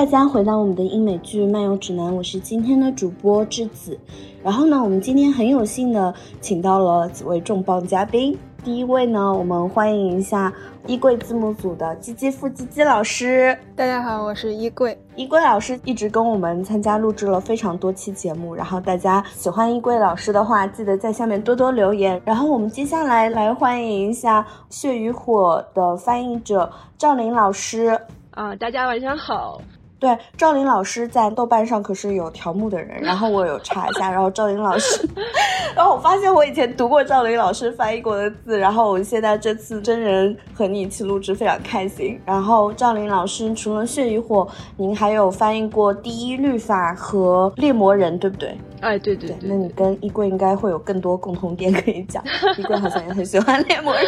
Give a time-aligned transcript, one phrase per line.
[0.00, 4.00] 大家回到我们的英美剧漫游指南，我是今天的主播智子。
[4.42, 8.34] 然后呢，我们今天很有幸的请到了几位重磅嘉宾。
[8.64, 10.50] 第一位呢，我们欢迎一下
[10.86, 13.54] 衣柜字幕组的鸡鸡付鸡鸡老师。
[13.76, 14.98] 大家好，我是衣柜。
[15.16, 22.18] 衣柜老师一直跟我们参加录制了非常多期节目，然后大家喜欢衣柜老师的话，记得在下面多多留言。
[22.24, 28.00] 然后我们接下来来欢迎一下《血与火》的翻译者赵琳老师。
[28.30, 29.60] 啊，大家晚上好。
[30.00, 35.06] 对，赵琳老师在豆瓣上可是有条目的人，然后我有查一下，然后赵琳老师，
[35.76, 42.18] 然后我发现我以前读过赵琳老师翻译过的字，然后我现在这次真人和你一起录制非常开心。
[42.24, 44.42] 然后赵琳老师除了《血与火》，
[44.78, 48.56] 您还有翻译过《第一律法》和《猎魔人》，对不对？
[48.80, 52.22] 哎，对对对，那你跟衣柜应该会有更多共同点可以讲。
[52.56, 54.02] 衣柜好像也很喜欢《猎魔人》。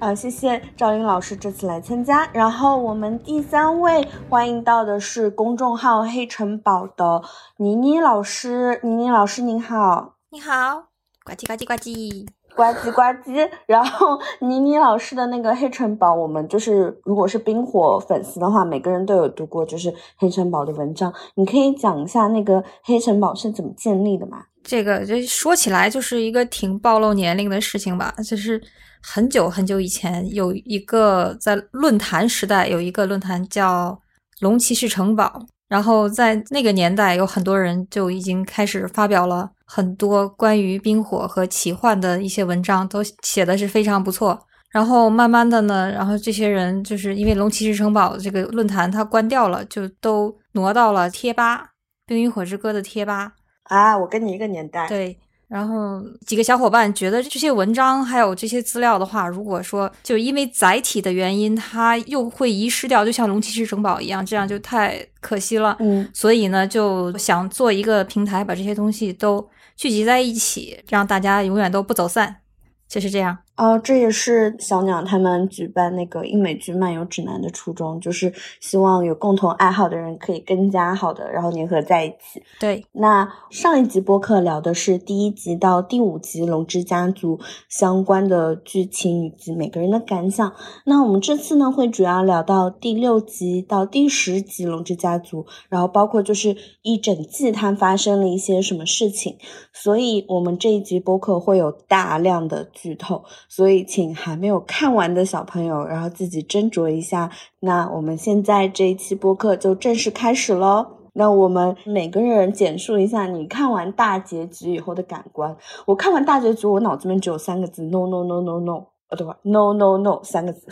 [0.00, 2.28] 好，谢谢赵琳老师这次来参加。
[2.32, 7.22] 然后我们第三位欢迎到的是公众号“黑城堡”的
[7.56, 8.80] 妮妮老师。
[8.82, 10.88] 妮妮老师您好，你好，
[11.24, 13.48] 呱唧呱唧呱唧呱唧呱唧。
[13.66, 21.12] 然后妮妮老师的那个《黑城堡》，我们就是如果是冰火粉丝的话，每个人都有读过，就是《黑城堡》的文章。
[21.34, 24.38] 你可以讲一下那个《黑城堡》是怎么建立的吗？
[24.62, 28.60] 这个就说起来就是一个挺暴露年龄的事情吧，就是。
[29.06, 34.00] 很久很久以前，有一个在论坛时代有一个论坛叫
[34.40, 44.38] “龙骑士城堡”，然后在那个年代，有很多人就已经开始发表了很多关于冰火和奇幻的一些文章，都写的是非常不错。
[44.70, 51.58] 然后慢慢的呢，然后这些人就是因为“龙骑士城堡”这个论坛它关掉了，就都挪到了贴吧
[52.06, 53.32] 《冰与火之歌》的贴吧
[53.64, 53.98] 啊。
[53.98, 55.18] 我跟你一个年代，对。
[55.48, 65.76] 然后几个小伙伴觉得这些文章还有这些资料的话，如果说就因为载体的原因，它又会遗失掉，就像龙骑士城堡一样，这样就太可惜了。
[65.80, 69.46] 嗯，所以呢，就想做一个平台，把这些东西都
[69.76, 72.42] 聚集在一起，让大家永远都不走散，
[72.88, 73.43] 就是这样。
[73.56, 82.42] 哦，这也是小鸟他们举办那个英美剧漫游指南的初衷，就是希望有共同爱好的人可以更加好的，然后粘合在一起。
[82.58, 87.38] 对，那上一集播客聊的是第一集到第五集龙之家族
[87.68, 90.52] 相关的剧情以及每个人的感想。
[90.84, 99.38] 那我们这次呢，会主要聊到第六集到第十集龙之家族，然后包括就是一整季它发生了一些什么事情，
[99.72, 103.22] 所以我们这一集播客会有大量的剧透。
[103.56, 107.30] 所以，请还没有看完的小朋友，然后自己斟酌一下。
[107.60, 110.84] 那我们现在这一期播客就正式开始喽。
[111.12, 115.56] 那我们每个人简述一下你看完大结局以后的感官。
[115.86, 120.66] 我看完大结局，我脑子里面只有三个字：no no no no no，呃，对吧？no no no，三个字。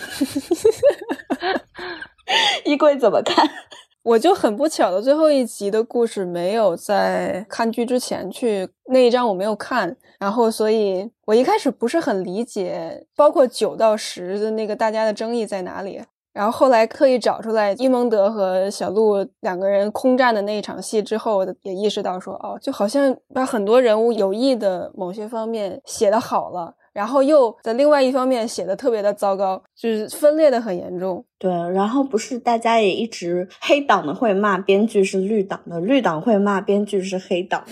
[2.67, 3.49] 衣柜怎么看？
[4.03, 16.03] 我就很不巧的，最后一集的故事没有在看剧之前去那一章我没有看，然后所以我一开始不是很理解，包括九到十的那个大家的争议在哪里，
[16.33, 26.75] 然后后来刻意找出来伊蒙德和小鹿两个人空战的那一场戏之后，也意识到说，哦，就好像把很多人物有意的某些方面写的好了。
[26.93, 31.25] 然后又在另外一方面写的特别的糟糕，就是分裂的很严重。
[31.39, 37.65] 对，然后不是大家也一直黑党的会骂编剧是绿党的，绿党会骂编剧是黑党。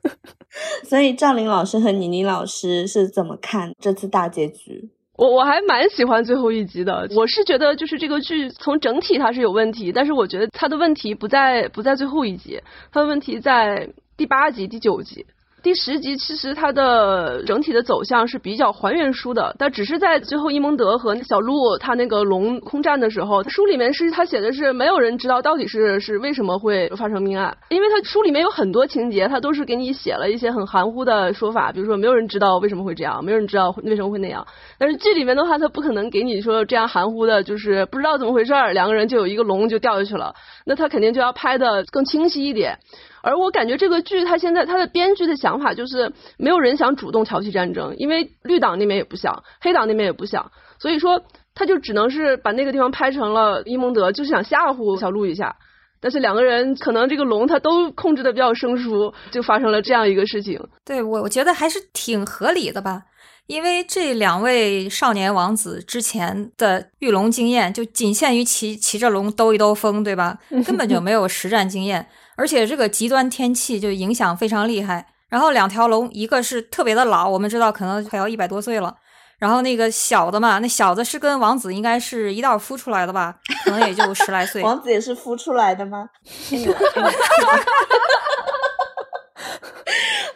[0.84, 4.90] 所以赵琳老师和倪妮老师是怎么看这次大结局？
[5.16, 7.08] 我我还蛮喜欢最后一集的。
[7.16, 12.60] 我是觉得就是这个剧从整体它是有问题，但是我觉得它的问题不在不在最后一集，
[12.92, 15.26] 它的问题在第八集、第九集。
[15.66, 34.46] 第十集其实它的整体的走向是比较还原书的，但只是在最后伊蒙德和小鹿他那个龙空战的时候，书里面是他写的是没有人知道到底是是为什么会发生命案，因为他书里面有很多情节，他都是给你写了一些很含糊的说法，比如说没有人知道为什么会这样，没有人知道为什么会那样。
[34.78, 40.32] 但是剧里面的话，他不可能给你说这样含糊的，就是不知道怎么回事，两个人就有一个龙就掉下去了，
[40.64, 42.78] 那他肯定就要拍的更清晰一点。
[43.26, 51.20] 而我感觉这个剧，它现在它的编剧的想法就是，没有人想主动挑起战争，因为绿党那边也不想，黑党那边也不想，所以说
[51.52, 55.56] 他就只能是把那个地方拍成了伊蒙德，就是想吓唬小鹿一下。
[56.00, 60.60] 但是两个人可能这个龙他都控制的比较生疏，就发生了这样一个事情。
[60.84, 63.02] 对我我觉得还是挺合理的吧，
[63.48, 70.38] 因为这两位少年王子之前的御龙经验就仅限于骑骑着龙兜一兜风，对吧？
[70.64, 72.06] 根本就没有实战经验。
[72.36, 75.06] 而且这个极端天气就影响非常厉害。
[75.28, 78.94] 然后两条龙，一个是特别的老，我们知道可能快要一百多岁了；
[79.38, 83.34] 然后那个小的嘛，那小的是跟王子应该是一道孵出来的吧，
[83.64, 84.62] 可能也就十来岁。
[84.62, 86.08] 王子也是孵出来的吗？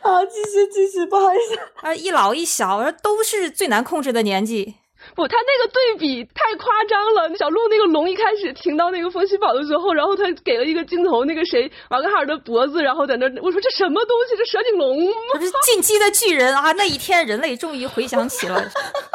[0.02, 1.56] 好，继续继续，不好意思。
[1.86, 4.74] 啊，一老一小，都是最难控制的年纪。
[5.20, 7.36] 不，他那个对比太夸张了。
[7.36, 14.36] 小鹿那个龙一开始停到那个风息堡的时候，然后他给了一个镜头，那个谁瓦格哈尔的脖子，然后在那，我说这什么东西？
[14.38, 15.12] 这蛇颈龙吗？
[15.34, 16.72] 不是进击的巨人啊！
[16.72, 18.64] 那一天，人类终于回想起了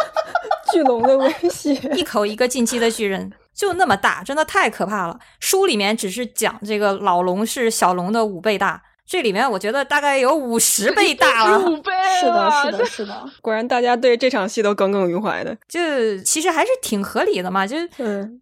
[0.72, 5.18] 巨龙的威胁， 一口一个进击的巨人，就那么大，真的太可怕了。
[5.40, 8.80] 书里面只是讲这个老龙是小龙的五倍大。
[9.08, 13.24] 这里面我觉得大概有五十倍大了， 五倍，是的，是的，是的。
[13.42, 15.80] 果然大家对这场戏都耿耿于怀的，就
[16.24, 17.68] 其实还是挺合理的嘛。
[17.68, 17.88] 就是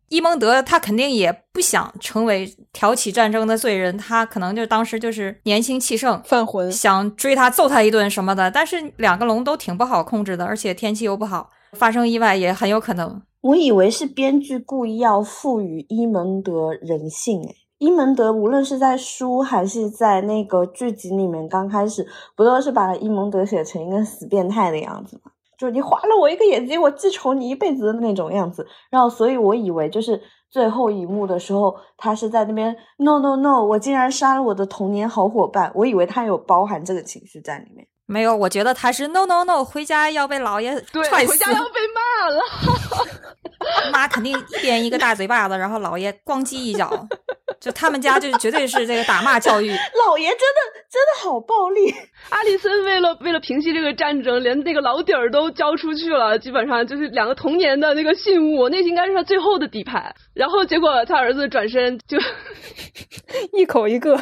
[0.08, 8.50] 伊蒙德他肯定也不想成为挑起战争的罪人，他可能就当时就是年轻气盛，犯浑，想追他揍他一顿什么的。
[8.50, 13.22] 但是两个龙都挺不好控制的，而且天气又不好，发生意外也很有可能。
[13.42, 25.34] 我以为是编剧故意要赋予伊蒙德人性，诶伊蒙德无论是在书还是在那个剧集里面，刚开始不都是把伊蒙德写成一个死变态的样子吗？
[25.58, 28.66] 就你划了我一个眼睛，我记仇你一辈子的那种样子。
[28.90, 35.70] 然后，所以我以为就是最后一幕的时候，他是在那边 no no no，我竟然杀了我的童年好伙伴。
[35.76, 37.86] 我以为他有包含这个情绪在里面。
[38.14, 42.40] 没有，我觉得他是 no no no，回家要被老爷踹死，回家要被骂了。
[43.92, 47.08] 妈肯定一边一个大嘴巴子，然后老爷咣叽一脚。
[47.60, 49.72] 就他们家就绝对是这个打骂教育，
[50.06, 50.62] 老爷真的
[50.92, 51.96] 真的好暴力。
[52.30, 60.14] 阿里森为了为了平息这个战争，连那个老底儿都交出去了，基本上就是两个童年的那个信物，那应该是他最后的底牌。
[60.34, 62.18] 然后结果他儿子转身就
[63.58, 64.22] 一口一个。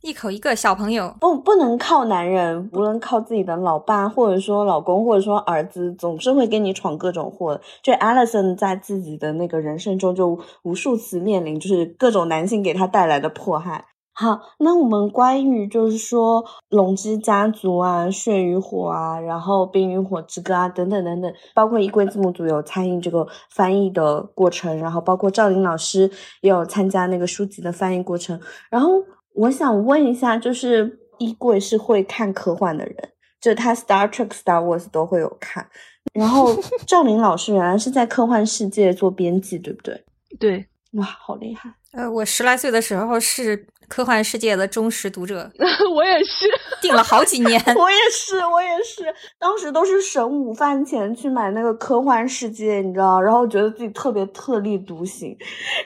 [0.00, 7.60] 一口一个小朋友，不不能靠男人，无论靠自己的老爸，或者说老公，或者说儿子，总是会给你闯各种祸。
[7.82, 13.86] 就 Alison 在自己的那个人生中，就无数次面临就是各种男性给他带来的迫害。
[14.12, 26.10] 好，那我们关于就是说龙之家族啊、血与火啊，然后冰与火之歌啊等等等等，包括衣柜字幕组有参与这个翻译的过程，然后包括赵琳老师
[26.40, 28.40] 也有参加那个书籍的翻译过程，
[28.70, 28.90] 然后。
[29.38, 32.96] 我想问一下，就是衣柜是会看科幻的人，
[33.40, 35.68] 就他 Star Trek、Star Wars 都会有看。
[36.12, 36.56] 然后
[36.86, 40.04] 赵琳老师原来是在科幻世界做编辑，对不对？
[40.38, 41.70] 对，哇，好厉害！
[41.92, 45.50] 呃，我十来岁的时候是科幻世界的忠实读者，
[45.94, 46.46] 我也是，
[46.80, 47.60] 订了好几年。
[47.76, 49.04] 我也是，我也是，
[49.38, 55.36] 当时都是省午饭钱去买那个科幻世界，你知道，然后觉得自己特别特立独行，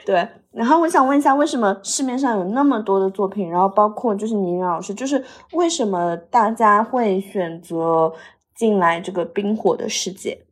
[0.05, 0.25] 对。
[0.51, 3.49] 然后我想问一下，为什么市面上有那么多的作品？
[3.49, 8.13] 然后包括就是倪老师，就是为什么大家会选择
[8.55, 10.45] 进来这个冰火的世界？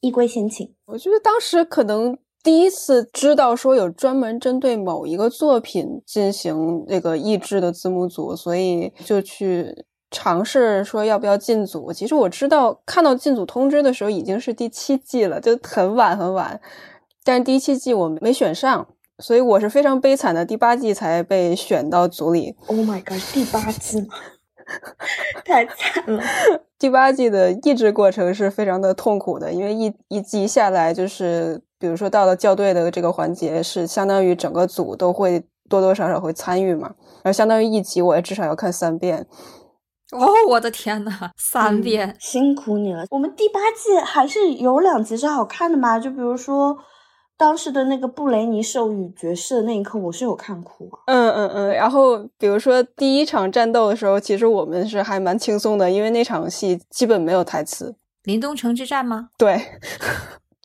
[0.00, 0.72] 一归先请。
[0.86, 11.92] 我觉得当时可能第一次知道说有专门针对某一个作品进行那个译制的字幕组，所以就去尝试说要不要进组。
[11.92, 16.60] 其实我知道看到进组通知的时候已经是第七季了，就很晚很晚。
[17.22, 18.86] 但是第七季我没选上。
[19.22, 22.56] 所以我是非常悲惨的，第八季才被选到组里。
[22.68, 24.08] Oh my god，第八季
[25.44, 26.22] 太惨了。
[26.80, 36.94] 第八季的译制过程是非常的痛苦的，因为一一季下来，就是比如说到了校对的这个环节，是相当于整个组都会多多少少会参与嘛。
[37.22, 39.26] 然后相当于一集，我也至少要看三遍。
[40.12, 43.06] 哦，我的天呐，三遍，辛苦你了。
[43.10, 45.98] 我们第八季还是有两集是好看的嘛？
[45.98, 46.76] 就比如说。
[47.40, 51.00] 当时的那个布雷尼授予爵士的那一刻，我是有看哭啊。
[51.06, 57.96] 嗯嗯嗯，然后比如说第一场战斗的时候，其实我们是还蛮轻松的，因为那场戏基本没有台词。
[58.24, 59.30] 林东城之战吗？
[59.38, 59.58] 对，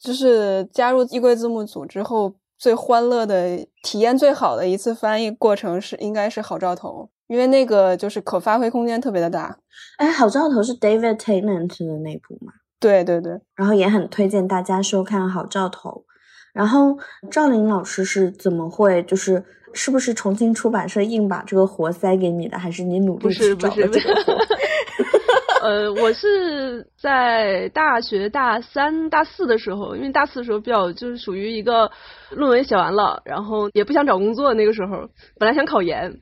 [0.05, 9.57] 就是加入衣柜字幕组之后，最欢乐的体验、最好的一次翻译过程是应该是好兆头，因为那个就是可发挥空间特别的大。
[9.97, 12.53] 哎，好兆头是 David Tennant 的那部吗？
[12.79, 16.05] 对对对，然后也很推荐大家收看好兆头。
[16.53, 16.95] 然后
[17.31, 19.43] 赵琳老师是怎么会就是
[19.73, 24.54] 是不是重庆出版社硬把这个活塞给你的，还是你努力去找的这个活？
[25.65, 31.91] 呃，我是在大学大三、大四的时候，因为大四的时候比较就是属于一个
[32.29, 36.19] 论文写完了，然后也不想找工作，那个时候 本来想考研。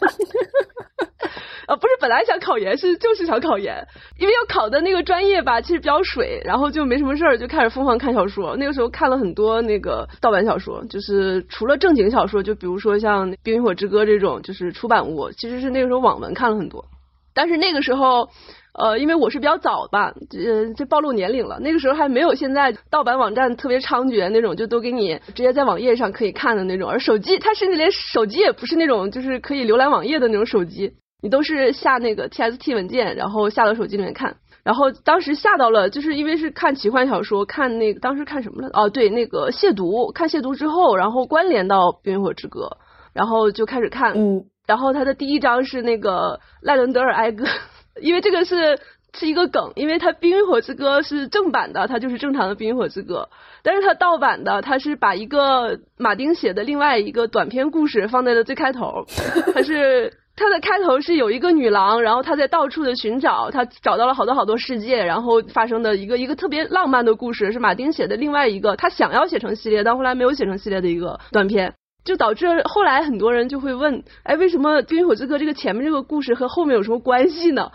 [1.66, 3.84] 呃，不是，本来想考研，是就是想考研，
[4.16, 8.56] 因为要考的那个专业吧，其实比较水，然后就没什么事儿，就开始疯狂看小说。
[8.56, 16.84] 那个时候看了很多那个盗版小说，就是除了正经小说，就比如说像《冰与火之歌》这种，就是出版物，其实是那个时候网文看了很多。
[17.34, 18.28] 但是那个时候。
[18.74, 21.58] 呃，因为我是比较早吧，呃，这暴露年龄了。
[21.60, 26.88] 那个时候还没有现在盗版网站特别猖獗那种，就都给你直接在网页上可以看的那种。
[26.88, 34.36] 而手机，它甚至连手机也不是那种，就是可以浏览网页的那种手机，你都是下那个 TXT 文件，然后下到手机里面看。
[34.64, 38.70] 然后当时下到了，就是因为是看奇幻小说，看那个当时看什么了？
[38.72, 42.60] 哦，对，那个亵渎，看亵渎之后，然后关联到《冰与火之歌》，
[43.12, 44.14] 然后就开始看。
[44.16, 44.46] 嗯。
[44.66, 47.44] 然后他的第一章是那个赖伦德尔哀歌。
[48.00, 48.78] 因为这个是
[49.12, 53.28] 是一个梗，因为他《冰与火之歌》是正版的，它就是正常的《冰与火之歌》，
[53.62, 59.04] 但是它盗版的，它是把一个马丁写的另外一个短篇故事放在了最开头，
[59.52, 71.74] 它是它的开头是有一个女郎，然后她在到处的寻找，她找到了好多好多世界，然后发生的一个一个特别浪漫的故事，是马丁写的另外一个他想要写成系列，但后来没有写成系列的一个短篇。
[72.04, 77.70] 就导致后来很多人就会问，哎，为什么《冰与火之歌》这个前面这个故事和后面有什么关系呢？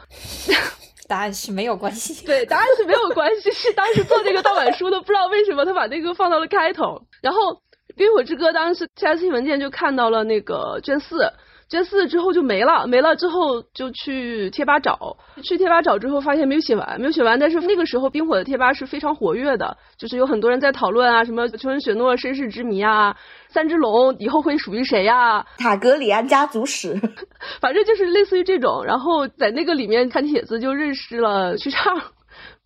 [1.08, 2.26] 答案是没有关系。
[2.28, 3.50] 对，答案是没有关系。
[3.52, 7.02] 是当时做这个盗版书的，不知道为什么他把那个放到了开头。
[7.22, 7.54] 然后
[7.96, 11.32] 《冰与火之歌》当时 T S T 文件就看到了那个卷四。
[11.70, 17.38] 卷四之后就没了，没了之后就去贴吧找，去贴吧找之后发现没有写完，没有写完。
[17.38, 23.18] 但是那个时候冰火的贴吧是非常活跃的，就是有很多人在讨论啊，什么秋人雪诺身世之谜啊，
[23.50, 25.46] 三只龙以后会属于谁呀？
[25.58, 26.96] 塔格里安家族史，
[27.60, 28.86] 反正就是类似于这种。
[28.86, 32.02] 然后在那个里面看帖子就认识了曲畅，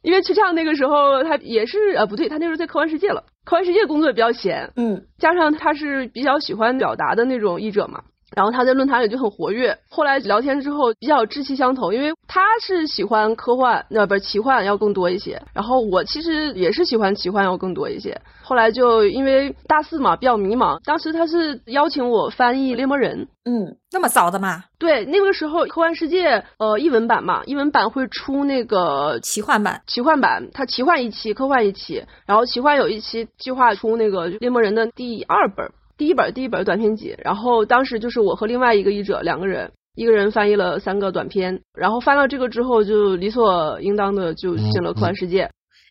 [0.03, 8.03] 因为曲畅那个时候他也是呃不对，他那时候在科幻世界了，科幻世界工作也比较闲，嗯，加上他是比较喜欢表达的那种译者嘛。
[8.35, 15.41] 然后他在论坛里就很活跃，后来聊天之后比较志气相投，因为他是喜欢科幻，那不是奇幻要更多一些。
[15.53, 18.19] 然后我其实也是喜欢奇幻要更多一些。
[18.41, 24.63] 后来就因为大四嘛比较迷茫，当时他是邀请我翻译《猎魔人》，嗯，那么早的嘛？
[24.77, 35.69] 对，那个时候科幻世界呃译文版嘛，译文版会出那个奇幻版，奇幻版它奇幻一期，科幻一期，然后奇幻有一期计划出那个《猎魔人》的第二本。
[36.01, 45.43] 第一本第一本短篇集，然后当时就是我和另外一个译者两个人，一个人翻译了三个短篇，然后翻到这个之后，就理所应当的就进了科幻世界。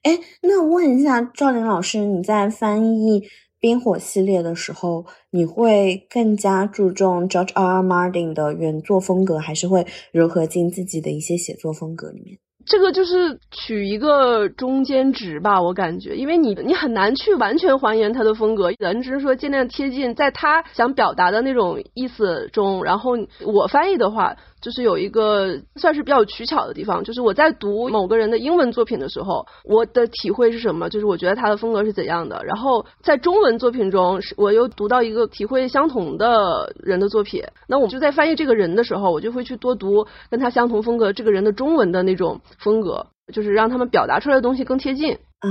[0.02, 3.23] 哎，那问一下赵林老师，你在翻译
[3.61, 7.76] 冰火系列的时候，你会更加注重 George R.
[7.76, 7.81] R.
[7.81, 12.37] Martin 的原作风格，还是会融合进自己的一些写作风格里面？
[12.67, 22.85] 这个就是取一个中间值吧，我感觉，因为你你很难去完全还原他的风格，咱只是说尽量贴近在他想表达的那种意思中。
[22.85, 23.12] 然后
[23.45, 24.37] 我翻译的话。
[24.61, 30.88] 就是有一个算是比较取巧的地方，就是我在读某个人的英文作品的时候，我的体会是什么？
[30.90, 32.43] 就是我觉得他的风格是怎样的。
[32.45, 45.19] 然后在中文作品中，我又读到一个体会相同的人的作品，那我就在翻译这个人的时候，我就会去多读跟他相同风格这个人的中文的那种风格，就是让他们表达出来的东西更贴近。
[45.40, 45.49] 啊，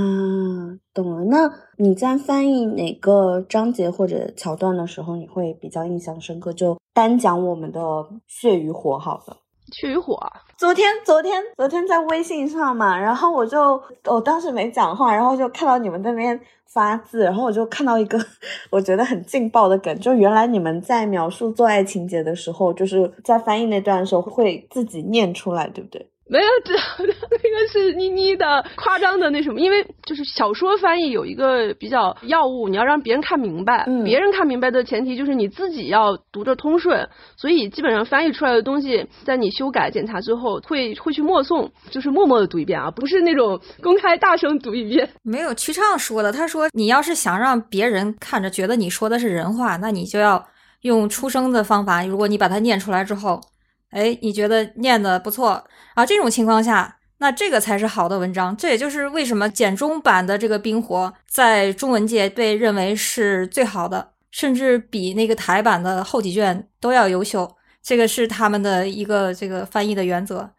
[0.94, 1.24] 懂了。
[1.24, 6.52] 那你在翻译哪个章节或者桥段的时候，你会比较印象深刻？
[6.52, 7.80] 就单讲我们的
[8.26, 9.36] 血与火好了。
[9.72, 10.16] 血与火，
[10.56, 18.18] 昨天昨天昨天在微信上嘛，然后我就我当时没讲话，然后就看到你们那边发字，然后我就看到一个
[18.70, 26.08] 我觉得很劲爆的梗，就原来你们在描述做爱情节的时候，就是在翻译那段的时候会自己念出来，对不对？
[26.30, 45.10] 没有，这 那个是妮妮的夸张的那什么，因为就是小说翻译有一个比较要务，你要让别人看明白，别人看明白的前提就是你自己要读着通顺，所以基本上翻译出来的东西，在你修改检查之后，会会去默诵，就是默默的读一遍啊，不是那种公开大声读一遍。
[45.24, 50.46] 没有曲畅说的，他说你要是想让别人看着觉得你说的是人话，那你就要
[50.82, 53.40] 用出声的方法，如果你把它念出来之后。
[53.90, 56.06] 哎，你觉得念的不错啊？
[56.06, 58.56] 这种情况下，那这个才是好的文章。
[58.56, 67.56] 这也就是为什么简中版的这个《冰火》在中文界被认为是最好的，甚至比那个台版的后几卷都要优秀。
[67.82, 70.50] 这个是他们的一个这个翻译的原则。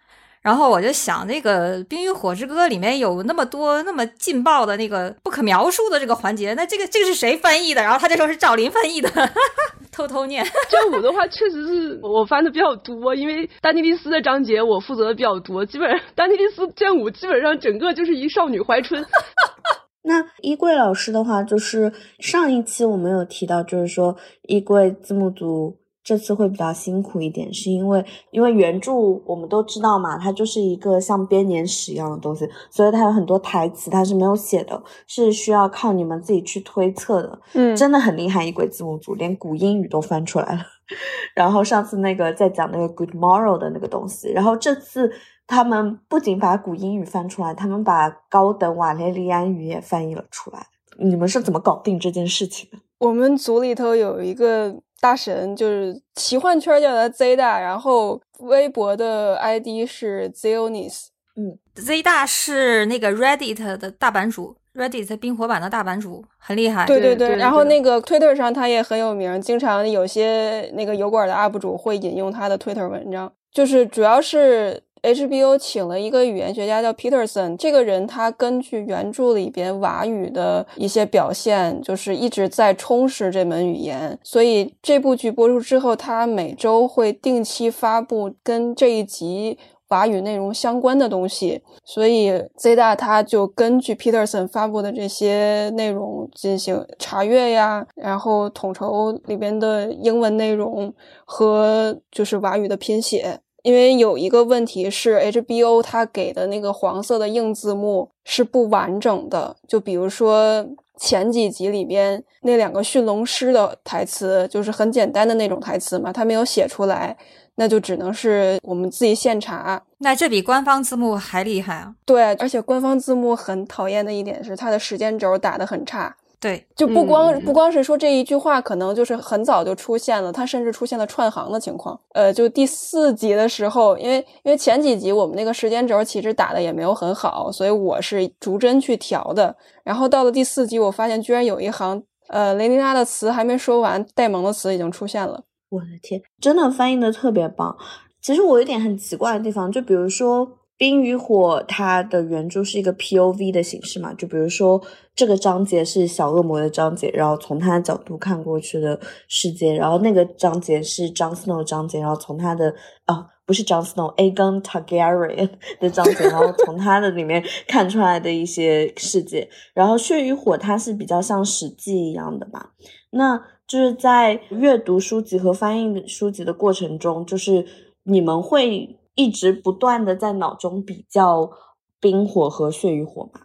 [0.41, 7.81] 然后我就想，那个《冰与火之歌》里面有那么多那么劲爆的那个不可描述的这个环节，那这个这个是谁翻译的？
[7.83, 9.10] 然后他就说是赵林翻译的，
[9.91, 10.43] 偷偷念。
[10.43, 19.05] 卷五的话，确实是我翻的比较多，因为丹尼利斯的章节我负责的比较多，基本上丹尼利斯卷五基本上整个就是一少女怀春。
[20.03, 24.17] 那衣柜老师的话，就是上一期我们有提到，就是说
[24.48, 25.77] 衣柜字幕组。
[26.03, 28.91] 这次会比较辛苦一点，是因为因为原著
[29.25, 37.39] 我们都知道嘛，它就是一个像编年史一样的东西，所以它有很多台词它是没有写的，是需要靠你们自己去推测的。
[37.53, 40.62] 嗯，真的很厉害，一鬼字幕组连古英语都翻出来了。
[41.34, 45.10] 然后上次那个在讲那个 Good Morrow 的那个东西，然后这次
[45.48, 50.67] 他们不仅把古英语翻出来，他们把高等瓦雷利安语也翻译了出来。
[51.00, 52.77] 你们是怎么搞定这件事情的？
[53.00, 61.08] 我们组里头有一个大神，就是奇幻圈叫他 Z 大，然后微博的 ID 是 Zionis。
[61.36, 66.86] 嗯，Z 大是那个 Reddit 的大版主，Reddit 冰火版的大版主，很厉害。
[66.86, 89.58] 对对对然后那个 Twitter 上他也很有名，经常有些那个油管的 UP 主会引用他的 Twitter 文章，就是主要是 HBO 请了一个语言学家叫 Peterson，这个人他根据原著里边瓦语的一些表现，就是一直在充实这门语言，所以这部剧播出之后，他每周会定期发布跟这一集。
[89.91, 100.93] 法语内容相关的东西，所以 Z 大他就根据 Peterson 发布的这些内容进行查阅呀，然后统筹里边的英文内容
[101.25, 103.41] 和就是瓦语的拼写。
[103.63, 110.65] 因为有一个问题是 HBO 它给的那个黄色的硬字幕是不完整的，就比如说
[110.97, 117.17] 前几集里边那两个驯龙师的台词，就是很简单的那种台词嘛，他没有写出来。
[117.55, 119.79] 那就只能是我们自己现查。
[119.97, 121.93] 那这比官方字幕还厉害啊！
[122.05, 126.15] 对，而且官方字幕很讨厌的一点是，它的时间轴打得很差。
[126.41, 131.98] 对，就不光、嗯不光是说这一句话，可能就是很早就出现了，它甚至出现了串行的情况。
[132.15, 139.55] 呃，就第四集的时候，因为因为前几集我们那个时间轴其实打的也没有很好，所以我是逐帧去调的。
[139.83, 145.44] 然后到了第四集，我发现居然有一行，呃，雷妮娜的词还没说完，戴蒙的词已经出现了。
[145.70, 147.77] 我的天，真的翻译的特别棒。
[148.20, 150.48] 其实我有点很奇怪的地方，就比如说
[150.81, 154.81] 《冰与火》，它的原著是一个 POV 的形式嘛，就比如说
[155.13, 162.74] 这个章节是小恶魔的章节，然后从他的角度看过去的世界，然后那个章节是 Jon Snow 章节，然后从他的
[163.05, 172.70] 啊不是 Jon Snow，Aegon Targaryen 的章节，然后从他的里面看出来的一些世界，然后《血与火》它是比较像史记一样的嘛，
[173.11, 173.39] 那。
[173.67, 177.65] 就是在阅读书籍和翻译书籍的过程中，就是
[178.03, 181.51] 你们会一直不断的在脑中比较
[182.00, 183.41] 冰火和血与火嘛？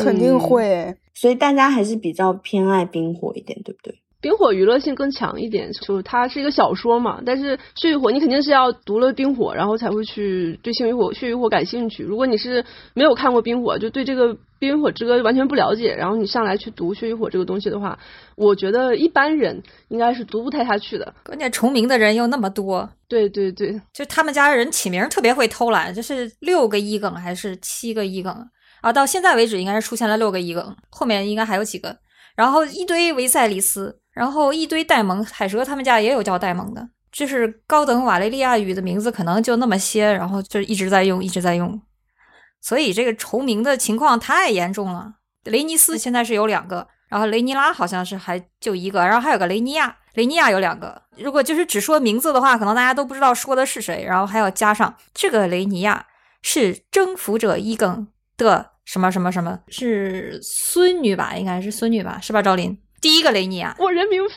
[0.00, 4.02] 肯定会，所以大家还是比较偏爱冰火一点，对不对？
[4.26, 7.22] 冰火娱乐性更强一点，就是它是一个小说嘛。
[7.24, 12.02] 但是血与火，你肯定是要读了冰火，然后才会去对血与火、血与火感兴趣。
[12.02, 17.96] 如果你是没有看过冰火，就对这个冰与火之歌完全不了解，然后你上来去读血与火这个东西的话，
[18.34, 21.14] 我觉得一般人应该是读不太下去的。
[21.24, 28.32] 关键重名的人又那么多，对对对，就他们家人起名特别会偷懒，这是六个一梗还是七个一梗
[28.80, 28.92] 啊？
[28.92, 31.96] 到现在为止应该是出现了六个一梗，后面应该还有几个，
[32.34, 34.00] 然后一堆维赛里斯。
[34.16, 41.78] 然后一堆戴蒙，海蛇他们家也有叫戴蒙的，就是高等瓦雷利亚语的名字可能就那么些，然后就一直在用，一直在用，
[42.62, 45.16] 所以这个重名的情况太严重了。
[45.44, 51.02] 雷尼斯现在是有两个，然后雷尼拉好像是还就一个，然后还有个雷尼亚，雷尼亚有两个。
[51.18, 56.06] 如果就是只说名字的话，可能大家都不知道说的是谁，然后还要加上这个雷尼亚
[56.40, 61.36] 是征服者伊耿的什么什么什么，是孙女吧？
[61.36, 62.18] 应该是孙女吧？
[62.22, 62.78] 是吧，赵林？
[63.00, 64.34] 第一个雷尼啊，我人民飞。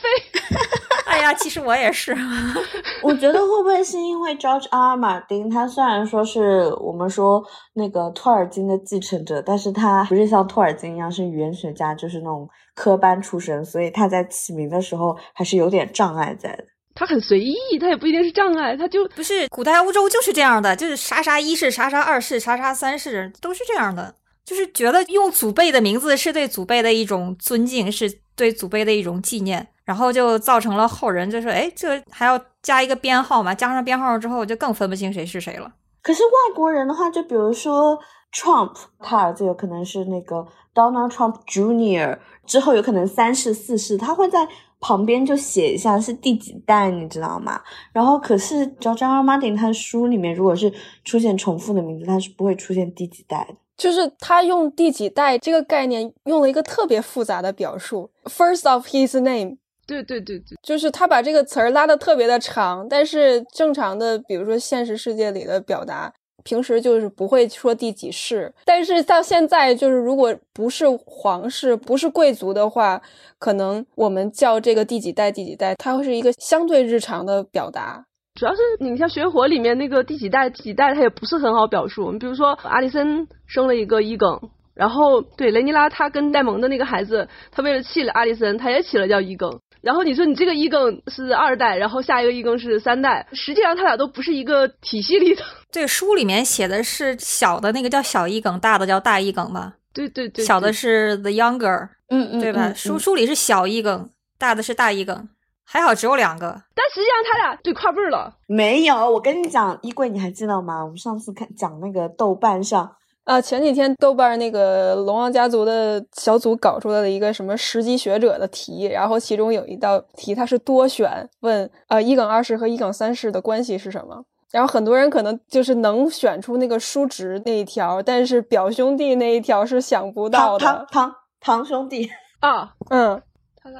[1.06, 2.16] 哎呀，其实我也是。
[3.02, 4.90] 我觉得会不会是因为 George R.
[4.90, 4.96] R.
[4.96, 7.42] 马丁，他虽然说是我们说
[7.74, 16.64] 那个托尔金的继承者，但是他不是像托尔金一样是语言学家，就是那种科班出身，所以他在起名的时候还是有点障碍在的。
[16.94, 24.14] 他很随意，他也不一定是障碍，他就不是古代欧洲就是这样的，就是啥啥一世、啥啥二世、啥啥三世都是这样的，
[24.44, 33.54] 就是觉得用祖辈的名字是对祖辈的一种尊敬，是对祖辈的一种纪念，然后就造成了后人就说，哎，这还要加一个编号嘛？
[33.54, 35.72] 加上编号之后，就更分不清谁是谁了。
[36.02, 37.98] 可是外国人的话，就比如说
[38.32, 44.48] Trump，他儿子有可能是那个 Donald Trump Jr.，之后有可能三世、四世，他会在
[44.80, 47.60] 旁边就写一下是第几代，你知道吗？
[47.92, 49.22] 然后可是 George R.
[49.22, 50.72] Martin 他书里面如果是
[51.04, 53.54] 出现重复的名字，他是不会出现第几代的。
[53.80, 59.56] 就是他用第几代这个概念用了一个特别复杂的表述，first of his name。
[59.86, 66.12] 对对对对，就是他把这个词儿拉的特别的长，但是正常的，比如说现实世界里的表达，
[66.44, 68.52] 平时就是不会说第几世。
[68.66, 73.00] 但是到现在，就是如果不是皇室，不是贵族的话，
[73.38, 78.04] 可能我们叫这个第几代第几代，它会是一个相对日常的表达。
[78.40, 82.10] 主要是你像《血火》里面那个第几代第几代，它也不是很好表述。
[82.10, 84.40] 你比如说，阿里森生了一个伊耿，
[84.74, 89.60] 然后对雷尼拉他跟戴蒙的那个孩子，他为了气了阿里森，他也起了叫伊耿。
[89.82, 95.42] 然后你说你这个一更是二代，然后下一个一更是三代，实际上他俩都不是一个体系里的。
[95.70, 99.74] 这个书里面写的是小的那个叫小一梗，大的叫大一梗吧？
[99.92, 102.68] 对对对，小的是 the younger，嗯嗯，对吧？
[102.68, 105.28] 嗯书书里是小一梗，大的是大一梗，
[105.72, 106.46] 还好只有两个。
[106.74, 108.34] 但实际上他俩对跨辈儿了。
[108.48, 110.82] 没有，我跟你讲，衣柜你还记得吗？
[110.82, 112.90] 我们上次看讲那个豆瓣上，
[113.22, 124.24] 啊，前几天豆瓣那个龙王家族的小组搞出来的一个什么十级学者的题，然后其中有一道题它是多选，问呃一梗二世和一梗三世的关系是什么？
[124.50, 130.66] 然后很多人可能就是能选出那个叔侄那一条，但是表兄弟那一条是想不到的。
[130.66, 133.22] 堂堂堂堂兄弟，啊，嗯，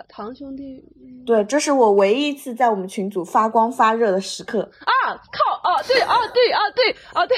[0.09, 0.83] 堂兄弟
[1.27, 4.61] 对，这是我唯一一次在我们群组发光发热的时刻。
[4.81, 7.37] 啊，靠啊，对啊，对啊，对啊，对，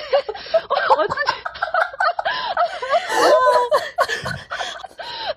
[0.69, 1.33] 我我自己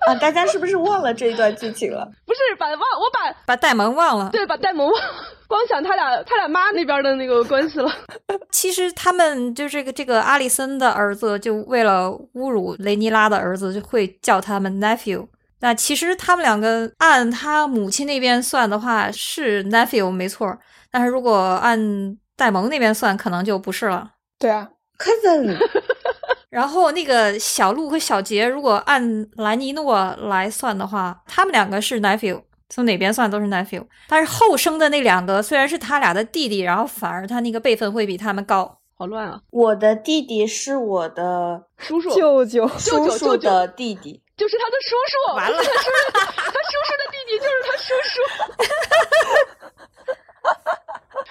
[0.06, 2.08] 啊，大家是不是忘了这一段剧情了？
[2.24, 4.30] 不是把忘我把把戴萌忘了。
[4.30, 5.02] 对把戴萌忘，
[5.48, 7.92] 光想他俩他俩妈那边的那个关系了。
[8.52, 15.26] 其实他们就这个这个阿里森的儿子，就为了侮辱雷尼拉的儿子，就会叫他们 nephew。
[15.60, 20.56] 那其实他们两个按他母亲那边算的话是 nephew 没错，
[20.90, 24.10] 但是如果按戴蒙那边算，可能就不是了。
[24.38, 25.56] 对啊，cousin，
[26.50, 33.82] 然后那个小鹿和小杰，如果按兰尼诺来算的话，他们两个是 nephew，从哪边算都是 nephew。
[34.08, 38.78] 但是后生的那两个虽然是他俩的弟弟，然后反而他那个辈分会比他们高。
[38.98, 39.40] 好乱啊！
[39.50, 44.22] 我的弟弟是我的叔叔舅舅，叔叔的弟弟。
[44.36, 48.20] 就是他的叔叔，完了 他叔叔，他叔叔的弟弟就是他叔叔。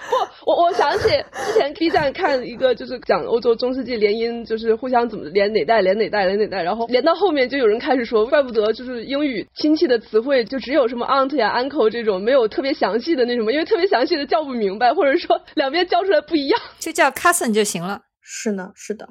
[0.08, 1.08] 不，我我想起
[1.44, 16.60] 之前 B 站看一个，就是讲欧洲中世纪联姻，就是互相怎么连哪代连哪代连哪代，然后连到后面就有人开始说，怪不得就是英语亲戚的词汇就只有什么 aunt 呀、uncle 这种，没有特别详细的那什么，因为特别详细的叫不明白，或者说两边叫出来不一样。
[16.78, 18.02] 就叫 cousin 就行了。
[18.20, 19.08] 是呢，是的。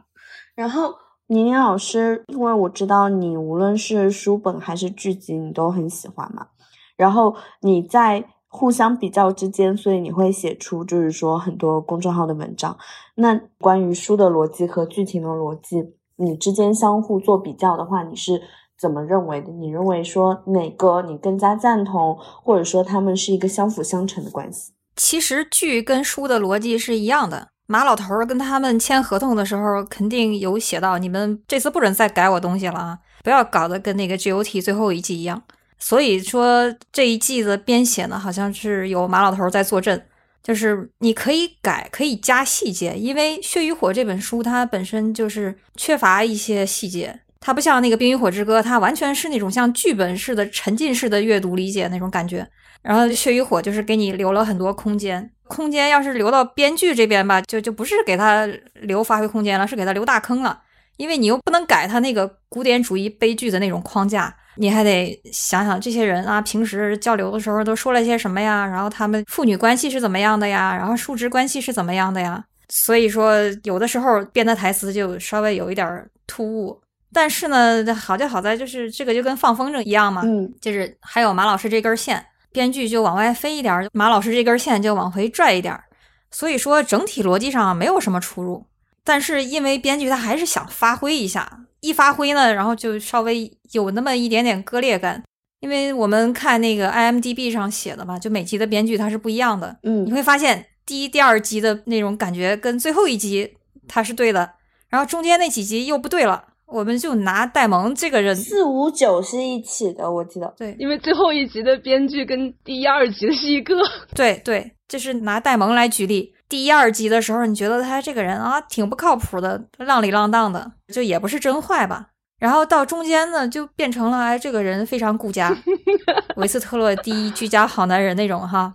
[0.55, 0.93] 然后
[1.27, 6.47] 宁宁老师，因为我知道你无论是书本还是剧集，你都很喜欢嘛。
[6.95, 12.77] 然后你在互相比较之间，所以你会写出就是说很多公众号的文章。
[13.15, 18.39] 那关于书的逻辑和剧情的逻辑，你之间相互做比较的话，你是
[18.79, 19.51] 怎么认为的？
[19.51, 24.73] 你认为说哪个你更加赞同，或者说他们是一个相辅相成的关系？
[24.95, 27.49] 其实剧跟书的逻辑是一样的。
[27.67, 35.41] 马老头跟他们签合同的时候，肯定有写到，你们这次不准再改我东西了啊，不要搞得跟那个 GOT 最后一季一样。
[35.77, 40.05] 所以说这一季的编写呢，好像是有马老头在坐镇，
[40.41, 52.47] 就是你可以改，可以加细节，因为《血与火》这本书它本身就是缺乏一些细节，它不像那个《冰与火之歌》，它完全是那种像剧本式的沉浸式的阅读理解那种感觉。
[52.81, 58.47] 然后《血与火》就是给你留了很多空间，空间要是留到编剧这边吧，就就不是给他
[58.81, 60.61] 留发挥空间了，是给他留大坑了。
[60.97, 68.65] 因为你又不能改他那个古典主义悲剧的那种框架，你还得想想这些人啊，平时交流的时候都说了些什么呀？
[68.65, 70.73] 然后他们父女关系是怎么样的呀？
[70.73, 72.43] 然后叔侄关系是怎么样的呀？
[72.69, 76.81] 所以说，有的时候编的台词就稍微有一点突兀。
[77.13, 85.83] 但是呢，好就好在就是这个就跟放风筝一样嘛，嗯，就是还有马老师这根线，编剧就往外飞一点，马老师这根线就往回拽一点儿。
[86.31, 88.65] 所以说整体逻辑上没有什么出入。
[89.03, 95.21] 但是因为编剧他还是想发挥一下，一发挥呢，然后就稍微有那么一点点割裂感。
[95.59, 103.55] 因为我们看那个 IMDB 上写的嘛，就每集的编剧它是不一样的，嗯你会发现第一、第二集的那种感觉跟最后一集
[103.87, 104.53] 它是对的，
[104.89, 106.45] 然后中间那几集又不对了。
[106.67, 110.53] 我们就拿戴蒙这个人，四五九是一起的，我记得。
[110.57, 113.75] 对因为最后一集的编剧跟第一、二集的是一个，
[114.15, 116.33] 对对，就是拿戴蒙来举例。
[116.49, 122.07] 第一、二集的时候，你觉得他这个人啊挺不靠谱的，浪里浪荡的，就也不是真坏吧。
[122.39, 125.55] 然后到中间呢，就变成了哎，这个人非常顾家，
[126.35, 128.73] 维斯特洛第一居家好男人那种哈。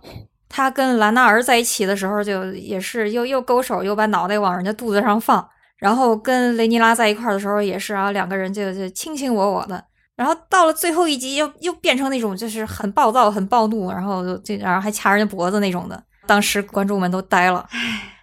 [0.49, 5.47] 他跟兰纳尔在一起的时候，就也是又又勾手，又把脑袋往人家肚子上放。
[5.81, 9.83] 然后跟雷尼拉在一块儿的时候，也是啊，两个人就就卿卿我我的。
[10.15, 16.03] 然后到了最后一集，又又变成那种就是很暴躁、很暴怒，然后就然后还掐人家脖子那种的。
[16.27, 17.67] 当时观众们都呆了，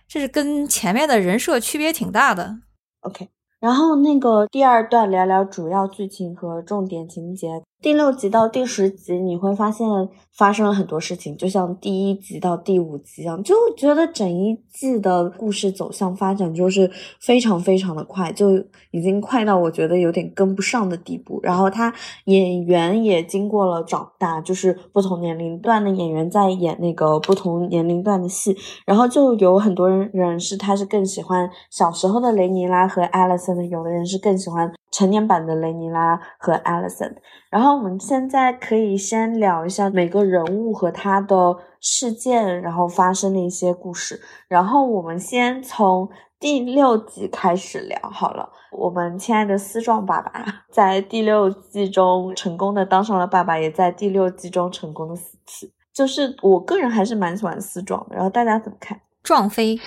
[0.06, 2.56] 这是跟前面的人设区别挺大的。
[3.00, 7.48] OK，然后那个第二段聊聊主要剧情和重点情节。
[7.80, 9.86] 第六集到第十集，你会发现
[10.32, 18.56] 发生了很多事情，就像第一集到第五集一样，就觉得整一季的故事走向发展就是非常非常的快，就
[18.90, 21.38] 已经快到我觉得有点跟不上的地步。
[21.40, 34.74] 然后他演员也经过了长大，就是不同年龄段的演员在演那个不同年龄段的戏，然后就有很多人人是他是更喜欢小时候的雷尼拉和艾莉森的，有的人是更喜欢。
[34.90, 37.16] 成年版的雷尼拉和 Alison，
[37.50, 44.20] 然后我们现在可以先聊一下每个人物和他的事件，然后发生的一些故事。
[44.48, 46.08] 然后我们先从
[46.40, 48.50] 第六集开始聊好了。
[48.70, 55.72] 我们亲爱的丝壮爸爸在第六季中成功的当上了爸爸，也在第六季中成功的死去。
[55.92, 58.14] 就是我个人还是蛮喜欢丝壮的。
[58.14, 59.00] 然后大家怎么看？
[59.28, 59.78] 壮飞，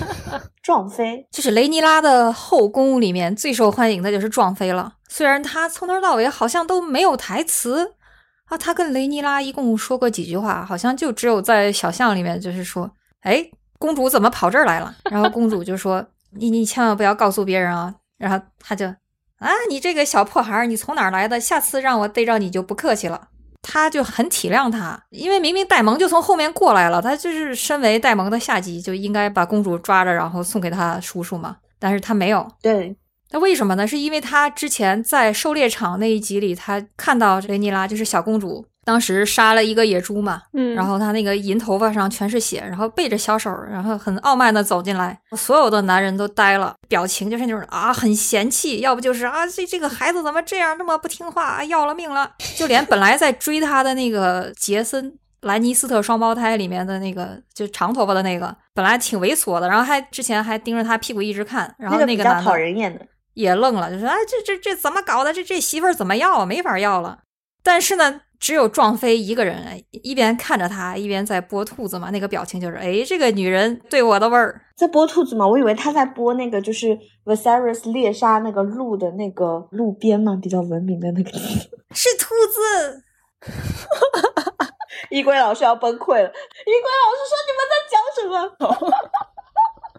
[0.64, 4.94] 撞飞就是雷尼拉的后宫里面最受欢迎的就是撞飞了。
[5.10, 7.92] 虽然他从头到尾好像都没有台词
[8.46, 14.96] 啊，他跟雷尼拉一共说过几句话，好像就只有在小巷里面，就是说，哎，公主怎么跑这儿来了？
[15.10, 17.94] 然后公主就说，你你千万不要告诉别人啊。
[18.16, 21.38] 然后他就，啊，你这个小破孩儿，你从哪儿来的？
[21.38, 23.28] 下次让我逮着你就不客气了。
[23.70, 31.58] 他就很体谅他，因为明明戴蒙就从后面过来了，他就是身为戴蒙的下级，就应该把公主抓着，然后送给他叔叔嘛。
[31.78, 32.48] 但是他没有。
[32.62, 32.96] 对，
[33.30, 33.86] 那为什么呢？
[33.86, 38.64] 是因为他之前在狩猎场那一集里，他看到雷尼拉就是小公主。
[38.88, 52.32] 当时杀了一个野猪嘛，嗯，然后他那个银头发上全是血，然后背着小手，然后很傲慢的走进来，所有的男人都呆了，表情就是那种啊，很嫌弃，要不就是啊，这这个孩子怎么这样，那么不听话，要了命了。
[52.56, 65.30] 就连本来在追他的那个杰森兰尼斯特双胞胎里面的那个，就长头发的那个，本来挺猥琐的，然后还之前还盯着他屁股一直看，然后那个男的讨人厌的也愣了，就说啊，这这这怎么搞的？
[65.34, 66.46] 这这媳妇儿怎么要啊？
[66.46, 67.18] 没法要了。
[67.62, 68.22] 但是呢。
[68.40, 72.10] 只有壮飞一个人，一边看着他，一边在剥兔子嘛。
[72.10, 75.46] 那个表情就是，哎，这个女人对我的味儿，在剥兔子嘛？
[75.46, 81.30] 我以为他在剥那个，就是 Viserys 猎杀那个鹿的那个路边嘛，比较文明的那个。
[81.94, 83.04] 是兔子。
[85.10, 86.28] 衣柜老师要崩溃了。
[86.28, 88.34] 衣柜老师说：“你们在讲什么？”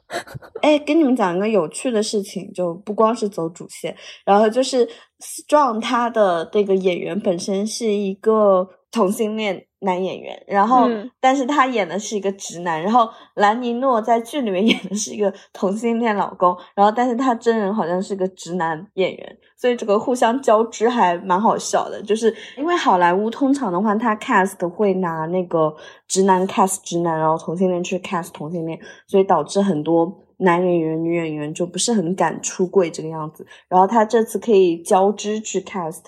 [0.61, 3.95] 哎，跟你们讲一个有趣的事情，就不光是走主线，
[4.25, 4.87] 然后就是
[5.19, 9.68] Strong 他的那个演员本身是一个同性恋。
[9.81, 10.89] 男演员，然后，
[11.21, 25.73] 但是他演的是一个直男，然后兰尼诺在剧里面 演的是一个同性恋老公，然后，但是他真人好像是个直男演员，所以这个互相交织还蛮好笑的，就是因为好莱坞通常的话，他 cast 会拿那个
[26.07, 36.01] 直男 cast 直男，然后同性恋去 cast 同性恋，所以导致很多男演员、女演员就不是很敢出柜这个样子，然后他这次可以交织去 cast。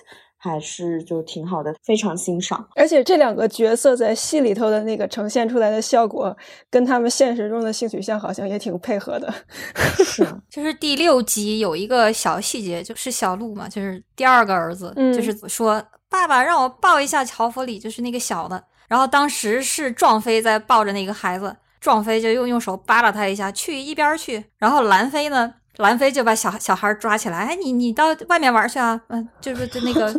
[0.44, 2.68] 还是就挺好的，非常欣赏。
[2.74, 6.36] 而且这两个角色在戏里头的那个呈现出来的效果，
[6.68, 9.32] 跟他们现实中的性取向好像也挺配合的。
[10.04, 18.64] 是， 就是第六集有一个小细节，就是小鹿嘛，就是第二个儿子，就是说爸爸让我抱一下乔弗里，就是那个小的。
[18.88, 24.44] 然后当时是壮飞在抱着那个孩子，壮飞就用用手扒拉他一下，去一边去。
[24.58, 25.54] 然后蓝飞呢？
[25.82, 29.00] 兰飞就把小小孩抓起来，哎，你你到外面玩去啊？
[29.10, 30.12] 嗯，就是就那个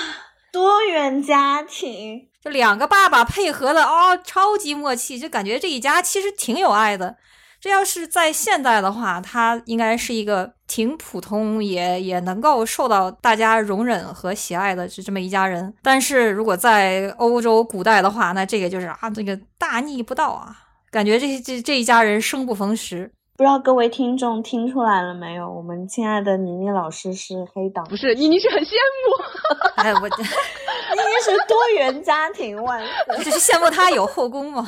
[0.52, 7.16] 多元家庭，就两个爸爸配合的哦，超级默契，就感觉这一家其实挺有爱的。
[7.60, 15.72] 这要是在现代的话，他应该是一个挺普通，也也能够受到大家容忍和喜爱的，这这么一家人。
[15.82, 20.56] 但是如果在欧洲古代的话，那这个就是啊，这个大逆不道啊，
[20.90, 23.12] 感觉这这这一家人生不逢时。
[23.40, 25.50] 不知道各位听众听出来了没有？
[25.50, 29.64] 我们亲爱的妮妮老师是黑党，不是妮妮是很羡慕。
[29.80, 34.62] 哎，我妮妮是多元家庭万岁， 就是羡慕她有后宫嘛。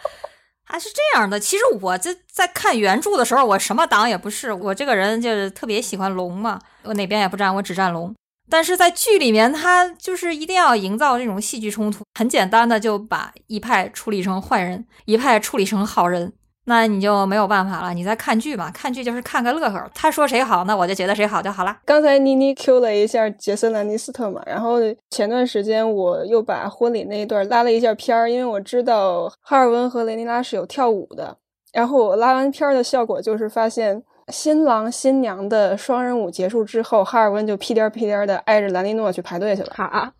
[0.64, 8.14] 还是这样的，其实我这在看原著的时候，我什么党也不是，我这个人就是特别喜欢龙嘛，我哪边也不站，我只站龙。
[8.48, 16.32] 但是在剧里面，他就是一定要营造这种戏剧冲突，很简单的就把一派处理成坏人，一派处理成好人。
[16.68, 18.70] 那你就没有办法了，你在看剧嘛？
[18.70, 19.90] 看剧就是看个乐呵。
[19.94, 21.74] 他说谁好，那我就觉得谁好就好了。
[21.86, 24.74] 刚才妮妮 Q 了一下杰森兰尼斯特嘛，然后
[25.08, 31.38] 前段时间我又把婚礼那一段拉了一下片儿，因为我知道哈尔温和雷尼拉是有跳舞的。
[31.72, 39.72] 然后我拉完片儿的效果就是发现新郎新娘的双人舞结束之后，哈尔温就屁颠屁颠的挨着兰尼诺去排队去了。
[39.74, 40.12] 哈。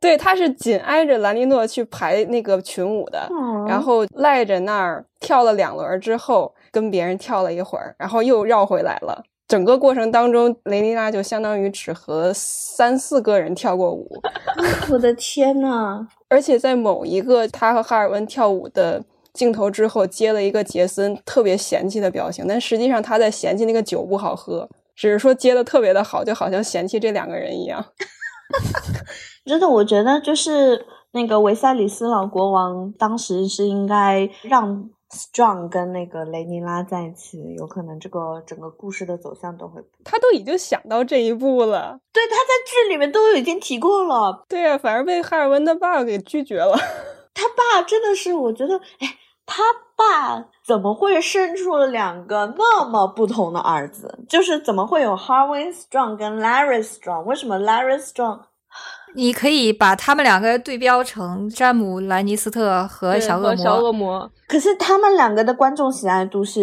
[0.00, 3.28] 对，他是紧挨着兰尼诺去排那个群舞的，
[3.66, 9.24] 然后赖着那儿跳了两轮之后，跟别人跳了一会儿，然后又绕回来了。
[9.48, 14.10] 整个过程当中，雷妮拉就相当于只和三四个人跳过舞。
[14.90, 16.06] 我的天呐！
[16.28, 27.84] 而且在某一个他和哈尔温跳舞的镜头之后，接了一个杰森特别嫌弃的表情，但实际上他在嫌弃那个酒不好喝，只是说接的特别的好，就好像嫌弃这两个人一样。
[29.44, 39.80] 真的，我觉得就是那个维塞里斯老国王当时是应该让 Strong 跟那个雷尼拉在一起，有可能这个整个故事的走向都会。
[40.04, 44.44] 他都已经想到这一步了，对，他在剧里面都已经提过了。
[44.48, 46.76] 对啊，反而被哈尔温的爸爸给拒绝了。
[47.32, 49.62] 他爸真的是，我觉得，哎，他
[49.96, 54.18] 爸怎么会生出了两个那么不同的儿子？
[54.28, 57.22] 就是怎么会有 Harwin Strong 跟 Larry Strong？
[57.22, 58.40] 为什么 Larry Strong？
[59.14, 63.56] 你可以把他们两个对标成詹姆·兰尼斯特和小恶魔。
[63.56, 66.60] 小恶魔，可是他们两个的观众喜爱度是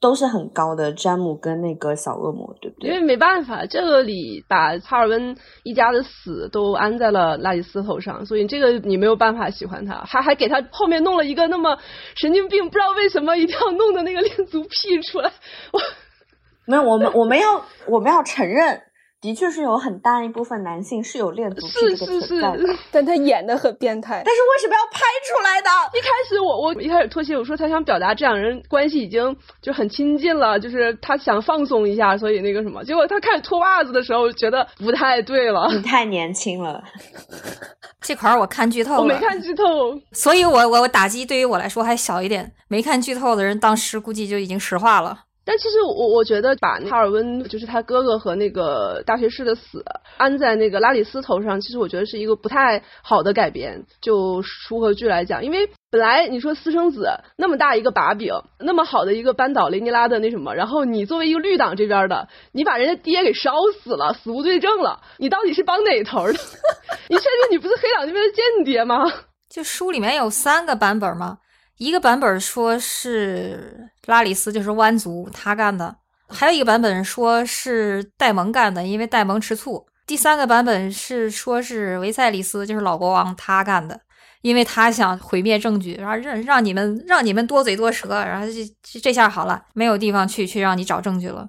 [0.00, 2.88] 都是很高的，詹姆跟那个小恶魔，对不对？
[2.88, 11.78] 因为没办法，这个里把哈尔温一家的死都安在了拉里斯头上，所以这个你没有办法喜欢他，还还给他后面弄了一个那么
[12.16, 15.30] 神经病，不知道为什么一定要弄的那个恋足癖出来。
[15.70, 15.80] 我
[16.66, 18.80] 没有，我们我们要我们要承认。
[19.20, 24.22] 的确是有很大一部分男性是有恋足癖这个存在的， 但他演的很变态。
[24.24, 25.68] 但是为什么要拍出来的？
[25.92, 32.82] 一开始我我一开始脱鞋，我说他想表达这两人关系已经就很亲近了，就是他想放松一下，所以那个什么。
[32.84, 35.70] 结果他开始脱袜子的时候，觉得不太对了。
[35.70, 36.82] 你太年轻了，
[38.00, 39.64] 这块儿我看剧透了，我没看剧透，
[40.12, 42.50] 所以我我我打击对于我来说还小一点。
[42.68, 45.24] 没看剧透的人当时估计就已经石化了。
[45.50, 49.84] 但其实我我觉得把哈尔温就是他哥哥和那个大学士的死
[50.16, 53.84] 安在那个拉里斯头上，其实我觉得是一个不太好的改编。
[54.00, 66.38] 就书和剧来讲，因为本来你说私生子那么大一个把柄，那么好的一个扳倒雷尼拉的那什么，然后你作为一个绿党这边的，你把人家爹给烧死了，死无对证了，你到底是帮哪头的？
[67.10, 69.02] 你确定你不是黑党那边的间谍吗？
[69.48, 71.38] 就书里面有三个版本吗？
[71.80, 75.96] 一个版本说是拉里斯就是湾族他干的，
[76.28, 79.86] 还有一个版本说是戴蒙干的，因为戴蒙吃醋。
[80.06, 83.98] 第三个版本是说是维赛里斯就是老国王他干的，
[84.42, 91.48] 因为他想毁灭证据，然后让让你们让你们多嘴多舌，然后这这下好了，没有地方去去让你找证据了。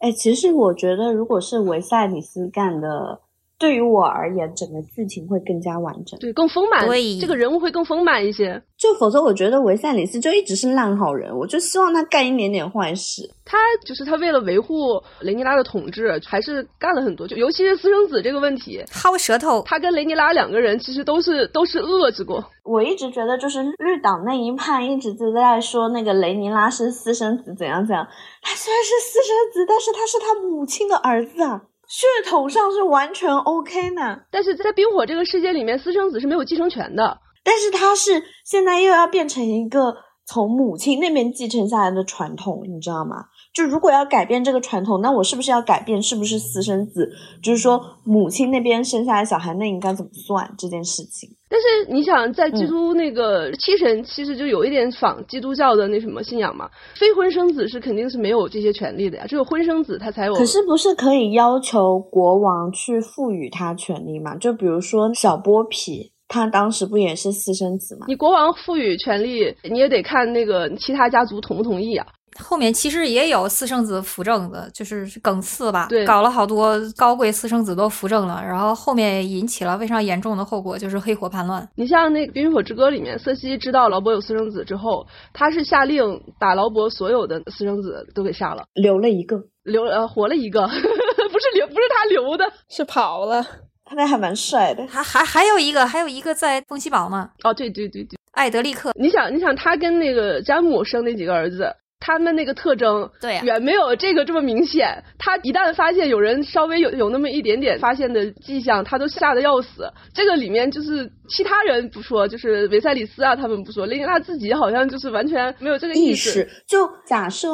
[0.00, 3.22] 哎，其实我觉得如果是维赛里斯干的。
[3.60, 8.60] 对于我而言，整个剧情会更加完整，对，更丰满，对，这个人物会更丰满一些。
[8.78, 13.20] 就否则，我觉得维赛里斯就一直是烂好人，我就希望他干一点点坏事。
[13.44, 19.62] 他就是他为了维护雷尼拉的统治，还是干了很多，就尤其是私生子这个问题，薅舌头。
[19.66, 22.42] 他跟雷尼拉两个人其实都是都是遏制过。
[22.64, 28.06] 我一直觉得，就是绿党那一派一直就在说那个雷尼拉是私生子，怎样怎样。
[28.40, 31.60] 他虽然是私生子，但是他是他母亲的儿子啊。
[31.90, 37.18] 血统上是完全 OK 呢，但是在冰火这个世界里面，私生子是没有继承权的。
[37.42, 43.24] 但是他是现在又要变成一个从母亲那边继承下来的传统，你知道吗？
[43.52, 47.10] 就如果要改变这个传统，那我是不是要改变是不是私生子？
[47.42, 51.30] 就是说母亲那边生下来小孩，那应该怎么算这件事情？
[51.50, 56.70] 但是你想，在基督那个七神，其实就有一点仿基督教的那什么信仰嘛。
[56.94, 60.34] 非婚生子是肯定是没有这些权利的呀，只有婚生子他才有。
[60.34, 64.36] 可是不是可以要求国王去赋予他权利嘛？
[64.36, 68.06] 就比如说小剥皮，他当时不也是私生子吗？
[68.06, 72.06] 你国王赋予权利，你也得看那个其他家族同不同意啊。
[72.38, 81.68] 后面其实也有私生子扶正的，就是梗刺吧，对，搞了好多高贵私生子都扶正了，然后后面引起了非常严重的后果，就是黑火叛乱。
[81.74, 93.44] 你像那《冰与火之歌》里面，瑟西知道劳勃有私生子之后，他是下令把劳勃所有的私生子都给杀了，留了一个，留呃活了一个， 不是留，不是他留的，是跑了。
[93.84, 97.28] 他那还蛮帅的，还还还有一个，还有一个在风息堡呢。
[97.42, 98.92] 哦，对对对对，艾德利克。
[98.94, 101.74] 你想，你想他跟那个詹姆生那几个儿子。
[102.00, 105.04] 他们那个特征，对，远没有这个这么明显。
[105.18, 109.86] 他一旦发现有人稍微有有那么一点点发现的迹象，他都吓得要死。
[110.14, 116.48] 这个里面就是其他人不说，就是维赛里斯啊，他们不说，琳娜自己好像就是完全没有这个意识。
[116.66, 117.48] 就假设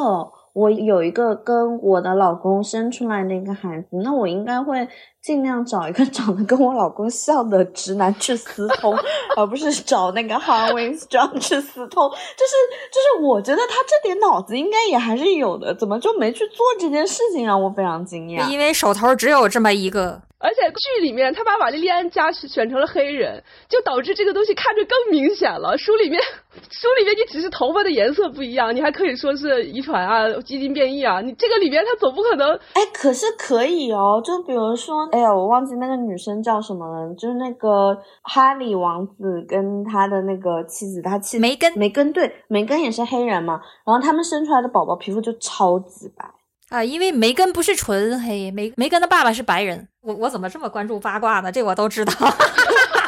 [0.57, 4.87] 我有一个跟我的老公生出来的一个孩子，那我应该会。
[5.19, 8.95] 尽量找一个 长得跟我老公像的直男去私通，
[9.35, 12.09] 而不是找那个 Harwin Strong 去私通。
[12.09, 12.55] 就是
[12.93, 17.61] 就是，我觉得他这点脑子应该也还是有的，怎么就没去做这件事情让？
[17.61, 18.49] 我非常惊讶。
[18.49, 20.21] 因为手头只有这么一个。
[20.39, 25.77] 而且剧里面他把玛丽莲安加选成了黑人，就导致这个东西看着更明显了。
[25.77, 26.21] 书里面，
[26.69, 31.21] 书里面你只是头发的颜色不一样，你还可以说是遗传啊、基因变异啊。
[31.21, 34.21] 你这个里面他总不可能，哎，可是可以哦。
[34.23, 43.59] 就比如说，哎呀，我忘记那个女生叫什么了，就是那个哈里王子跟他的那个妻子，他妻子梅根，梅根对，梅根也是黑人嘛。
[43.85, 46.29] 然后他们生出来的宝宝皮肤就超级白。
[46.69, 49.87] 啊，因为梅根不是纯黑，梅梅根的爸爸是白人。
[50.01, 51.51] 我我怎么这么关注八卦呢？
[51.51, 52.13] 这我都知道。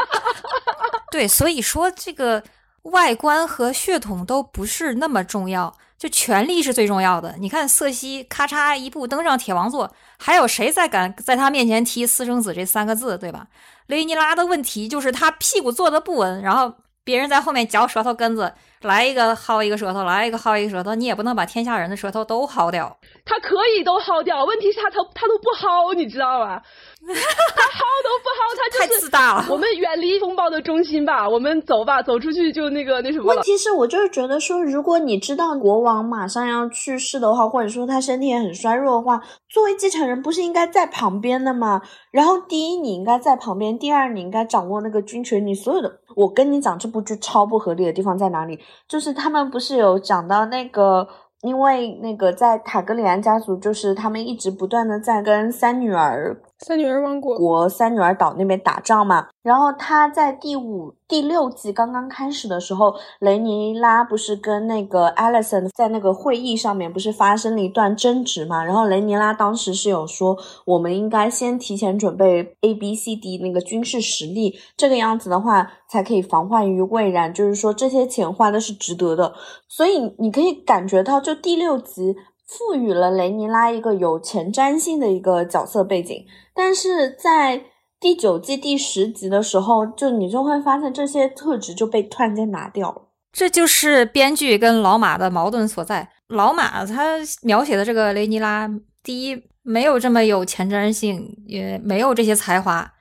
[1.11, 2.41] 对，所以说这个
[2.83, 7.35] 外观和血统都不是那么重要，就权力是最重要的。
[7.39, 13.47] 你看瑟西咔嚓一步登上铁王座，还有谁再敢在他面前提私生子这三个字，对吧？
[13.87, 18.53] 雷尼拉的问题就是他屁股坐的不稳，然后别人在后面嚼舌头根子。
[18.81, 22.97] 来一个薅一个舌头，来一个薅一个舌头，你也不能把天下人的舌头都薅掉。
[23.25, 26.61] 他可以都薅掉，问题是他他他都不薅，你知道吧？
[27.05, 29.45] 他薅都不薅，他太自大了。
[29.49, 33.25] 我们远离风暴的中心吧，我们走吧，走出去就那个那什么。
[33.25, 41.81] 问题是，我就是觉得说，如果你知道国王马上要去世的话，或者说他身体也很衰弱的话，作为继承人不是应该在旁边的吗？
[42.11, 45.45] 然后第一，你应该在旁边；第二，你应该掌握那个军权。
[45.45, 48.59] 你所有的，我跟你讲，这部剧超不合理的地方在哪里？
[48.87, 51.07] 就是他们不是有讲到那个，
[51.41, 56.41] 因为那个在塔格里安家族，就是他们一直不断的在跟三女儿。
[56.65, 68.61] 三女儿王国国三女儿岛那边打仗嘛，然后他在第五、第六季刚刚开始的时候，雷尼拉不是跟那个艾莉森在那个会议上面不是发生了一段争执嘛？
[68.63, 79.33] 然后雷尼拉当时是有说，我们应该先提前准备 A、B、C、D 那个军事实力，这个样子的话才可以防患于未然，就是说这些钱花的是值得的。
[79.69, 82.17] 所以你可以感觉到，就第六集。
[82.49, 86.25] 赋予了雷尼拉一个有前瞻性的一个角色背景，
[86.59, 87.63] 但是在
[88.01, 93.01] 第九季第十集的时候，就你就会发现这些特质就被突然间拿掉了。
[93.31, 96.09] 这就是编剧跟老马的矛盾所在。
[96.27, 98.69] 老马他描写的这个雷尼拉，
[99.01, 102.91] 第一没有这么有前瞻性，也没有这些才华，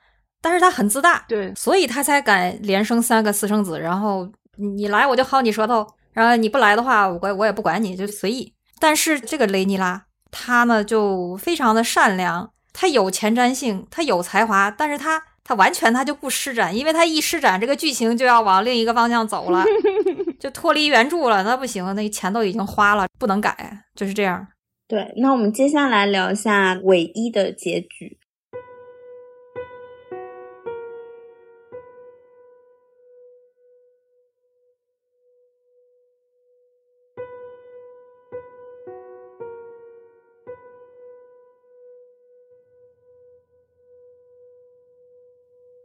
[0.41, 8.53] 但是他很自大，对，所以他才敢连生三个私生子，然后你来我就薅你舌头，然后你不来的话，我我也不管你，就随意。
[8.79, 19.65] 但是这个雷尼拉，他呢就非常的善良，他有前瞻性，他有才华，但是他他完全他就不施展，因为他一施展，这个剧情就要往另一个方向走了，
[20.39, 24.47] 就脱离原著了，那不行，那钱都已经花了，不能改，就是这样。
[24.87, 28.18] 对，那我们接下来聊一下唯一的结局。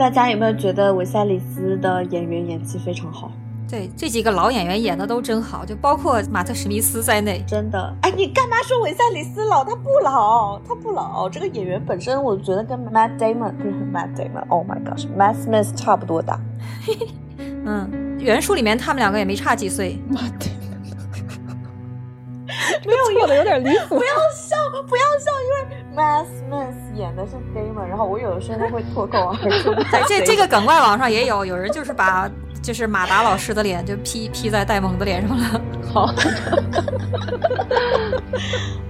[0.00, 3.30] 大家有没有觉得维赛里斯的演员演技非常好？
[3.68, 7.44] 对，这几个老演员演的都真好，就包括马特·史密斯在内。
[7.46, 9.62] 真的，哎，你干嘛说维赛里斯老？
[9.62, 11.28] 他不老，他不老。
[11.28, 16.40] 这个演员本身，我觉得跟 Matt Damon 不是 Matt Damon，Oh my gosh，Matt Smith 差不多大。
[17.38, 20.02] 嗯，原书里面他们两个也没差几岁。
[20.10, 20.80] Matt Damon，
[22.88, 23.96] 没有错的 有点离谱。
[24.00, 24.56] 不要笑，
[24.90, 25.64] 不要笑，因为
[25.96, 29.72] MathSmith 演的是 Damon，然后我有的时候会脱口而出。
[30.08, 32.28] 这这个梗外网上也有，有人就是把
[32.62, 35.60] 就是马达老师的脸就 P P 在戴蒙的脸上了。
[35.92, 36.14] 好，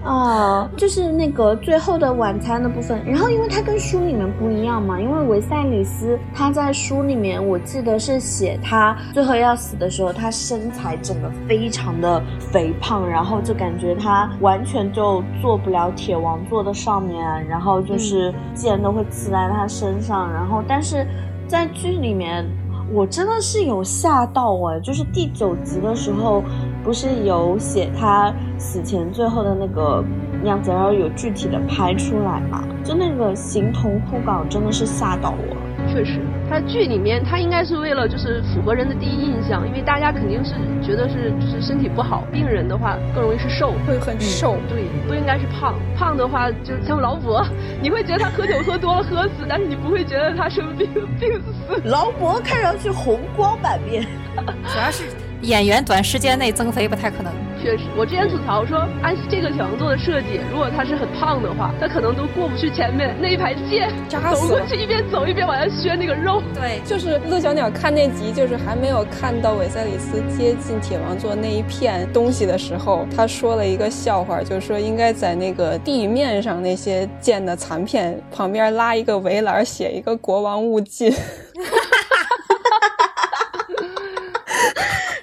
[0.05, 3.01] 啊， 就是那个最后的晚餐的部分。
[3.07, 20.31] 然后，因为它跟书里面不一样嘛，因为维赛里斯他在书里面，我记得是写他最后要死的时候，他身材整个非常的肥胖，然后就感觉他完全就坐不了铁王座的上面，然后就是剑都会刺在他身上。
[20.31, 21.07] 然后，但是
[21.47, 22.45] 在剧里面。
[22.93, 26.43] 我真的是有吓到哎，就是第九集的时候，
[26.83, 30.05] 不是有写他死前最后的那个
[30.45, 32.65] 样子，然后有具体的拍出来嘛？
[32.85, 35.61] 就那个形同枯槁，真的是吓到我了。
[35.93, 36.21] 确实，
[36.51, 44.57] 他剧里面他应该是为了就是符合人的第一印象，因为大家肯定是觉得是就是身体不好，病人的话更容易是瘦，会很瘦。
[44.69, 47.47] 对，不应该是胖，胖的话就像劳勃，
[47.81, 50.89] 你会觉得他喝酒喝多了喝死，但是你不会觉得他生病
[51.21, 51.81] 病死。
[51.85, 54.05] 劳勃看上去红光满面，
[54.67, 55.05] 主要是。
[55.43, 57.33] 演员短时间内增肥不太可能。
[57.63, 66.43] 确实，我之前吐槽说，按这个小王座的设计，如果他是很胖的话，他可能都过不去前面那一排剑，走过去一边走一边往下削那个肉。
[66.55, 81.13] 对，就是乐小鸟看那集，就是还没有看到韦塞里斯接近铁王座那一片东西的时候，他说了一个笑话，就是说应该在那个地面上那些剑的残片旁边拉一个围栏，写一个“国王勿近”。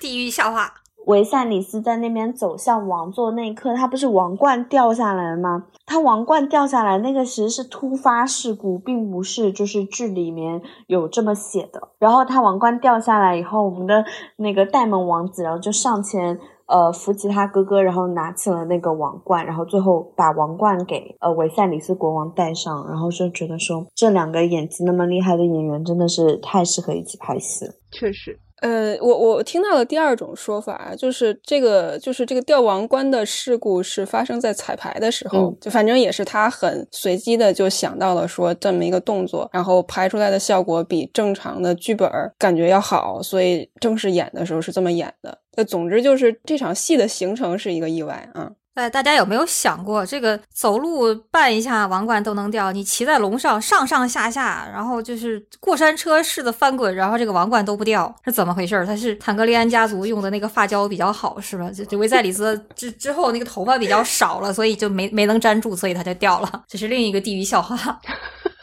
[0.08, 0.74] 地狱笑话。
[1.06, 5.66] 维赛里斯在那边走向王座那一刻，他不是王冠掉下来了吗？
[5.86, 11.90] 他王冠掉下来那个其实是突发事故，并不是就是剧里面有这么写的。
[12.00, 14.06] 然后他王冠掉下来以后，我们的
[14.38, 16.38] 那个戴蒙王子，然后就上前
[16.68, 27.72] 呃扶起他哥哥，然后拿起了那个王冠，然后最后把王冠给呃维赛里斯国王戴上，然后就觉得说这两个演技那么厉害的演员真的是太适合一起拍戏了。
[27.92, 28.40] 确实。
[28.62, 45.38] 呃，我我听到了第二种说法，就是这个就是这个吊王冠的事故是发生在彩排的时候，就反正也是他很随机的就想到了说这么一个动作，然后拍出来的效果比正常的剧本感觉要好，所以正式演的时候是这么演的。
[45.56, 48.52] 那总之就是这场戏的形成是一个意外啊。
[48.78, 58.86] 哎，大家有没有想过，这个走路绊一下王冠都能掉，你骑在龙上上上下下，然后就是过山车似的翻滚，然后这个王冠都不掉，是怎么回事？
[58.86, 61.72] 他是坦格利安家族用的那个发胶比较好，是吧？
[61.76, 66.64] 这这维赛里斯之之后那个头发比较少了，所以就没没能粘住，所以他就掉了。
[66.68, 68.00] 这是另一个地狱笑话。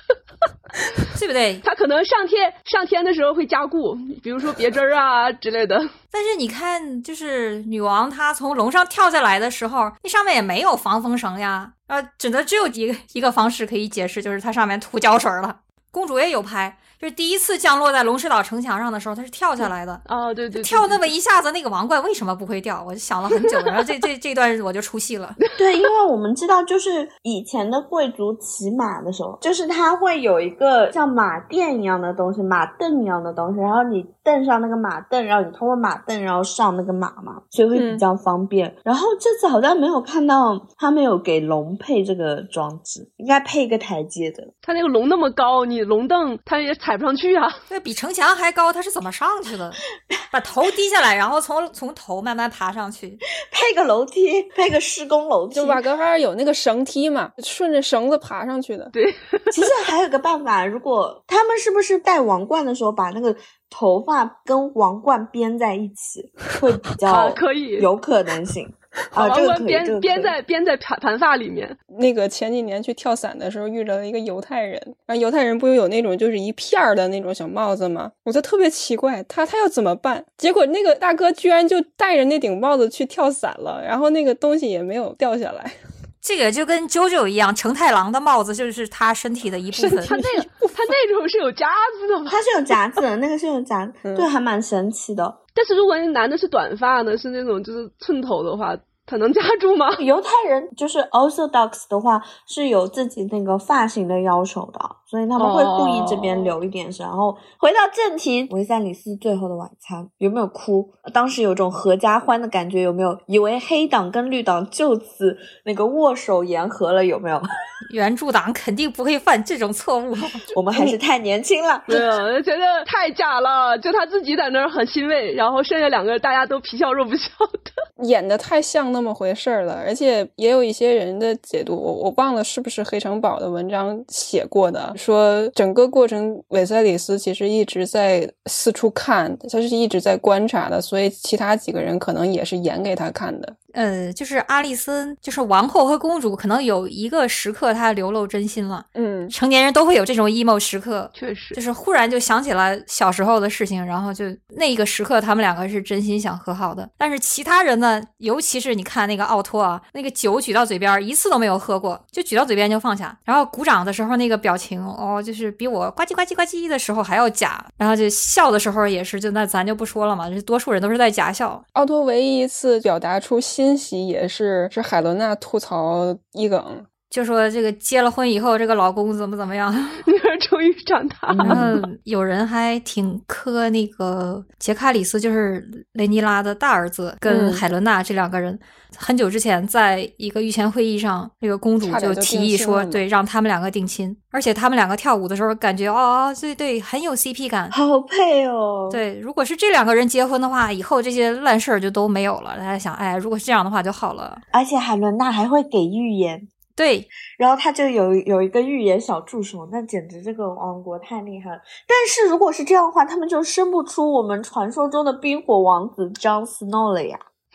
[1.18, 1.60] 对不对？
[1.64, 5.76] 他可能上天上天的时候会加固，比如说别针儿啊之类的。
[6.10, 15.60] 但是你看，就是女王她从龙上跳下来的时候，那上面也没有防风绳呀，啊，只能只有一个一个方式可以解释，就是它上面涂胶水了。
[15.90, 16.76] 公主也有拍。
[17.04, 20.00] 就是第一次降落在龙石岛城墙上的时候，他是跳下来的。
[20.08, 22.82] 哦，对对，跳那么一下子，那个王冠为什么不会掉？
[22.82, 25.36] 我就想了很久，然后这这 这段我就出戏了。
[25.58, 38.74] 对，因为我们知道，就是以前的贵族骑马的时候，就是他会有一个像马垫一样的东西，马凳一样的东西，然后你蹬上那个马凳，然后你通过马凳，然后上那个马嘛，所以会比较方便。
[38.82, 44.42] 然后这次好像没有看到他没有给龙配这个装置，应该配一个台阶的。
[44.62, 47.48] 他那个龙那么高，你龙凳他也踩不上去啊。
[47.68, 49.72] 对比城墙还高，他是怎么上去的？
[50.30, 53.18] 把头低下来，然后从从头慢慢爬上去，
[53.50, 55.54] 配个楼梯，配个施工楼梯。
[55.54, 58.90] 就瓦格哈尔有那个绳梯嘛，顺着绳子爬上去的。
[58.92, 59.04] 对，
[59.52, 63.34] 其实还有个办法，如果他们是不是戴王冠的时候把那个
[63.70, 68.68] 头发跟王冠编在一起，会比较可以有可能性。
[69.14, 71.76] 王冠编编在编在盘盘发里面。
[71.98, 78.10] 那个前几年去跳伞的时候遇着了一个犹太人，然后犹太人不是有那种就是一片儿的那种小帽子吗？
[78.24, 80.24] 我就特别奇怪，他他要怎么办？
[80.36, 85.72] 结果那个大哥居然就戴着那顶帽子去跳伞了，然后那个东西也没有掉下来。
[86.20, 89.90] 这个就跟啾啾一样，成太郎的帽子就是他身体的一部分。
[90.06, 91.68] 他那个 他那种是有夹
[92.00, 92.30] 子的吗？
[92.30, 95.40] 他是有夹子的，那个是有夹子， 对，还蛮神奇的。
[95.54, 98.76] 但是如果那男的是短发呢，是那种就是寸头的话。
[99.06, 99.90] 他能夹住吗？
[100.00, 106.88] 犹太人就是 Orthodox 的话是有自己那个发型的要求的，所以他们会故意这边留一点。
[106.98, 110.90] 然后回到正题，维赛里斯最后的晚餐有没有哭？
[111.12, 113.18] 当时有种合家欢的感觉，有没有？
[113.26, 117.42] 以为黑党跟绿党就此那个握手言和了，有没有？
[117.92, 120.16] 原著党肯定不会犯这种错误，
[120.56, 121.82] 我们还是太年轻了。
[121.86, 127.28] 对啊，觉得太假了，就他自己在那儿很欣慰，然后剩下两个大家都皮笑肉不笑
[127.62, 128.93] 的， 演的太像。
[128.94, 129.74] 那么回事儿了。
[129.74, 143.54] 而且也有一些人的解读，我我忘了是不是黑城堡的文章写过的，说整个过程韦塞里斯其实一直在四处看，他是一直在观察的，所以其他几个人可能也是演给他看的。
[143.74, 148.84] 呃，就是阿丽森，就是王后和公主，可能有一个时刻她流露真心了。
[148.94, 154.24] 嗯，成年人都会有这种 emo 时刻，确实就是忽然就想起了小时候的事情，然后就
[154.56, 156.88] 那一个时刻，他们两个是真心想和好的。
[156.96, 171.60] 但是其他人呢，尤其是你看那个奥托啊，那个酒举到嘴边，一次都没有喝过，就举到嘴边就放下，然后鼓掌的时候那个表情，哦，就是比我呱唧呱唧呱唧的时候还要假，然后就笑的时候也是，就那咱就不说了嘛，就多数人都是在假笑。
[171.72, 179.72] 奥托唯一一次表达出欣喜，也是是海伦娜吐槽一梗，就说这个结了婚以后，这个老公怎么怎么样，
[180.48, 181.44] 终于长大了。
[181.44, 188.58] 然后有人还挺磕那个杰卡里斯，就是雷尼拉的大儿子，跟嗯海伦娜这两个人。
[188.96, 197.68] 很久之前，在一个御前会议上，这个公主就提议说，对，让他们两个定亲，而且他们两个跳舞的时候，感觉哦，对对，很有 CP 感。
[197.72, 202.56] 好配哦。，对，如果是这两个人结婚的话，以后这些烂事儿就都没有了。
[202.56, 204.38] 大家想，哎，如果是这样的话就好了。
[204.52, 206.46] 而且海伦娜还会给预言，
[206.76, 207.06] 对，
[207.38, 211.56] 然后他就有有一个预言小助手，那简直这个王国太厉害了。
[211.86, 217.16] 但是如果是这样的话，他们就生不出我们传说中的冰火王子 Jon Snow 了呀，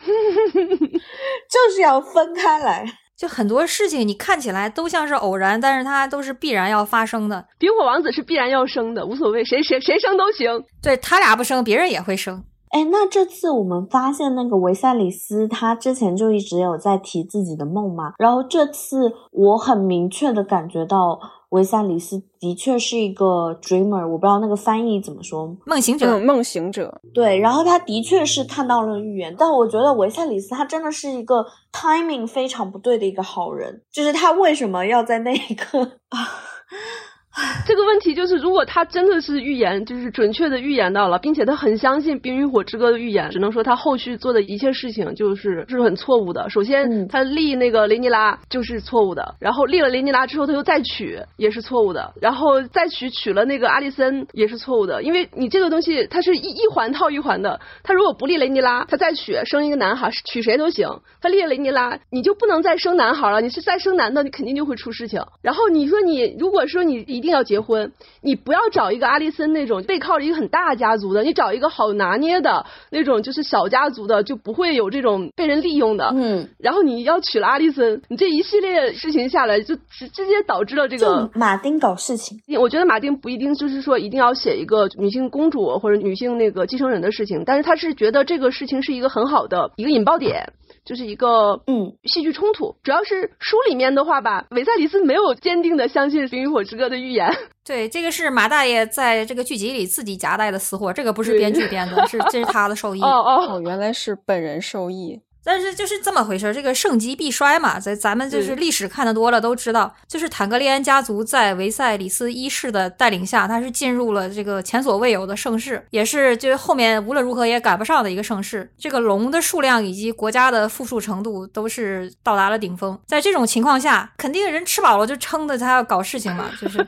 [1.50, 2.86] 就是要分开来。
[3.14, 7.46] 就很多事情你看起来都像是偶然，但是它都是必然要发生的。
[7.58, 10.64] 冰火王子是必然要生的，无所谓，谁谁谁生都行。
[10.82, 12.42] 对他俩不生，别人也会生。
[12.70, 21.18] 哎，那这次我们发现那个维赛里斯，他之前就一直有在提自己的梦嘛，然后这次我很明确的感觉到
[21.48, 36.18] 维赛里斯的确是一个 dreamer，我不知道那个翻译怎么说，梦行者，嗯，梦行者，对，然后他的确是看到了预言，但我觉得维赛里斯他真的是一个 timing 非常不对的一个好人，就是他为什么要在那一刻啊？
[37.64, 46.50] 这个问题就是，如果他真的是预言，就是准确的预言到了，并且他很相信《冰与火之歌》的预言，只能说他后续做的一切事情就是是很错误的。
[46.50, 57.60] 首先，嗯他立那个雷尼拉就是错误的，然后立了雷尼拉之后，他又再娶也是错误的，然后再娶娶了那个阿丽森也是错误的，因为你这个东西它是一一环套一环的。
[57.84, 60.88] 他如果不立雷尼拉，他再娶生一个男孩，娶谁都行。
[61.22, 65.22] 他立了雷尼拉，你就不能再生男孩了，你是再生男的，你肯定就会出事情。
[65.42, 67.92] 然后你说你如果说你一定要结婚，
[68.22, 76.12] 你不要找一个阿丽森那种背靠着一个很大家族的，你找一个好拿捏的那种，就是小家族的，就不会有这种被人利用的。
[76.14, 90.52] 嗯，然后你要娶了阿丽森，你这一系列事情下来，就直直接导致了这个马丁搞事情，我觉得马丁不一定就是说一定要写一个女性公主或者女性那个继承人的事情，但是他是觉得这个事情是一个很好的一个引爆点，
[90.84, 91.92] 就是一个嗯。
[92.04, 92.76] 戏剧冲突。
[92.82, 97.28] 主要是书里面的话吧，韦赛里斯没有坚定的相信《冰与火之歌》的预言，
[97.64, 103.00] 对，这个是马大爷在这个剧集里自己夹带的私货，这个不是编剧编的，是这是他的 受益。
[103.02, 105.20] 哦哦，哦，原来是本人受益。
[105.42, 118.70] 但是就是这么回事儿，这个盛极必衰嘛，咱咱们就是历史看的多了都知道，就是坦格利安家族在维赛里斯一世的带领下，他是进入了这个前所未有的盛世，也是就是后面无论如何也赶不上的一个盛世。
[118.78, 126.86] 这个龙的数量以及国家的富庶程度都是到达了顶峰，在这种情况下，肯定人吃饱了就撑的他要搞事情嘛，就是。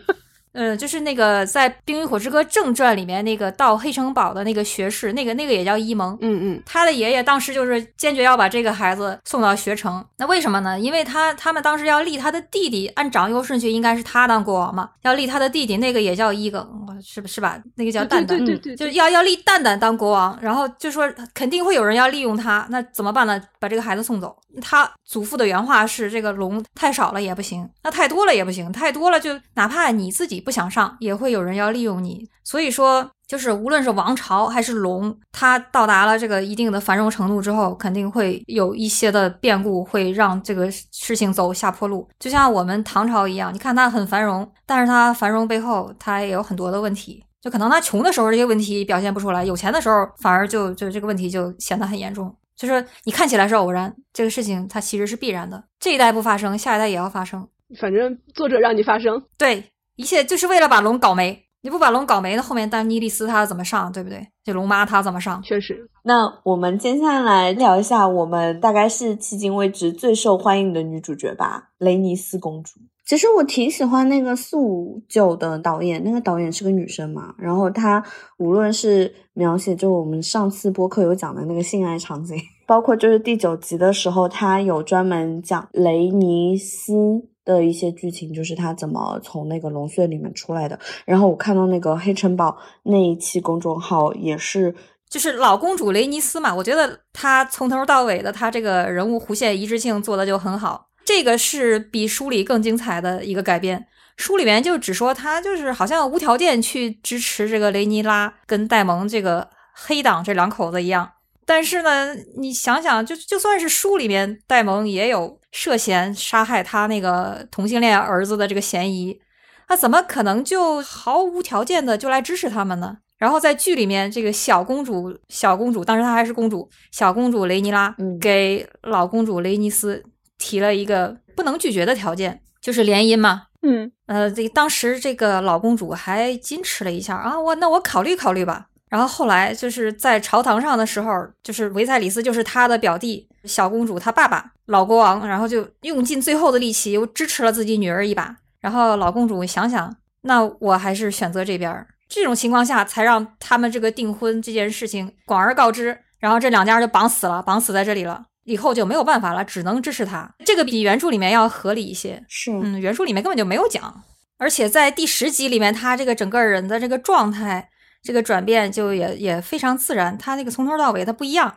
[0.52, 10.04] 嗯，就是那个在《冰与火之歌正传》里面那个到黑城堡的那个学士，那个那个也叫伊蒙，嗯嗯，他的爷爷当时就是坚决要把这个孩子送到学城。
[10.18, 10.78] 那为什么呢？
[10.78, 16.66] 因为他他们当时要立他的弟弟，按长幼顺序应该是他当国王嘛，要立他的弟弟，那个也叫伊耿，
[17.02, 17.58] 是不是吧？
[17.76, 23.40] 那个叫蛋蛋，对对对对，就是要要立蛋蛋当国王，然后就说肯定会有人要利用他，那怎么办呢？
[23.58, 24.36] 把这个孩子送走。
[24.60, 32.28] 他祖父的原话是：这个龙太少了也不行，那太多了也不行，太多了就哪怕你自己不想上，也会有人要利用你。
[32.44, 42.08] 所以说，就是无论是王朝还是龙，它到达了这个一定的繁荣程度之后，肯定会有一些的变故，会让这个事情走下坡路。
[42.18, 47.24] 就像我们唐朝一样，你看它很繁荣，但是它繁荣背后，它也有很多的问题。
[47.40, 52.32] 就可能他穷的时候这些问题表现不出来，有钱的时候反而就就这个问题就显得很严重。
[52.54, 55.64] 就是你看起来是偶然，这个事情它其实是必然的。
[55.80, 57.48] 这一代不发生，下一代也要发生。
[57.80, 59.64] 反正作者让你发生，对，
[59.96, 61.44] 一切就是为了把龙搞没。
[61.64, 64.26] 你不把龙搞没，那后面丹妮莉丝她怎么上，对不对？
[64.42, 65.40] 这龙妈她怎么上？
[65.42, 65.88] 确实。
[66.02, 72.80] 那我们接下来聊一下，我们大概是迄今为止最受欢迎的女主角吧，雷尼斯公主。
[73.06, 78.02] 其实我挺喜欢那个四五九的导演，那个导演是个女生嘛，然后她
[78.38, 82.36] 无论是描写就我们上次播客有讲的那个性爱场景，
[82.66, 87.28] 包括就是第九集的时候，她有专门讲雷尼斯。
[87.44, 90.78] 的一些剧情就是他怎么从那个龙穴里面出来的。
[91.04, 94.74] 然后我看到那个黑城堡那一期公众号也是，
[95.08, 96.54] 就是老公主雷尼斯嘛。
[96.54, 100.88] 我觉得他从头到尾的他这个人物弧线一致性做的就很好。
[101.04, 103.86] 这个是比书里更精彩的一个改编。
[104.16, 111.10] 书里面就只说他就是好像无条件去支持这个雷尼拉跟戴蒙这个黑党这两口子一样。
[111.44, 115.41] 但是呢，你想想，就就算是书里面戴蒙也有。
[115.52, 119.20] 涉嫌杀害他那个同性恋儿子的这个嫌疑，
[119.68, 122.96] 他怎么可能就毫无条件的就来支持他们呢？
[123.18, 130.02] 然后在剧里面，这个小公主，小公主当时她还是公主，小公主雷尼拉给老公主雷尼斯
[130.38, 133.42] 提了一个不能拒绝的条件，就是联姻嘛。
[133.62, 138.66] 嗯，呃，这当时这个老公主还矜持了一下啊，我那我考虑考虑吧。
[138.92, 148.36] 然后后来就是在朝堂上的时候，就是维赛里斯，就是他的表弟，小公主她爸爸老国王，然后就用尽最后的力气，又支持了自己女儿一把。
[148.60, 151.86] 然后老公主想想，那我还是选择这边。
[152.06, 155.98] 这种情况下，才让他们这个订婚这件事情广而告之。
[156.20, 158.22] 然后这两家就绑死了，绑死在这里了。
[158.44, 160.30] 以后就没有办法了，只能支持他。
[160.44, 162.22] 这个比原著里面要合理一些。
[162.28, 164.04] 是，嗯，原著里面根本就没有讲，
[164.36, 167.70] 而且在第十集里面，他这个整个人的这个状态。
[168.02, 171.54] 这个转变就也也非常自然，他那个从头到尾他不一样。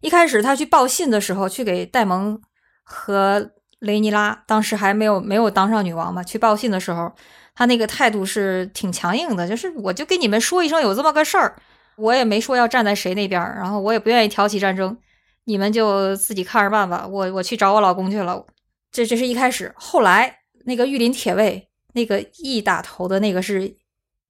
[0.00, 2.40] 一开始他去报信的时候，去给戴蒙
[2.82, 7.12] 和雷尼拉，当时还没有没有当上女王嘛，去报信的时候，
[7.54, 11.54] 他那个态度是挺强硬的，就是我就跟你们说一声有这么个事儿，
[11.96, 14.96] 我也没说要站在谁那边，然后我也不愿意挑起战争，
[15.44, 17.06] 你们就自己看着办吧。
[17.06, 18.44] 我我去找我老公去了。
[18.90, 23.76] 这这是一开始，后来那个玉林铁卫那个 E 打头的那个是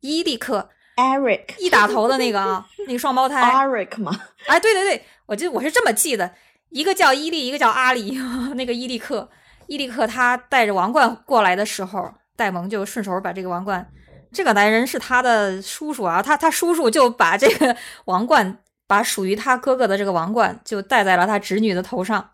[0.00, 0.68] 伊利克。
[1.02, 4.18] Eric 一打头的那个啊，那个双胞胎 Eric 嘛？
[4.46, 6.32] 哎，对对对，我就我是这么记的，
[6.70, 8.18] 一个叫伊利，一个叫阿里。
[8.54, 9.28] 那个伊利克，
[9.66, 13.86] 伊利克他带着王冠过来的时候，戴蒙就顺手把这个王冠，
[14.32, 17.76] 这个男人是他的叔叔啊，他他叔叔就把这个
[18.06, 22.30] 王冠，把属于他哥哥的这个王冠就戴在了他侄女的头上，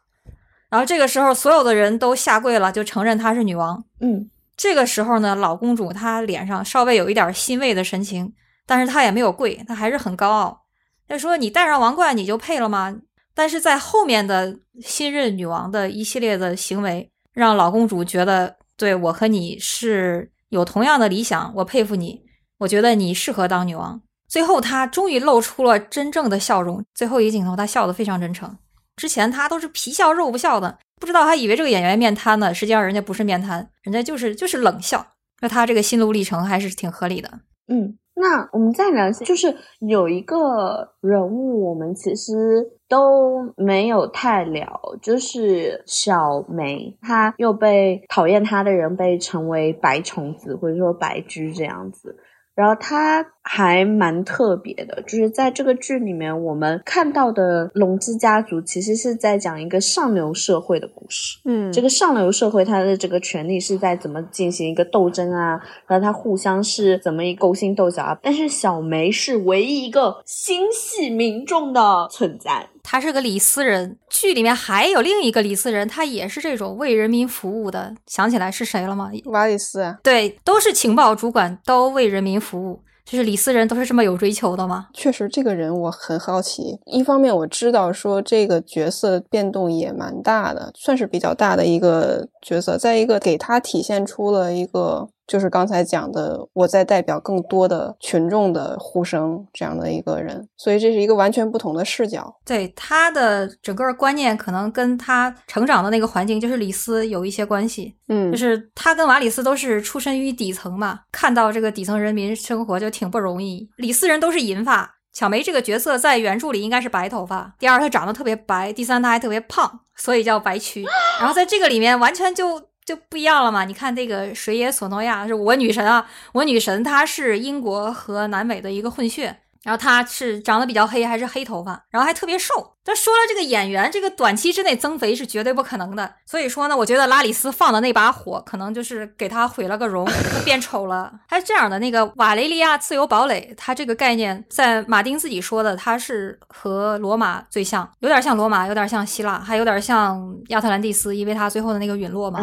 [0.68, 3.84] 然后这个时候所有的人都下跪了，就承认她是女王。
[4.00, 8.32] 嗯，这个时候呢，老公主她脸上稍微有一点欣慰的神情。
[8.68, 10.66] 但是他也没有跪，他还是很高傲。
[11.08, 12.94] 他说：“你戴上王冠，你就配了吗？”
[13.34, 22.20] 但是在后面的新任女王的一系列的行为，让老公主觉得，对我和你是有同样的理想，我佩服你，
[22.58, 24.02] 我觉得你适合当女王。
[24.28, 26.84] 最后，她终于露出了真正的笑容。
[26.94, 28.58] 最后一个镜头，她笑得非常真诚。
[28.96, 32.52] 之前她都是皮笑肉不笑的，不知道还以为这个演员面瘫呢。
[32.52, 35.14] 实际上人家不是面瘫，人家就是就是冷笑。
[35.40, 37.40] 那她这个心路历程还是挺合理的。
[37.68, 37.96] 嗯。
[38.20, 52.16] 那我们再聊一下，就是有一个人物，我们其实都没有太聊，就是小梅，她又被讨厌她的人被称为白虫子或者说白居这样子。
[52.56, 61.38] 然后她还蛮特别的，就是在这个剧里面，我们看到的龙之家族其实是在讲一个上流社会的故事。
[61.46, 65.58] 嗯，这个上流社会它的这个权利是在怎么进行一个斗争啊？
[65.86, 68.18] 然后他互相是怎么一勾心斗角啊？
[68.22, 72.68] 但是小梅是唯一一个心系民众的存在。
[72.82, 77.94] 他是个李斯人，剧里面还有另一个李斯人，他也是这种为人民服务的。
[78.06, 79.10] 想起来是谁了吗？
[79.24, 79.96] 瓦里斯。
[80.02, 82.82] 对，都是情报主管，都为人民服务。
[83.10, 84.88] 就是李斯人都是这么有追求的吗？
[84.92, 86.78] 确实，这个人我很好奇。
[86.84, 92.76] 一方面我知道说这个角色变动也蛮大的，算是比较大的一个角色。
[92.76, 95.08] 再一个，给他体现出了一个。
[95.28, 102.34] 就是刚才讲的，我在代表更多的群众的呼声，这样的一个人，所以这是一个完全不同的视角。
[102.46, 107.94] 对他的整个观念，可能跟他成长的那个环境，就是李斯有一些关系。
[108.08, 113.68] 嗯，就是他跟瓦里斯都是出身于底层嘛，看到这个底层人民生活就挺不容易。
[113.76, 117.54] 李斯人都是银发，巧梅这个角色在原著里应该是白头发。
[117.58, 120.86] 第二，她长得特别白；第三，她还特别胖，所以叫白蛆。
[121.20, 122.67] 然后在这个里面，完全就。
[122.88, 123.66] 就不一样了嘛？
[123.66, 132.54] 你看这个水野索诺亚是我女神啊，我女神她是英国和南美的一个混血，然后他是长得比较黑，还是黑头发，然后还特别瘦。
[132.82, 136.10] 他说了，这个演员这个短期之内增肥是绝对不可能的。
[136.24, 140.08] 所以说呢，我觉得拉里斯放的那把火，可能就是给他毁了个容，
[140.42, 141.12] 变丑了。
[141.28, 152.40] 他是这样的，那个瓦雷利亚自由堡垒，他这个概念在马丁自己说的，他是和罗马最像，有点像罗马，有点像希腊，还有点像亚特兰蒂斯，因为他最后的那个陨落嘛。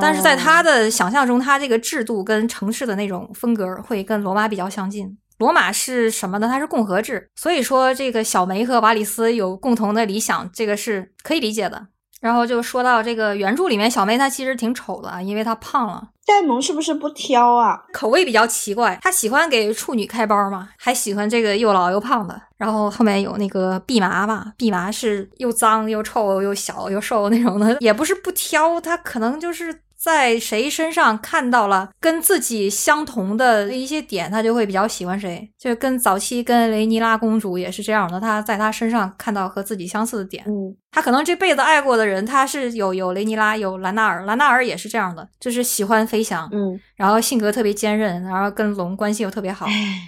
[0.00, 5.16] 但是在他的想象中，他这个制度跟城市的那种风格会跟罗马比较相近。
[5.40, 6.46] 罗马是什么呢？
[6.46, 11.86] 它是共和制，所以说这个小梅和瓦里斯有共同的理想，这个是可以理解的。
[12.20, 16.08] 然后就说到这个原著里面，小梅她其实挺丑的啊，因为她胖了。
[16.26, 17.84] 戴蒙是不是不挑啊？
[17.94, 22.38] 口味比较奇怪，他喜欢给处女开包嘛，还喜欢这个又老又胖的。
[22.58, 29.80] 然后后面有那个蓖麻嘛，蓖麻是又脏又臭又小又瘦那种的，也不是不挑，他可能就是。
[30.02, 35.46] 在谁身上看到了跟自己相同的一些点，他就会比较喜欢谁。
[35.58, 40.42] 就跟早期跟雷尼拉公主也是这样的，他在她身上看到和自己相似的点。
[40.46, 46.48] 嗯，他可能这辈子爱过的人，他是有有雷尼拉，有兰纳尔，兰纳尔也是这样的，就是喜欢飞翔。
[46.50, 49.66] 嗯，然后性格特别坚韧，然后跟龙关系又特别好。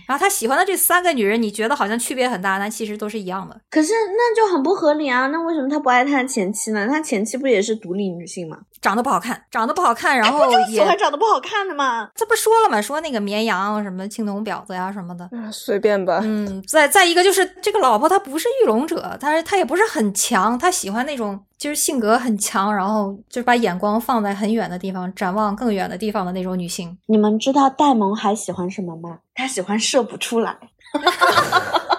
[0.09, 3.61] 然后他喜欢的这三个女人，你觉得好像区别很大，但其实都是一样的。
[3.70, 5.26] 可是那就很不合理啊！
[5.26, 6.88] 那为什么他不爱他的前妻呢？
[6.88, 8.57] 他前妻不也是独立女性吗？
[8.83, 12.09] 长得不好看，长得不好看，然后也喜欢长得不好看的吗？
[12.14, 12.83] 这不说了吗？
[12.83, 16.20] 说那个绵羊什么青铜婊子呀什么的，随便吧。
[16.24, 26.99] 嗯，再再一个就是这个老婆她不是御龙者，她她也不是很强，她喜欢那种就是性格很强，然后就是把眼光放在很远的地方，展望更远的地方的那种女性。
[27.07, 29.18] 你们知道戴蒙还喜欢什么吗？
[29.35, 30.59] 他喜欢射不出来。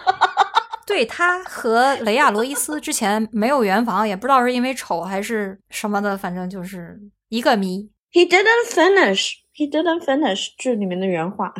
[0.94, 7.90] 对他和雷亚罗伊斯之前没有圆房，也不知道是因为丑还是什么的，反正就是一个谜。
[8.12, 9.32] He didn't finish.
[9.56, 10.50] He didn't finish.
[10.56, 11.52] 这里面的原话。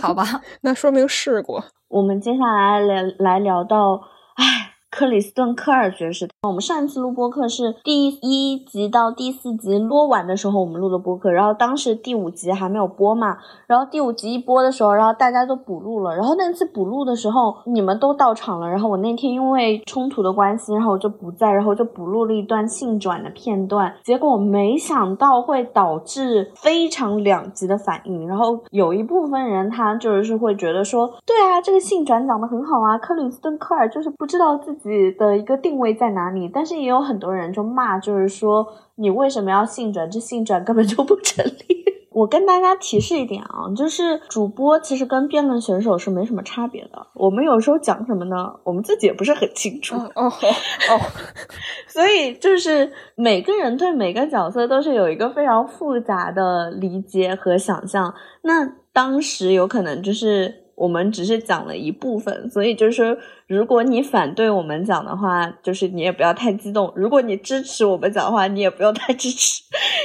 [0.00, 0.24] 好吧，
[0.62, 1.62] 那说明试过。
[1.88, 4.00] 我们接下来来来聊到，
[4.36, 4.73] 唉。
[4.94, 11.32] 克里斯顿·科尔爵士，我们上一次录播课是第一集到第四集播完的时候，我们录的播客。
[11.32, 16.14] 然后当时第五集还没有播嘛，然后第五集一播的时候，然后大家都补录了。
[16.14, 18.68] 然后那次补录的时候，你们都到场了。
[18.68, 23.92] 然后我那天因为冲突的关系，然后我就不在，然后就补录了一段性转的片段。
[24.04, 28.28] 结果没想到会导致非常两极的反应。
[28.28, 34.83] 然后有一部分人他就是会觉得说，对啊，这个性转讲的很好啊，克里斯顿·科尔就是不知道自己。
[34.84, 36.46] 自己的一个定位在哪里？
[36.46, 38.66] 但是也有很多人就骂，就是说
[38.96, 40.10] 你为什么要性转？
[40.10, 41.82] 这性转根本就不成立。
[42.12, 47.06] 我跟大家提示一点啊，就是主播其实跟辩论选手是没什么差别的。
[47.14, 48.54] 我们有时候讲什么呢？
[48.62, 49.96] 我们自己也不是很清楚。
[49.96, 51.00] 哦哦，
[51.88, 58.14] 所以就是每个人对每个角色都是有一个非常复杂的理解和想象。
[58.42, 60.63] 那当时有可能就是。
[60.76, 69.62] 我们只是讲了一部分，所以就是，如果你反对我们讲的话，就是你也不要太激动；如果你支持我们讲的话，你也不要太支持，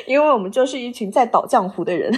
[0.07, 2.11] 因为我们就是一群在倒浆糊的人。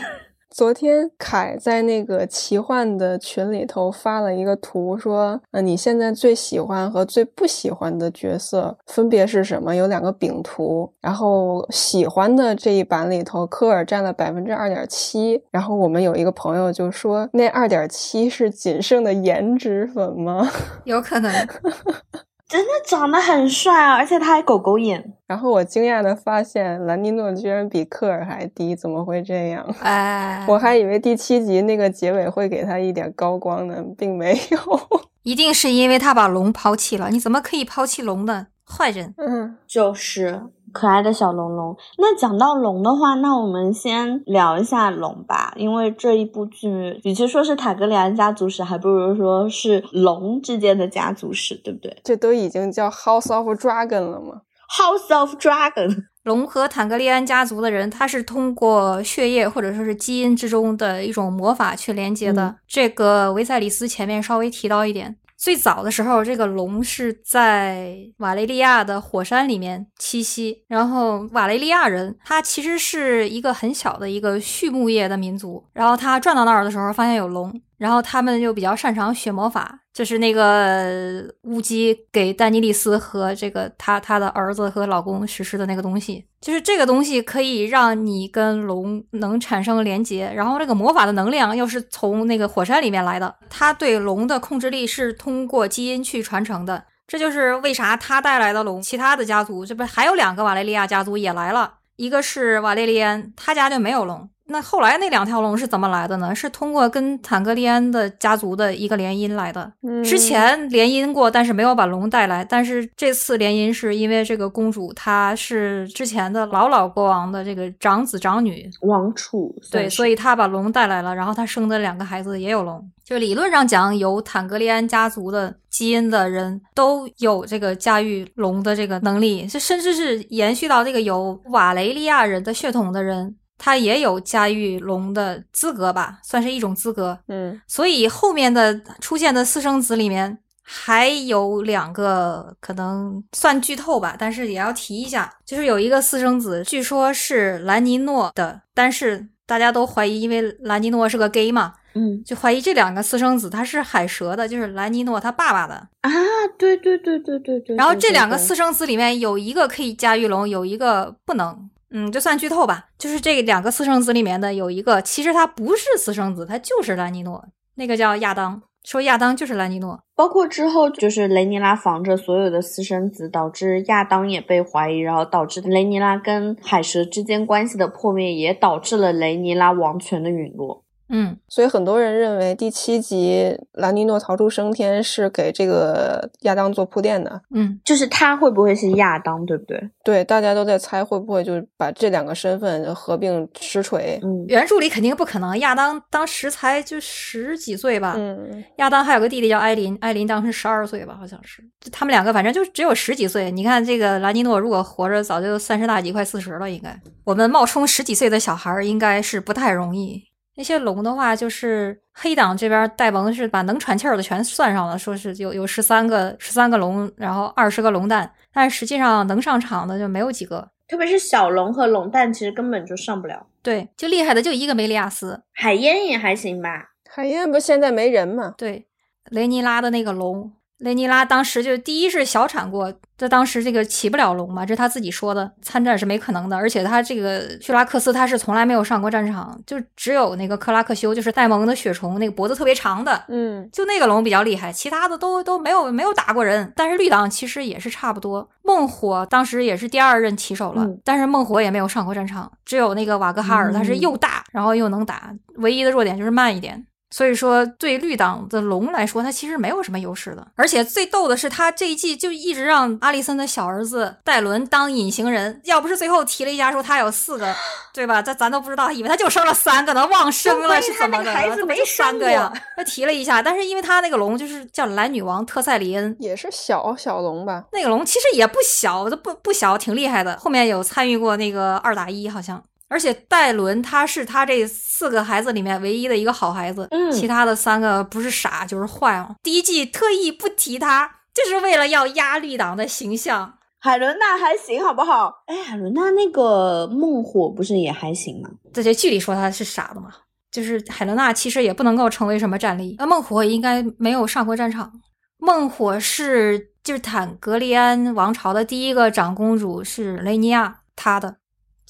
[0.53, 15.41] 昨天凯在那个奇幻的群里头发了一个图，说：“呃，你现在最喜欢和最不喜欢的角色分别是什么？”有两个饼图，然后喜欢的这一版里头，科尔占了百分之二点七。
[15.51, 20.51] 然后我们有一个朋友就说：“那二点七是仅剩的颜值粉吗？”
[20.83, 21.31] 有可能。
[22.51, 25.13] 真的长得很帅啊，而且他还狗狗眼。
[25.25, 29.65] 然后我惊讶的发现，兰尼诺居然比科尔还低，怎么会这样？
[29.81, 34.59] 哎，我还以为第七集那个结尾会给他一点高光呢，并没有。
[35.23, 37.09] 一定是因为他把龙抛弃了。
[37.09, 38.47] 你怎么可以抛弃龙呢？
[38.67, 39.13] 坏人。
[39.17, 40.41] 嗯，就是。
[40.71, 41.75] 可爱的小龙龙。
[41.97, 51.95] 那讲到龙的话，那我们先聊一下龙吧，因为这一部剧与其说是塔格里安家族史，还不如说是龙之间的家族史，对不对？
[52.03, 54.41] 这都已经叫 House of Dragon 了吗
[54.77, 62.55] ？House of Dragon，龙和坦格利安家族的人，他是通过血液或者说是基因之中的一种魔法去连接的。
[62.67, 65.17] 这个维赛里斯前面稍微提到一点。
[65.41, 70.63] 最早的时候，这个龙是在瓦雷利亚的火山里面栖息。
[70.67, 75.65] 然后瓦雷利亚人，他其实是一个很小的一个畜牧业的民族。
[75.73, 77.59] 然后他转到那儿的时候，发现有龙。
[77.81, 90.31] 然后他们又比较擅长学魔法，就是那个乌鸡给丹尼利斯和这个他他的儿子和老公实施的那个东西，就是这个东西可以让你跟龙能产生连接。
[90.35, 96.83] 然后这个魔法的能量又是从那个火山里面来的，他对龙的控制力是通过基因去传承的。
[97.07, 104.29] 这就是为啥他带来的龙，其他的家族这不还有两个瓦雷利亚家族也来了，一个是瓦雷利安，他家就没有龙。
[104.51, 106.35] 那后来那两条龙是怎么来的呢？
[106.35, 109.71] 是通过跟坦格利安的家族的一个联姻来的。
[110.03, 112.43] 之前联姻过，但是没有把龙带来。
[112.43, 119.55] 但是这次联姻是因为这个公主她是之前的老老国王的这个长子长女，王储。
[119.71, 121.15] 对，所以她把龙带来了。
[121.15, 122.87] 然后她生的两个孩子也有龙。
[123.03, 137.15] 就理论上讲，有坦格利安家族的基因的人都有这个驾驭龙的这个能力，这甚至是延续到这个有瓦雷利亚人的血统的人，他也有驾驭龙的资格吧，算是一种资格。
[137.27, 151.75] 嗯，所以后面的出现的私生子里面还有两个可能算剧透吧，但是也要提一下，就是有一个私生子，据说是兰尼诺的，但是大家都怀疑，因为兰尼诺是个 gay 嘛。
[151.93, 156.09] 嗯，就怀疑这两个私生子他是海蛇的，就是兰尼诺他爸爸的啊，
[156.57, 157.75] 对对对对对对。
[157.75, 161.69] 然后这两个私生子里面有一个可以驾驭龙，有一个不能。
[161.91, 162.87] 嗯，就算剧透吧。
[162.97, 168.61] 就是这两个私生子里面的有一个，其实他不是私生子，他就是兰尼诺，那个叫亚当。
[168.83, 180.80] 说亚当就是兰尼诺，包括之后就是雷尼拉防着所有的私生子，导致亚当也被怀疑，然后导致雷尼拉跟海蛇之间关系的破灭，也导致了雷尼拉王权的陨落。
[181.11, 187.41] 嗯，所以很多人认为第七集兰尼诺逃出升天是给这个亚当做铺垫的。
[187.53, 189.89] 嗯，就是他会不会是亚当，对不对？
[190.03, 194.19] 对，大家都在猜会不会就是把这两个身份合并实锤。
[194.23, 198.15] 嗯，原著里肯定不可能，亚当当时才就十几岁吧。
[198.17, 201.61] 嗯，亚当还有个弟弟叫艾琳，艾琳当时十二岁吧，好像是。
[201.91, 203.51] 他们两个反正就只有十几岁。
[203.51, 206.97] 你看这个兰尼诺如果活着，早就三十大几，快四十了，应该。
[207.25, 210.30] 我们冒充十几岁的小孩，应该是不太容易。
[210.61, 223.47] 那些龙的话，就是黑党这边戴蒙是把能喘气儿的全算上了，说是有有十三个十三个龙，然后二十个龙蛋，但实际上能上场的就没有几个，特别是小龙和龙蛋，其实根本就上不了。
[223.63, 226.91] 对，就厉害的就一个梅里亚斯，海燕也还行吧。
[227.09, 228.53] 海燕不现在没人嘛？
[228.55, 228.85] 对，
[229.31, 230.53] 雷尼拉的那个龙。
[230.81, 236.57] 雷尼拉当时就第一是小产过，这当时这个起不了龙嘛，这是他自己说的，参战是没可能的。
[236.57, 246.73] 而且他这个叙拉克斯他是从来没有上过战场，就只有那个克拉克修，就是戴蒙的血虫，那个脖子特别长的，嗯，就那个龙比较厉害，其他的都都没有没有打过人。
[246.75, 256.87] 但是绿党其实也是差不多，孟火当时也是第二任旗手了，但是孟火也没有上过战场，只有那个瓦格哈尔，他是又大然后又能打，唯一的弱点就是慢一点。
[257.11, 260.47] 所以说，对绿党的龙来说，他其实没有什么优势的。
[260.55, 265.59] 而且最逗的是，他这一季就一直让阿里森的小儿子戴伦当隐形人。
[265.65, 267.53] 要不是最后提了一下说他有四个，
[267.93, 268.21] 对吧？
[268.21, 271.33] 咱咱都不知道，以为他就生了三个呢，忘生了是怎么的？
[271.33, 272.51] 孩子没三个呀？
[272.77, 277.65] 他提了一下，但是因为他那个龙就是叫蓝女王特塞里恩，也是小小龙吧？
[277.73, 280.37] 那个龙其实也不小，都不不小，挺厉害的。
[280.37, 282.63] 后面有参与过那个二打一，好像。
[282.91, 289.33] 而且戴伦他是他这四个孩子里面唯一的一个好孩子，嗯，其他的三个不是傻就是坏哦。
[289.41, 293.53] 第一季特意不提他，就是为了要压绿党的形象。
[293.79, 295.33] 海伦娜还行，好不好？
[295.47, 298.49] 哎，海伦娜那个孟火不是也还行吗？
[298.73, 300.09] 在这剧里说他是傻的嘛，
[300.51, 302.97] 就是海伦娜其实也不能够成为什么战力。
[302.99, 304.91] 那孟火应该没有上过战场。
[305.37, 311.37] 孟火是就是坦格利安王朝的第一个长公主是雷尼亚，她的。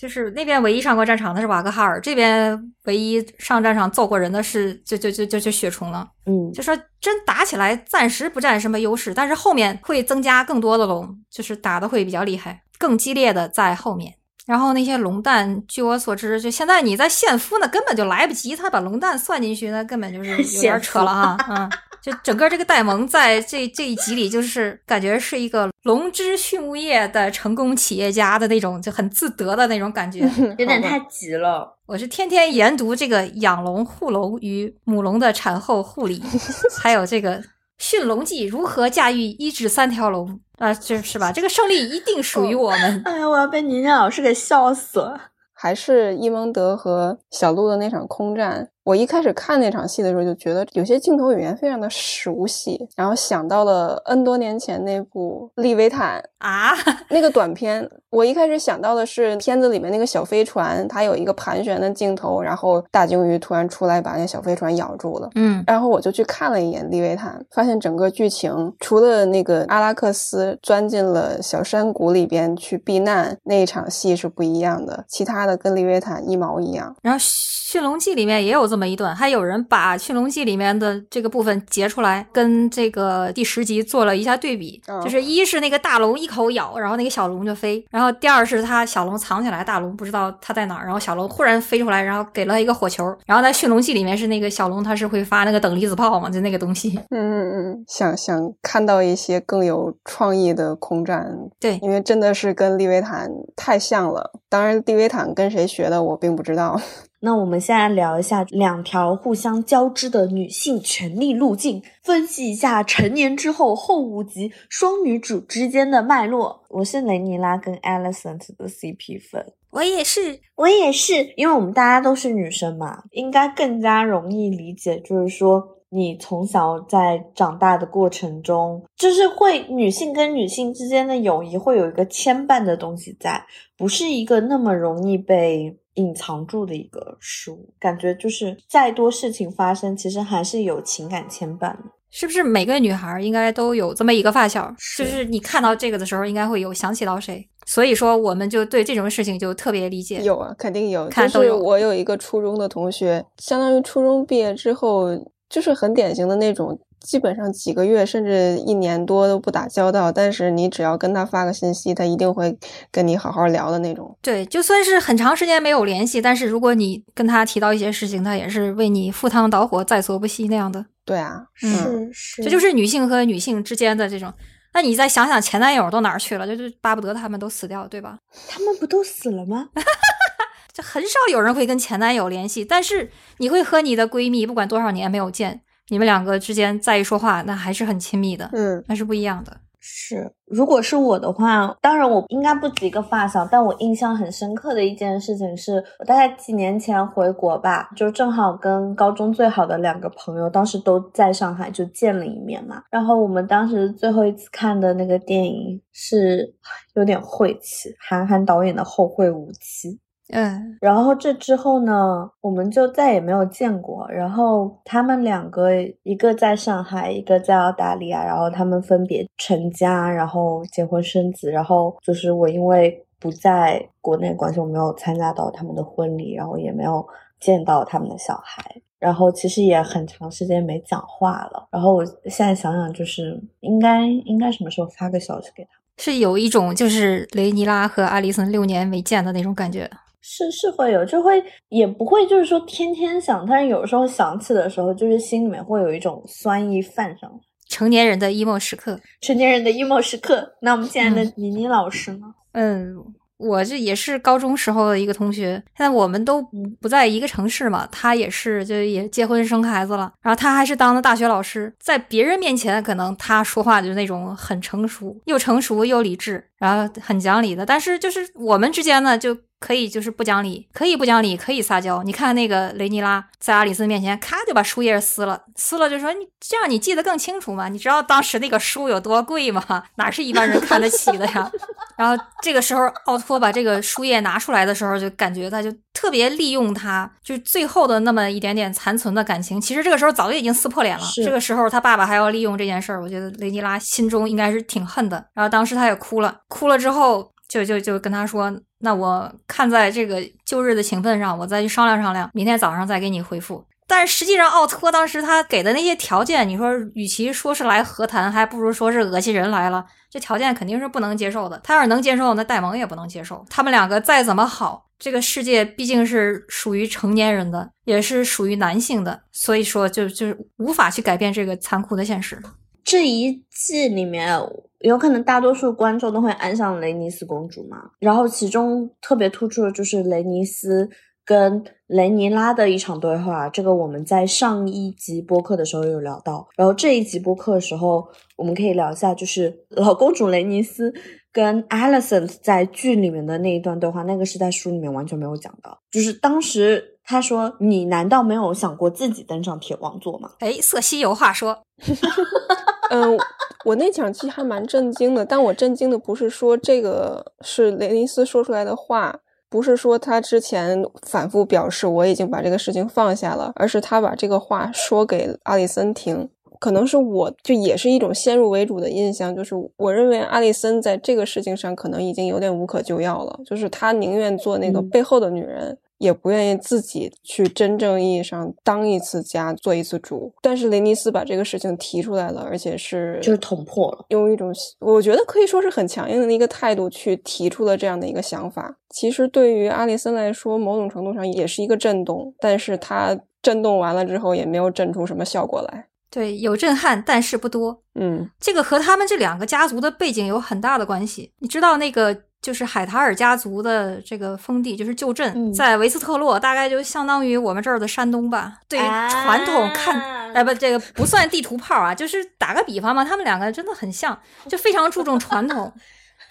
[0.01, 6.09] 就是那边唯一上过战场的是瓦格哈尔，这边唯一上战场揍过人的是就就就就就血虫了。
[6.25, 14.15] 嗯，就说真打起来暂时不占什么优势，但是后面会增加更多的龙，就是打的会比较厉害，更激烈的在后面。
[14.47, 21.71] 然后那些龙蛋，据我所知，就现在你在现夫呢，根本就来不及，他把龙蛋算进去，那根本就是有点 扯了啊，嗯。
[22.03, 30.19] 就整个这个戴蒙在这这一集里，就是感觉是一个龙之畜牧业的成功企业家的那种，就很自得的那种感觉，
[30.57, 31.77] 有点太急了。
[31.85, 36.21] 我是天天研读这个养龙护龙与母龙的产后护理，
[36.81, 37.41] 还有这个
[37.77, 41.31] 驯龙记如何驾驭一至三条龙啊，这是吧？
[41.31, 43.01] 这个胜利一定属于我们。
[43.05, 45.27] 哎呀，我要被宁宁老师给笑死了。
[45.53, 48.69] 还是伊蒙德和小鹿的那场空战。
[48.83, 56.71] 我一开始看那场戏的时候，就觉得有些镜头语言非常的熟悉，然后想到了 N 多年前那部《利维坦》啊，
[57.09, 57.87] 那个短片。
[58.09, 65.29] 我一开始想到的是片子里面那个小飞船，它有一个盘旋的镜头，然后大鲸鱼突然出来把那小飞船咬住了。
[65.35, 76.93] 嗯，然后我就去看了一眼《利维坦》，发现整个剧情除了那个阿拉克斯钻进了小山谷里边去避难那一场戏是不一样的，其他的跟《利维坦》一毛一样。
[77.01, 78.70] 然后《驯龙记》里面也有。
[78.71, 84.81] 这么一段，还有人把《驯龙记》里面的这个部分截出来，跟这个第十集做了一下对比。
[85.03, 93.13] 就是一是那个大龙一口咬，然后那个小龙就飞；然后第二是他小龙藏起来，大龙不知道他在哪儿，然后小龙忽然飞出来，然后给了一个火球。
[93.25, 96.97] 然后在《驯龙记》里面是那个小龙，它是会发那个等离子炮嘛，就那个东西。
[97.09, 101.37] 嗯嗯嗯，想想看到一些更有创意的空战。
[101.59, 104.31] 对，因为真的是跟利维坦太像了。
[104.49, 106.79] 当然，利维坦跟谁学的，我并不知道。
[107.21, 116.63] 那我们现在聊一下两条互相交织的女性权利路径，分析一下成年之后后五集双女主之间的脉络。
[116.69, 125.77] 我是雷尼拉跟 Alison 的 CP 粉，我也是，我也是，因为我们大家都是女生嘛，应该更加容易理解，就是说。
[125.93, 133.45] 你从小在长大的过程中，就是会女性跟女性之间的友谊会有一个牵绊的东西在，
[133.77, 137.73] 不是一个那么容易被隐藏住的一个书。
[137.79, 141.79] 感觉就是再多事情发生，其实还是有情感牵绊的。
[142.09, 144.73] 是不是每个女孩应该都有这么一个发小？
[144.97, 147.47] 就是你看到这个的时候，应该会有想起到谁？
[147.65, 150.21] 所以说，我们就对这种事情就特别理解。
[150.23, 151.07] 有啊，肯定有。
[151.09, 151.57] 看都有。
[151.57, 155.09] 我有一个初中的同学，相当于初中毕业之后。
[155.51, 162.57] 就是很典型的那种，基本上几个月甚至一年多都不打交道，但是你只要跟他发个信息，他一定会
[162.91, 164.15] 跟你好好聊的那种。
[164.21, 170.85] 对，就算是很长时间没有联系，但是如果你跟他提到一些事情，他也是为你赴汤蹈火，在所不惜那样的。
[171.03, 171.67] 对啊，是
[172.13, 174.31] 是，这就是女性和女性之间的这种。
[174.73, 176.47] 那你再想想前男友都哪儿去了？
[176.47, 178.17] 就是巴不得他们都死掉，对吧？
[178.47, 179.69] 他们不都死了吗？
[180.71, 185.59] 就很少有人会跟前男友联系，但是你会和你的闺蜜，不管多少年没有见，
[185.89, 188.49] 你们两个之间再一说话，那还是很亲密的。
[188.53, 189.57] 嗯，那是不一样的。
[189.83, 202.83] 是，如果是我的话，当然我应该不止一个发小，但我印象很深刻的一件事情是，我大概几年前回国吧，就正好跟高中最好的两个朋友，当时都在上海，就见了一面嘛。
[202.91, 206.53] 然后我们当时最后一次看的那个电影是
[206.93, 209.89] 有点晦气，韩寒导演的《后会无期》。
[210.31, 214.09] 嗯，然后这之后呢，我们就再也没有见过。
[214.09, 215.69] 然后他们两个，
[216.03, 218.23] 一个在上海，一个在澳大利亚。
[218.25, 221.51] 然后他们分别成家，然后结婚生子。
[221.51, 227.05] 然后就是我因为不在国内关系，我没有参加到他们的婚礼，然后也没有
[227.39, 228.63] 见到他们的小孩。
[228.99, 231.67] 然后其实也很长时间没讲话了。
[231.71, 235.69] 然后我现在想想，就是应该应该什么时候发个消息给他？
[235.97, 239.89] 是有一种就是雷尼拉和阿里森六年没见的那种感觉。
[240.21, 247.37] 是是会有，就会也不会，就是说天天想，但是有时候想起的时候，就是心里面会有一种酸意泛上来。
[247.67, 250.47] 成年人的 emo 时刻，成年人的 emo 时刻。
[250.61, 252.33] 那我们亲爱的倪妮老师呢？
[252.51, 252.95] 嗯，
[253.37, 256.45] 我这也是高中时候的一个同学，现在我们都
[256.81, 257.87] 不在一个城市嘛。
[257.91, 267.65] 他也是，就也结婚生孩子了，然后他还是当的大学老师，在别人面前，可能他说话就是那种很成熟，又成熟又理智，然后很讲理的。
[267.65, 269.35] 但是就是我们之间呢，就。
[269.61, 272.01] 可以就是不讲理，可以不讲理，可以撒娇。
[272.01, 277.69] 你看那个雷尼拉在阿里斯面前，咔就把书页撕了，撕了就说你这样你记得更清楚嘛？
[277.69, 279.83] 你知道当时那个书有多贵吗？
[279.97, 281.49] 哪是一般人看得起的呀？
[281.95, 289.61] 然后这个时候奥托把这个书页拿出来的时候，就感觉他就特别利用他，就最后的那么一点点残存的感情。
[289.61, 291.03] 其实这个时候早就已经撕破脸了。
[291.23, 295.23] 这个时候他爸爸还要利用这件事儿，我觉得雷尼拉心中应该是挺恨的。
[295.35, 297.31] 然后当时他也哭了，哭了之后。
[297.51, 298.49] 就就就跟他说，
[298.79, 303.61] 那我看在这个旧日的情分上，我再去商量商量，明天早上再给你回复。
[303.85, 309.85] 但实际上，奥托当时他给的那些条件，你说与其说是来和谈，还不如说是恶心人来了。
[310.09, 311.59] 这条件肯定是不能接受的。
[311.61, 313.45] 他要是能接受，那戴蒙也不能接受。
[313.49, 322.41] 他们两个再怎么好，这个世界毕竟是属于成年人的，也是属于男性的，所以说就就是无法去改变这个残酷的现实。
[322.85, 324.39] 这一季里面。
[324.83, 330.89] 有可能大多数观众都会爱上雷尼斯公主嘛，然后其中特别突出的就是雷尼斯
[331.23, 340.93] 跟雷尼拉的一场对话，这个我们在上一集播客的时候有聊到，然后这一集播客的时候我们可以聊一下，就是老公主雷尼斯
[341.31, 351.63] 跟 Alison 在剧里面的那一段对话，那个是在书里面完全没有讲到，就是当时他说：“你难道没有想过自己登上铁王座吗？”哎，瑟西有话说。
[352.91, 353.17] 嗯，
[353.63, 359.17] 我那场戏还蛮震惊的，但我震惊的不是说这个是雷尼斯说出来的话，
[359.49, 366.29] 不是说他之前反复表示我已经把这个事情放下了，而是他把这个话说给阿里森听。
[366.59, 375.77] 可能是我就也是一种先入为主的印象，就是我认为阿里森在这个事情上可能已经有点无可救药了，就是他宁愿做那个背后的女人。
[376.01, 380.33] 也不愿意自己去真正意义上当一次家、做一次主。
[380.41, 388.75] 但是雷尼斯把这个事情提出来了，而且是就是捅破了，用一种我觉得可以说是很强硬的一个态度去提出了这样的一个想法。
[388.89, 395.87] 其实对于阿里森来说，某种程度上也是一个震动，但是他震动完了之后，也没有震出什么效果来。
[396.09, 397.81] 对，有震撼，但是不多。
[397.95, 401.31] 嗯，这个和他们这两个家族的背景有很大的关系。
[401.39, 408.57] 你知道，那个就是海塔尔家族的这个封地，就是旧镇，在维斯特洛，大概就相当于我们这儿的山东吧。
[408.67, 415.71] 对于传统看，哎不，这个不算地图炮啊，就是打个比方嘛，他们两个真的很像，就非常注重传统。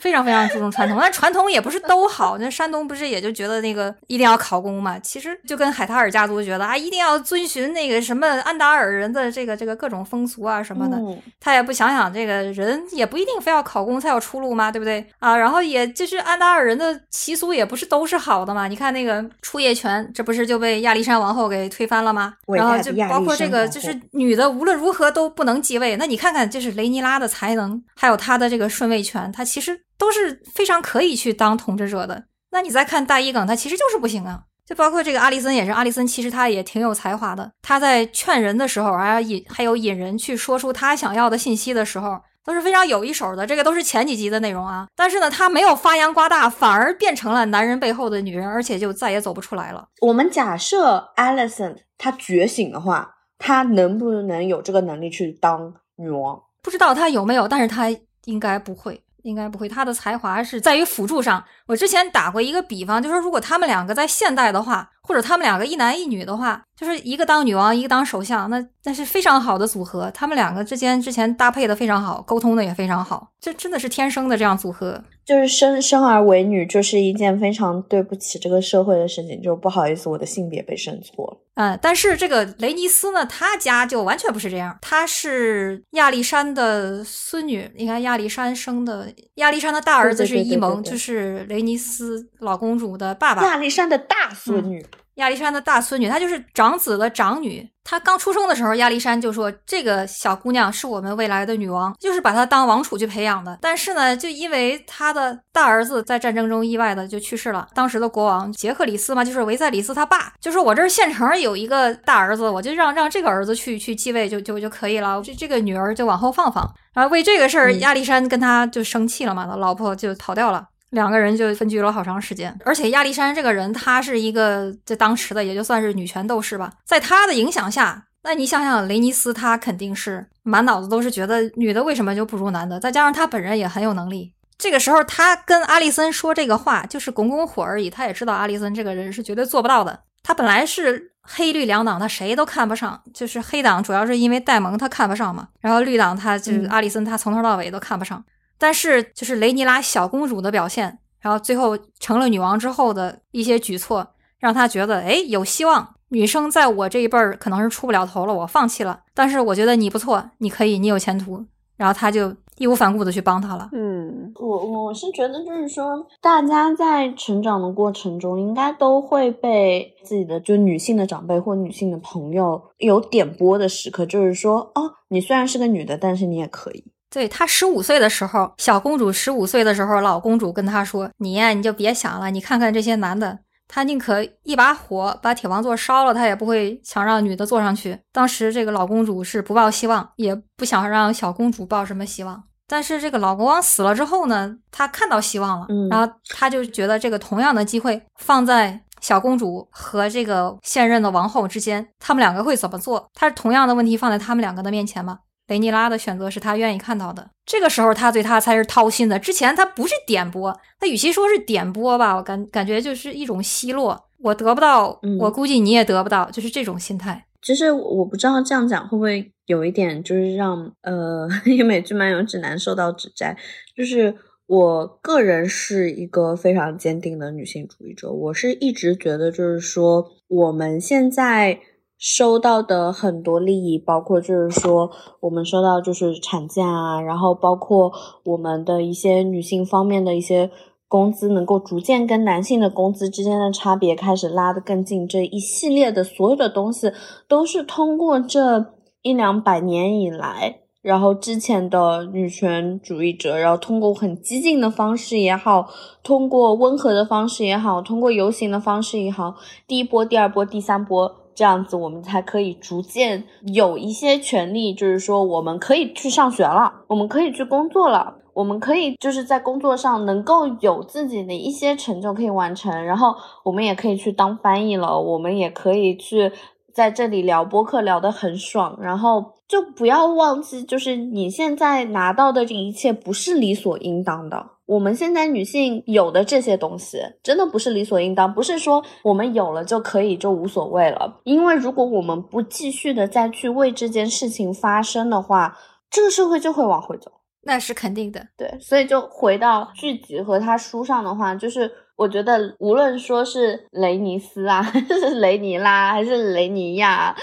[0.01, 2.39] 非常非常注重传统，但传统也不是都好。
[2.39, 4.99] 那山东不是也就觉得那个一定要考公嘛？
[4.99, 10.99] 其实就跟海塔尔家族觉得啊，一定要遵循那个什么安达尔人的这个这个各种风俗啊什么的。
[11.39, 15.37] 他也不想想这个人也不一定非要考公才有出路嘛，对不对啊？
[15.37, 18.67] 然后也就是安达尔人的习俗也不是都是好的嘛。
[18.67, 22.35] 你看那个出夜权，这不是就被亚历山王后给推翻了吗？
[22.47, 25.97] 然后就包括这个就是女的无论如何都不能继位。
[25.97, 29.83] 那你看看就是雷尼拉的才能，还有他的这个顺位权，他其实。
[30.01, 32.25] 都是非常可以去当统治者的。
[32.53, 34.45] 那你再看大一梗，他其实就是不行啊。
[34.65, 37.53] 就包括这个阿里森也是，阿里森其实他也挺有才华的。
[37.61, 43.47] 他在劝人的时候啊，引还有引人去说出他想要的信息的时候，都是非常有一手的。
[43.47, 44.87] 这个都是前几集的内容啊。
[44.97, 49.87] 但是呢，他没有发扬光大，反而变成了男人背后的女人，而且就再也走不出来了。
[50.01, 56.41] 我们假设 Alison 她觉醒的话，她能不能有这个能力去当女王？
[56.63, 57.89] 不知道她有没有，但是她
[58.25, 59.03] 应该不会。
[59.23, 61.45] 应该不会，他的才华是在于辅助上。
[61.67, 70.09] 我之前打过一个比方，就是如果他们两个在现代的话，或者他们两个一男一女的话，就是一个当女王，一个当首相，那那是非常好的组合。
[70.15, 75.03] 他们两个之间之前搭配的非常好，沟通的也非常好，这真的是天生的这样组合。
[75.25, 79.43] 就是生生而为女，就是一件非常对不起这个社会的事情。
[79.43, 81.39] 就不好意思，我的性别被生错了。
[81.55, 84.79] 嗯，但是这个雷尼斯呢，他家就完全不是这样。
[84.81, 93.43] 他是亚历山的孙女，你看亚历山生的，亚历山的大儿子是伊蒙，就是雷尼斯老公主的爸爸。
[93.43, 94.87] 亚历山的大孙女。
[95.17, 97.69] 亚历山的大孙女，她就是长子的长女。
[97.83, 116.71] 她刚出生的时候，亚历山就说：“这个小姑娘是我们未来的女王，就是把她当王储去培养的。”但是呢，就因为他的大儿子在战争中意外的就去世了，当时的国王杰克里斯嘛，就是维塞里斯他爸，就说我这儿县城有一个大儿子，我就让让这个儿子去去继位就就就可以了，这这个女儿就往后放放。
[116.93, 120.67] 然后为这个事儿，亚历山跟他就生气了嘛，他老婆就逃掉了。
[120.91, 148.25] 两个人就分居了好长时间，而且亚历山这个人，他是一个在当时的也就算是女权斗士吧，在他的影响下，那你想想雷尼斯，他肯定是满脑子都是觉得女的为什么就不如男的，再加上他本人也很有能力，这个时候他跟阿里森说这个话就是拱拱火而已，他也知道阿里森这个人是绝对做不到的，他本来是黑绿两党他谁都看不上，就是黑党主要是因为戴蒙他看不上嘛，然后绿党他就是阿里森他从头到尾都看不上。
[148.61, 154.07] 但是，就是雷尼拉小公主的表现，然后最后成了女王之后的一些举措，
[154.39, 155.95] 让她觉得，哎，有希望。
[156.11, 159.01] 女生在我这一辈儿可能是出不了头了，我放弃了。
[159.15, 161.47] 但是我觉得你不错，你可以，你有前途。
[161.77, 163.71] 然后她就义无反顾的去帮他了。
[163.73, 176.85] 嗯，我我是觉得，就是说，大家在成长的过程中，应该都会被自己的就女性的长辈或女性的朋友有点拨的时刻，就是说，哦，你虽然是个女的，但是你也可以。
[177.11, 192.45] 对她十五岁的时候，小公主十五岁的时候，老公主跟她说：“你呀，你就别想了，你看看这些男的，他宁可一把火把铁王座烧了，他也不会想让女的坐上去。”当时这个老公主是不抱希望，也不想让小公主抱什么希望。
[192.69, 203.11] 但是这个老国王死了之后呢，他看到希望了，然后他就觉得这个同样的机会放在小公主和这个现任的王后之间，他们两个会怎么做？
[203.15, 205.19] 他是同样的问题放在他们两个的面前吗？
[205.51, 209.19] 雷尼拉的选择是他愿意看到的，这个时候他对他才是掏心的。
[209.19, 214.01] 之前他不是点播，他与其说是点播吧，我感感觉就是一种奚落。
[214.19, 217.27] 我得不到，我估计你也得不到，就是这种心态。
[217.43, 223.37] 其实我不知道这样讲会不会有一点，就是让呃 英美剧漫游指南受到指摘。
[223.77, 224.15] 就是
[224.47, 231.59] 我个人是一个非常坚定的女性主义者，我是一直觉得，就是说我们现在。
[232.01, 234.91] 收到的很多利益，包括就是说，
[235.21, 237.93] 我们收到就是产假啊，然后包括
[238.25, 240.51] 我们的一些女性方面的一些
[240.89, 246.91] 工资，能够逐渐跟男性的工资之间的差别开始拉得更近，这一系列的所有的东西，
[247.29, 248.65] 都是通过这
[249.03, 255.69] 一两百年以来然后之前的女权主义者，然后通过很激进的方式也好，
[256.03, 259.35] 通过温和的方式也好，通过游行的方式也好，
[259.67, 268.17] 第一波、第二波、第三波这样子，我们才可以逐渐有一些权利，就是说我们可以去上学了，我们可以去工作了。
[268.35, 276.31] 我们可以就是在工作上能够有自己的一些成就可以完成，然后我们也可以去当翻译了，我们也可以去
[276.75, 284.47] 在这里聊播客聊得很爽，然后就不要忘记，就是你现在拿到的这一切不是理所应当的。
[284.71, 295.59] 我们现在女性有的这些东西真的不是理所应当，不是说我们有了就可以就无所谓了，因为如果我们不继续的再去为这件事情发生的话，
[295.91, 297.11] 这个社会就会往回走。
[297.43, 301.69] 那是肯定的，对，所以就回到剧集和他书上的话，就是
[302.01, 307.15] 我觉得无论说是雷尼斯啊， 还是雷尼拉，还是雷尼亚，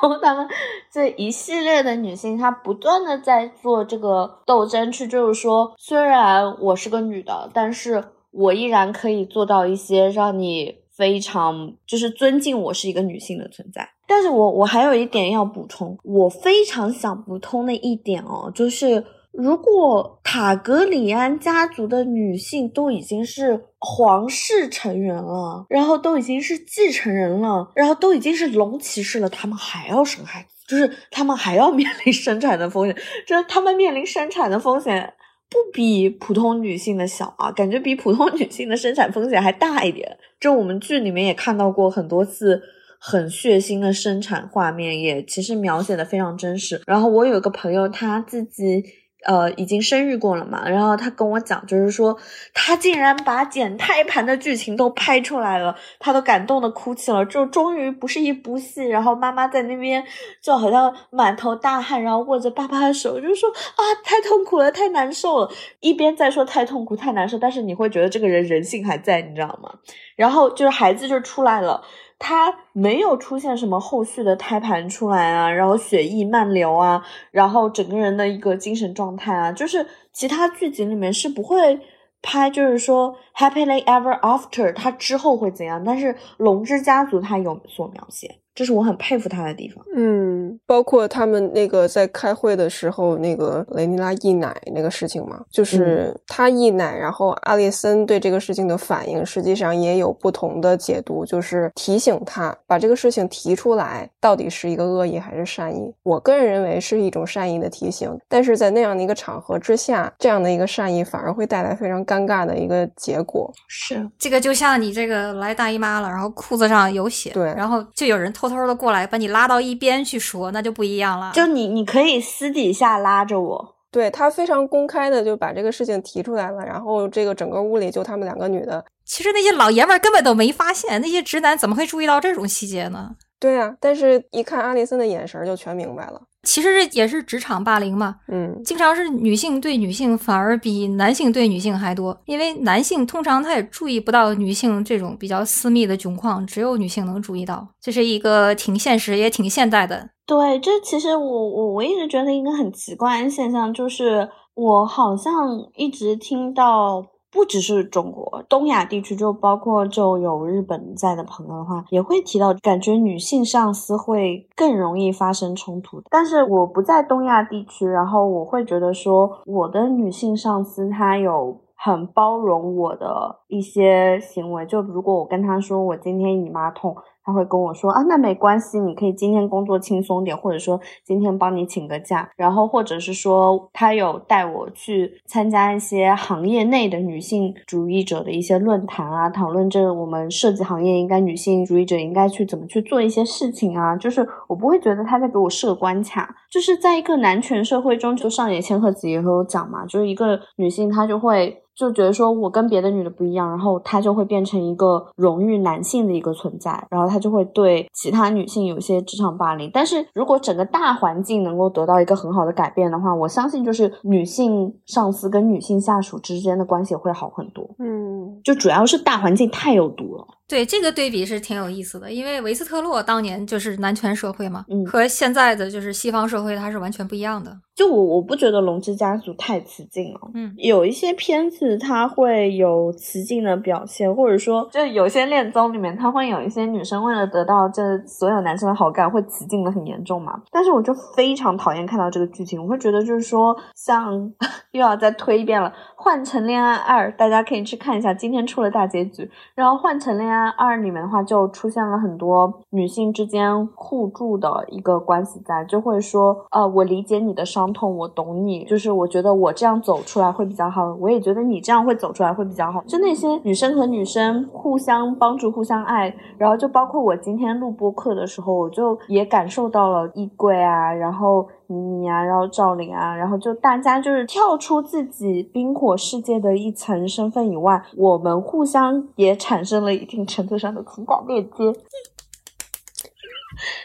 [0.00, 0.48] 然后他们
[0.90, 13.86] 这一系列的女性，她不断的在做这个斗争，去就是说，虽然我是个女的，但是我依然可以做到一些让你非常就是尊敬我是一个女性的存在。
[14.06, 19.04] 但是我我还有一点要补充，我非常想不通的一点哦，就是。
[19.32, 32.96] 如果塔格里安家族的女性都已经是皇室成员了，然后都已经是继承人了，然后都已经是龙骑士了，他们还要生孩子，就是他们还要面临生产的风险，
[33.26, 35.12] 这他们面临生产的风险
[35.50, 40.16] 不比普通女性的小啊，感觉比普通女性的生产风险还大一点。
[40.38, 42.62] 就我们剧里面也看到过很多次
[43.00, 46.80] 很血腥的生产画面，也其实描写的非常真实。
[46.86, 48.84] 然后我有一个朋友，他自己。
[49.24, 50.68] 呃，已经生育过了嘛？
[50.68, 52.16] 然后他跟我讲，就是说
[52.52, 57.24] 他竟然把捡胎盘的剧情都拍出来了，他都感动的哭泣了。
[57.26, 60.04] 就终于不是一部戏，然后妈妈在那边
[60.40, 65.50] 就好像满头大汗，然后握着爸爸的手，就说啊，太痛苦了，太难受了。
[65.80, 69.72] 一边在说太痛苦、太难受，但是你会觉得这个人人性还在，你知道吗？
[70.16, 71.82] 然后就是孩子就出来了。
[72.24, 81.80] 他没有出现什么后续的胎盘出来啊，然后血液漫流啊，然后整个人的一个精神状态啊，就是其他剧集里面是不会
[82.22, 85.82] 拍，就是说 happily ever after，他之后会怎样？
[85.84, 88.41] 但是龙之家族他有所描写。
[88.54, 89.84] 这是我很佩服他的地方。
[89.96, 105.90] 嗯，包括他们那个在开会的时候，那个雷尼拉溢奶那个事情嘛，就是他溢奶，然后阿列森对这个事情的反应，实际上也有不同的解读，就是提醒他把这个事情提出来，到底是一个恶意还是善意？
[106.02, 113.50] 我个人认为是一种善意的提醒，但是在那样的一个场合之下，这样的一个善意反而会带来非常尴尬的一个结果。
[113.66, 118.30] 是这个就像你这个来大姨妈了，然后裤子上有血，对，然后就有人。
[118.48, 121.32] 偷偷的过来把你拉到一边去说，那就不一样了。
[121.34, 123.74] 就你，你可以私底下拉着我。
[123.90, 128.82] 对他非常公开的就把这个事情提出来了，然后这个整个屋里就他们两个女的。
[129.04, 133.10] 其实那些老爷们根本都没发现，那些直男怎么会注意到这种细节呢？
[133.38, 136.22] 对呀，但是一看阿里森的眼神就全明白了。
[136.42, 150.10] 其实这也是职场霸凌嘛，嗯，经常是女性对女性反而比男性对女性还多，因为男性通常他也注意不到女性这种比较私密的窘况，只有女性能注意到，这是一个挺现实也挺现代的。
[150.26, 155.32] 对，这其实我我我一直觉得一个很奇怪的现象，就是我好像
[155.76, 157.06] 一直听到。
[157.32, 166.02] 不只是中国，东亚地区就包括就有日本在的朋友的话，也会提到，感觉女性上司会更容易发生冲突。
[166.10, 176.94] 但是我不在东亚地区，然后我会觉得说，我的女性上司她有很包容我的一些行为，就如果我跟她说我今天姨妈痛。
[177.24, 201.58] 他会跟我说啊，那没关系，你可以今天工作轻松点，或者说今天帮你请个假，然后或者是说他有带我去参加一些行业内的女性主义者的一些论坛啊，讨论这我们设计行业应该女性主义者应该去怎么去做一些事情啊，就是我不会觉得他在给我设关卡，就是在一个男权社会中，就上野千鹤子也和我讲嘛，就是一个女性她就会。
[201.74, 209.70] 就觉得说我跟别的女的不一样，然后她就会变成一个荣誉男性的一个存在，然后她就会对其他女性有一些职场霸凌。
[209.72, 217.68] 但是如果整个大环境能够得到一个很好的改变的话，我相信就是女性上司跟女性下属之间的关系会好很多。
[217.78, 220.26] 嗯，就主要是大环境太有毒了。
[220.48, 227.56] 对这个对比是挺有意思的，因为维斯特洛当年就是男权社会嘛，嗯，和现在的就是西方社会它是完全不一样的。
[227.74, 240.38] 就我我不觉得《龙之家族》太雌竞了，嗯，有一些片子它会有雌竞的表现，或者说，就有些恋综里面，它会有一些女生为了得到这所有男生的好感，会雌竞的很严重嘛。
[240.50, 244.30] 但是我就非常讨厌看到这个剧情，我会觉得就是说，像
[244.72, 245.70] 又要再推一遍了，
[246.04, 249.30] 《换成恋爱二》，大家可以去看一下，今天出了大结局。
[249.54, 257.72] 然后《换成恋爱二》里面的话，就出现了很多女性之间互助的一个关系在，就会说，呃，我理解你的伤。
[257.72, 262.82] 痛，我懂你，就是我觉得我这样走出来会比较好，我也觉得你这样会走出来会比较好。
[262.86, 281.72] 就那些女生和女生互相帮助、互相爱，然后就包括我今天录播课的时候，我就也感受到了衣柜啊，然后妮妮啊，然后赵琳啊，然后就大家就是跳出自己冰火世界的一层身份以外，我们互相也产生了一定程度上的情感链接。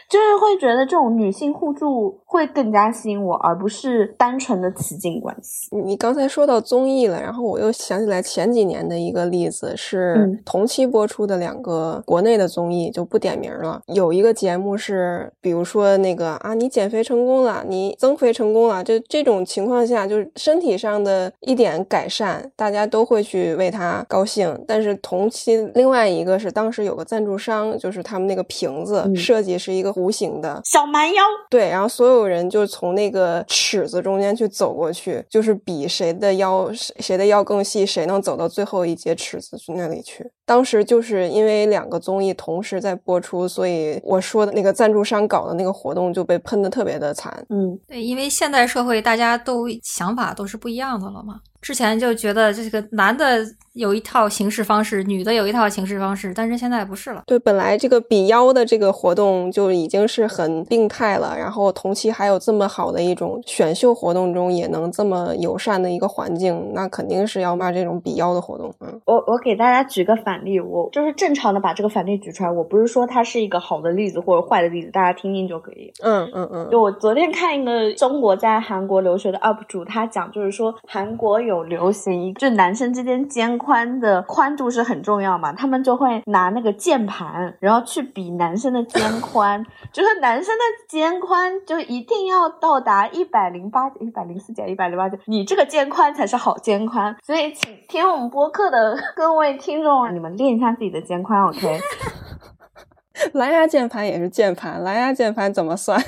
[0.08, 5.68] 就是会觉得这种女性互助会更加吸引我，而不是单纯的雌竞关系。
[5.84, 13.82] 你刚才说到综艺了，然后我又想起来前几年的一个例子，是同期播出的两个国内的综艺，就不点名了。
[13.88, 24.58] 有一个节目是，比如说那个啊，你减肥成功了，你增肥成功了，就这种情况下，就是身体上的一点改善，大家都会去为他高兴。
[24.66, 29.97] 但是同期另外一个是当时有个赞助商，就是他们那个瓶子设计是一个。
[29.98, 40.30] 弧形的小蛮腰，对，然后所有人就从那个尺子中间去走过去，就是比谁的腰谁谁的腰更细，谁能走到最后一节尺子去那里去。
[40.46, 47.44] 当时就是因为两个综艺同时在播出，所以我说的那个赞助商搞的那个活动就被喷的特别的惨。
[47.50, 51.40] 嗯，对，因为现代社会大家都想法都是不一样的了嘛。
[51.60, 53.38] 之前就觉得这个男的
[53.74, 57.22] 有一套行事方式，女的有一套行事方式，但是现在不是了。
[57.26, 68.72] 对，本来这个比腰的这个活动就已经是很病态了，然后同期还有这么好的一种选秀活动中也能这么友善的一个环境，那肯定是要骂这种比腰的活动。
[68.80, 75.92] 嗯，我我给大家举个反例，我就是正常的把这个反例举出来，我不是说它是一个好的例子或者坏的例子，大家听听就可以。
[76.02, 76.68] 嗯嗯嗯。
[76.70, 97.16] 就我昨天看一个中国在韩国留学的 UP 主，他讲就是说韩国有流行，就男生之间肩宽的宽度是很重要嘛，他们就会拿那个键盘，然后去比男生的肩宽， 就是男生的肩宽就一定要到达一百零八、一百零四减一百零八减，你这个肩宽才是好肩宽。
[97.24, 101.80] 所以请听我们播客的 各位听众，你们练一下自己的肩宽，OK？
[103.34, 106.00] 蓝牙键盘也是键盘，蓝牙键盘怎么算？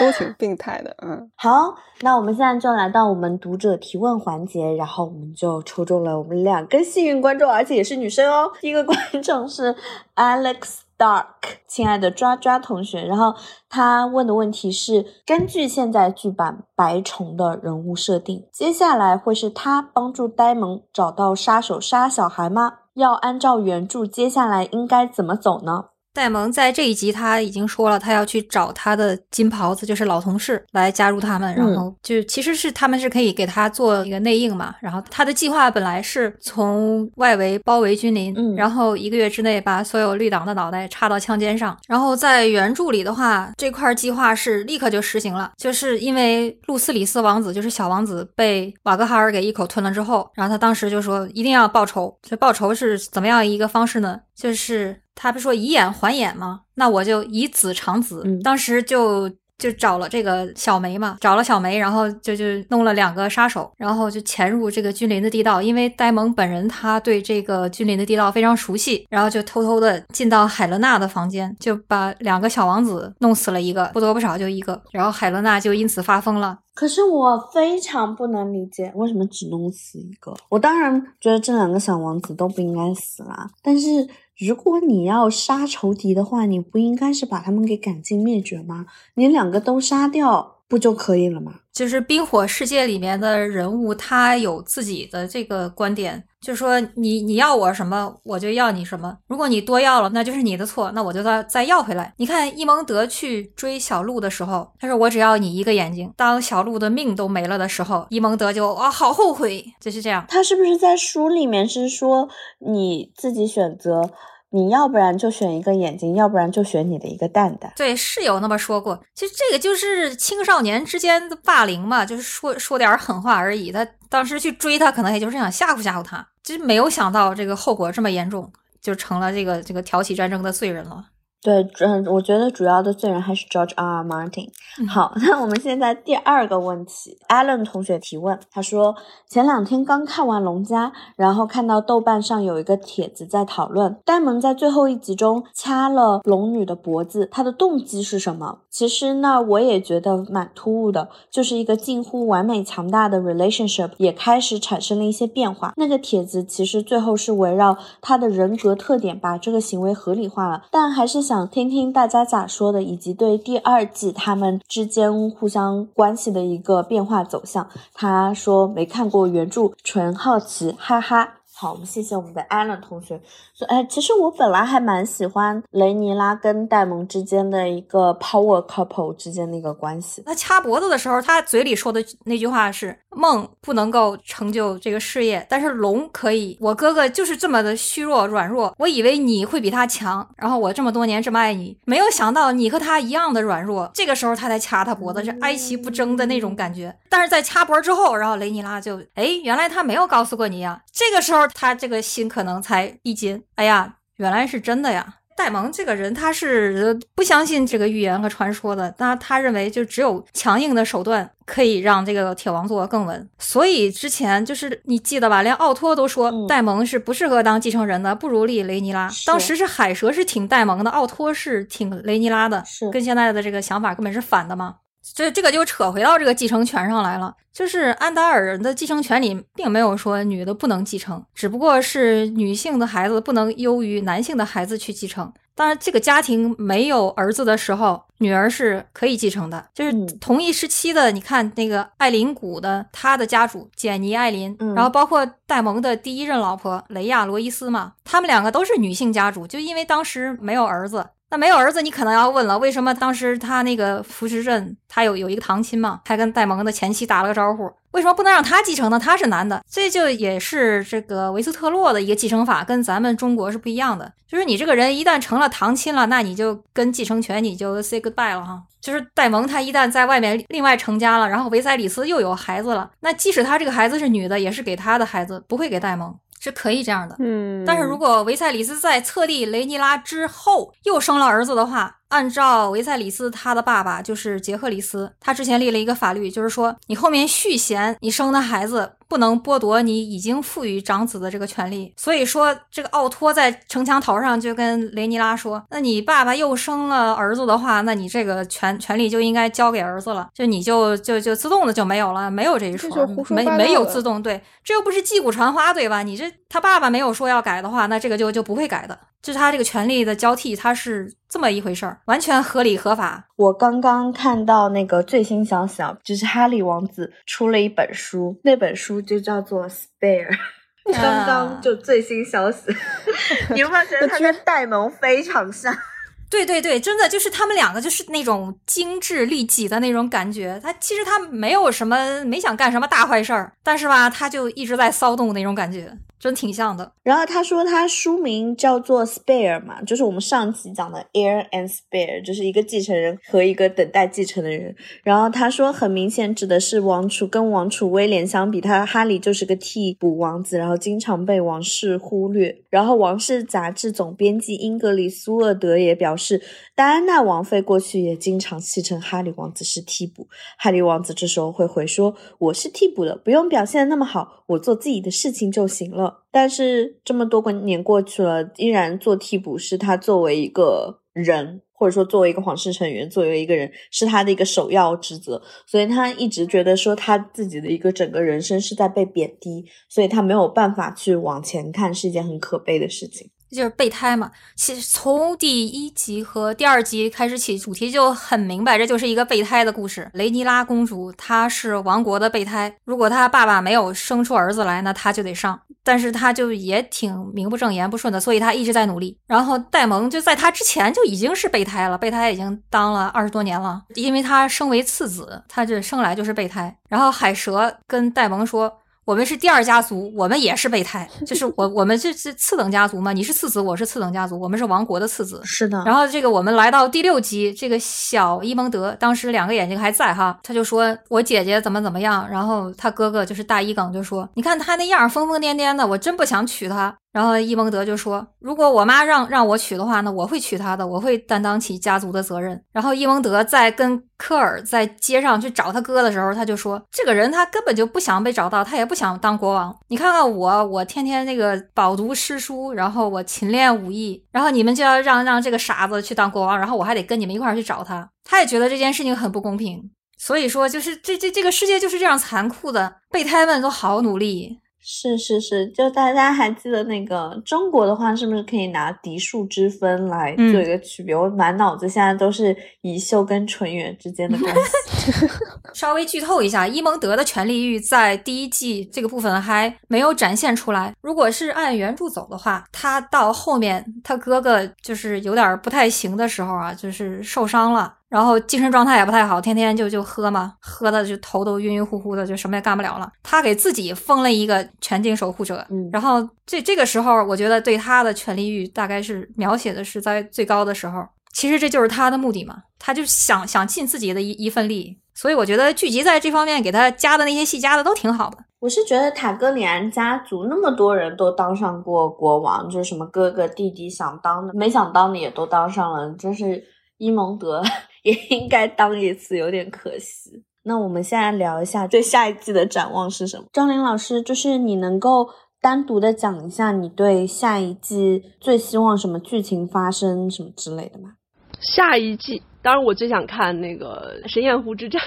[0.00, 1.30] 都挺病态的，嗯。
[1.36, 8.50] 好，那我们现在就来到我们读者提问环节，然后我们就抽中了我们两个幸运观众，而且也是女生哦。
[8.60, 9.76] 第一个观众是
[10.16, 11.26] Alex Dark，
[11.68, 13.34] 亲爱的抓抓同学，然后
[13.68, 22.78] 他问的问题是：根据现在剧版白虫的人物设定，接下来会是他帮助呆萌找到杀手杀小孩吗？
[22.94, 25.86] 要按照原著，接下来应该怎么走呢？
[26.20, 34.74] 戴蒙在这一集他已经说了，他要去找他的金袍子，就是老同事来加入他们，然后就其实是他们是可以给他做一个内应嘛。
[34.82, 41.74] 然后他的计划本来是从外围包围君临，然后一个月之内把所有绿党的脑袋插到枪尖上。
[41.88, 52.14] 然后在原著里的话，这块计划是立刻就实行了，就是因为路斯里斯王子就是小王子被瓦格哈尔给一口吞了之后，然后他当时就说一定要报仇。
[52.20, 54.20] 这报仇是怎么样一个方式呢？
[54.36, 56.60] 就是他不说以眼还眼吗？
[56.74, 58.22] 那我就以子偿子。
[58.24, 65.60] 嗯当时就就找了这个小梅嘛，找了小梅，然后就就弄了两个杀手，然后就潜入这个君临的地道。
[65.60, 74.80] 因为呆萌本人他对这个君临的地道非常熟悉，然后就偷偷的进到海伦娜的房间，就把两个小王子弄死了一个，不多不少就一个。
[74.92, 76.58] 然后海伦娜就因此发疯了。
[76.72, 80.34] 可是我非常不能理解，为什么只弄死一个？
[80.48, 84.08] 我当然觉得这两个小王子都不应该死啦，但是。
[84.46, 88.86] 如果你要杀仇敌的话，你不应该是把他们给赶尽灭绝吗？
[89.14, 91.60] 你两个都杀掉不就可以了吗？
[91.72, 99.16] 就是冰火世界里面的人物，他有自己的这个观点，就说你你要我什么，我就要你什么。
[99.26, 102.14] 如果你多要了，那就是你的错，那我就再再要回来。
[102.16, 106.12] 你看伊蒙德去追小鹿的时候，他说我只要你一个眼睛。
[106.16, 110.24] 当小鹿的命都没了的时候，伊蒙德就啊好后悔，就是这样。
[110.28, 114.10] 他是不是在书里面是说你自己选择？
[114.52, 117.72] 你要不然就选一个眼睛，要不然就选你的一个蛋蛋。
[117.76, 119.00] 对，是有那么说过。
[119.14, 123.70] 其实这个就是青少年之间的霸凌嘛，就是说说点狠话而已。
[123.70, 131.09] 他当时去追他，可能也就是想吓唬吓唬他，就没有想到这个后果这么严重，就成了这个这个挑起战争的罪人了。
[131.42, 134.02] 对，嗯，我觉得主要的罪人还是 George R.
[134.02, 134.04] R.
[134.04, 134.50] Martin。
[134.86, 138.94] 好， 那我们现在第二个问题，Allen 同学提问，他说
[139.26, 148.58] 前两天刚看完《龙家》，然后看到豆瓣上有一个帖子在讨论呆萌在最后一集中掐了龙女的脖子，他的动机是什么？
[148.68, 155.72] 其实呢，我也觉得蛮突兀的，就是一个近乎完美强大的 relationship 也开始产生了一些变化。
[155.78, 161.29] 那个帖子其实最后是围绕他的人格特点把这个行为合理化了，但还是。
[161.30, 167.68] 想听听大家咋说的，以及对第二季他们之间互相关系的一个变化走向。
[167.94, 171.34] 他说没看过原著，纯好奇，哈哈。
[171.60, 173.20] 好，我们谢谢我们的 Allen 同学。
[173.52, 180.22] 说，哎，其实我本来还蛮喜欢雷尼拉跟戴蒙之间的一个 power couple 之间的一个关系。
[180.24, 186.56] 他掐脖子的时候，他嘴里说的那句话是：“梦不能够成就这个事业，但是龙可以。
[186.62, 193.90] 我哥哥就是这么的虚弱软弱，我以为你会比他强，然后我这么多年这么爱你，没有想到你和他一样的软弱。
[193.92, 196.96] 这个时候他才掐他脖子，是哀其不争的那种感觉。
[197.10, 200.80] 但是在掐脖之后，然后雷尼拉就，哎，原来他没有告诉过你呀。
[200.90, 201.49] 这个时候。
[201.54, 205.16] 他这个心可能才一斤，哎呀，原来是真的呀！
[205.36, 213.26] 戴蒙这个人他是不相信这个预言和传说的，那他认为就只有强硬的手段可以让这个铁王座更稳。
[213.38, 219.08] 所以之前就是你记得吧，连奥托都说戴蒙是不适合当继承人的，不如立雷尼拉。
[219.24, 224.74] 当时是海蛇是挺戴蒙的，奥托是挺雷尼拉的，是跟现在的这个想法根本是反的嘛。
[225.14, 235.32] 这这个就扯回到这个继承权上来了，就是安达尔人的继承权里并没有说女的不能继承，只不过是女性的孩子不能优于男性的孩子去继承。
[235.54, 239.66] 当然，这个家庭没有儿子的时候，女儿是可以继承的。
[239.74, 251.04] 就是同一时期的，你看那个艾琳谷的他的家主简尼艾琳，然后包括戴蒙的第一任老婆雷亚罗伊斯嘛，他们两个都是女性家主，就因为当时没有儿子。
[251.30, 258.98] 那没有儿子，你可能要问了，为什么当时他那个福士镇，他有有一个堂亲嘛，还跟戴蒙的前妻打了个招呼，为什么不能让他继承呢？
[258.98, 264.12] 他是男的，这就也是这个维斯特洛的一个继承法，跟咱们中国是不一样的。
[264.26, 268.62] 就是你这个人一旦成了堂亲了，那你就跟继承权你就 say goodbye 了哈。
[268.80, 276.12] 就是戴蒙他一旦在外面另外成家了，然后维塞里斯又有孩子了，那即使他这个孩子是女的，也是给他的孩子，不会给戴蒙。
[276.40, 281.98] 是可以这样的，嗯，但是如果维塞里斯在册立雷尼拉之后又生了儿子的话。
[282.10, 291.92] 按照维塞里斯他的爸爸就是杰克里斯，他之前立了一个法律，就是说你后面续弦，你生的孩子不能剥夺你已经赋予长子的这个权利。
[291.96, 306.04] 所以说，这个奥托在城墙头上就跟雷尼拉说：“那你爸爸又生了儿子的话，那你这个权权利就应该交给儿子了，就你就就就自动的就没有了，没有这一说，没没有自动对，这又不是击鼓传花对吧？
[306.04, 313.22] 你这他爸爸没有说要改的话，那这个就就不会改的。”就是他这个权利的交替，他是这么一回事儿，完全合理合法。
[313.36, 320.28] 我刚刚看到那个最新消息啊，就是哈利王子出了一本书，那本书就叫做《Spare》，
[320.90, 322.74] 刚刚就最新消息，
[323.52, 325.76] 你有没有觉得他跟戴蒙非常像？
[326.30, 330.58] 对对对，真的就是他们两个就是那种精致利己的那种感觉。
[330.62, 335.92] 他其实他没有什么，没想干什么大坏事儿，但是吧，他就一直在骚动那种感觉。
[336.20, 336.92] 真挺像的。
[337.02, 344.76] 然后他说他书名叫做 Spare 嘛，就是我们上集讲的 Heir and Spare，就是一个继承人和一个等待继承的人。
[345.02, 352.54] 然后他说很明显指的是王储，跟王储威廉相比，他哈利就是个替补王子，然后经常被王室忽略。
[352.68, 356.42] 然后王室杂志总编辑英格里苏厄德也表示，
[356.74, 360.28] 戴安娜王妃过去也经常戏称哈利王子是替补。
[360.58, 383.30] 哈利王子这时候会回说：“我是替补的，不用表现的那么好，我做自己的事情就行了。”但是这么多年过去了，依然做替补是他作为一个人，或者说作为一个皇室成员，作为一个人是他的一个首要职责，所以他一直觉得说他自己的一个整个人生是在被贬低，所以他没有办法去往前看，是一件很可悲的事情。
[383.56, 390.10] 就是备胎嘛，其实从第一集和第二集开始起，主题就很明白，这就是一个备胎的故事。
[390.14, 395.60] 雷尼拉公主她是王国的备胎，如果她爸爸没有生出儿子来，那她就得上。
[395.82, 399.16] 但是她就也挺名不正言不顺的，所以她一直在努力。
[399.26, 406.76] 然后戴蒙就在她之前就已经是备胎了，备胎已经当了二十多年了，因为他生为次子，他这生来就是备胎。
[406.88, 408.79] 然后海蛇跟戴蒙说。
[409.10, 413.12] 我们是第二家族，我们也是备胎， 就是我我们这是次等家族嘛？
[413.12, 415.40] 你是次子，我是次等家族，我们是王国的次子。
[415.42, 415.82] 是的。
[415.84, 426.96] 然后这个我们来到第六集，这个小伊蒙德当时两个眼睛还在哈，他就说我姐姐怎么怎么样，然后他哥哥就是大伊耿就说，你看他那样疯疯癫癫的，我真不想娶她。
[427.12, 439.76] 然后伊蒙德就说：“如果我妈让让我娶的话，那我会娶她的，我会担当起家族的责任。”然后伊蒙德在跟科尔在街上去找他哥的时候，他就说：“这个人他根本就不想被找到，他也不想当国王。
[439.88, 448.08] 你看看我，我天天那个饱读诗书，然后我勤练武艺，然后你们就要让让这个傻子去当国王，然后我还得跟你们一块儿去找他。
[448.22, 449.90] 他也觉得这件事情很不公平。
[450.16, 461.14] 所以说，就是这这这个世界就是这样残酷的，备胎们都好努力。”是是是，就大家还记得那个中国的话，是不是可以拿嫡庶之分来做一个区别？
[461.14, 465.12] 我满脑子现在都是宜秀跟纯元之间的关系。
[465.74, 470.94] 稍微剧透一下，伊蒙德的权力欲在第一季这个部分还没有展现出来。
[471.02, 477.94] 如果是按原著走的话，他到后面他哥哥就是有点不太行的时候啊，就是受伤了。
[478.10, 483.10] 然后精神状态也不太好，天天就就喝嘛，喝的就头都晕晕乎乎的，就什么也干不了了。
[483.22, 491.06] 他给自己封了一个全境守护者，嗯然后这这个时候，我觉得对他的权力欲大概是描写的是在最高的时候。
[491.32, 494.98] 其实这就是他的目的嘛，他就想想尽自己的一一份力。
[495.14, 498.38] 所以我觉得剧集在这方面给他加的那些戏加的都挺好的。
[498.58, 506.64] 我是觉得塔格里安家族那么多人都当上过国王，就是什么哥哥弟弟想当的，没想当的也都当上了，真是
[506.98, 507.62] 伊蒙德。
[508.02, 510.44] 也应该当一次，有点可惜。
[510.62, 513.44] 那我们现在聊一下对下一季的展望是什么？
[513.52, 515.28] 张琳老师，就是你能够
[515.60, 521.14] 单独的讲一下你对下一季最希望什么剧情发生什么之类的吗？
[521.60, 525.00] 下一季，当然我最想看那个神焰湖之战。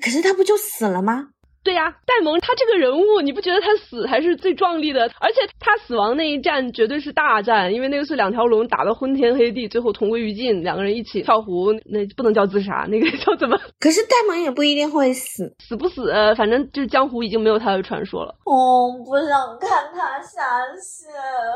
[0.00, 1.28] 可是他不就死了吗？
[1.64, 5.02] 对呀，戴蒙他这个人物，你不觉得他死还是最壮丽的？
[5.20, 13.58] 而且他死亡那一战绝对是大战，因为那个是两条龙打得昏天黑地，最后同归于尽，两个人一起跳湖，那不能叫自杀，那个叫怎么？
[13.78, 18.34] 可是戴蒙也不一定会死，死不死，反正就是江湖已经没有他的传说了。
[18.44, 20.42] 哦，不想看他下
[20.76, 21.12] 线。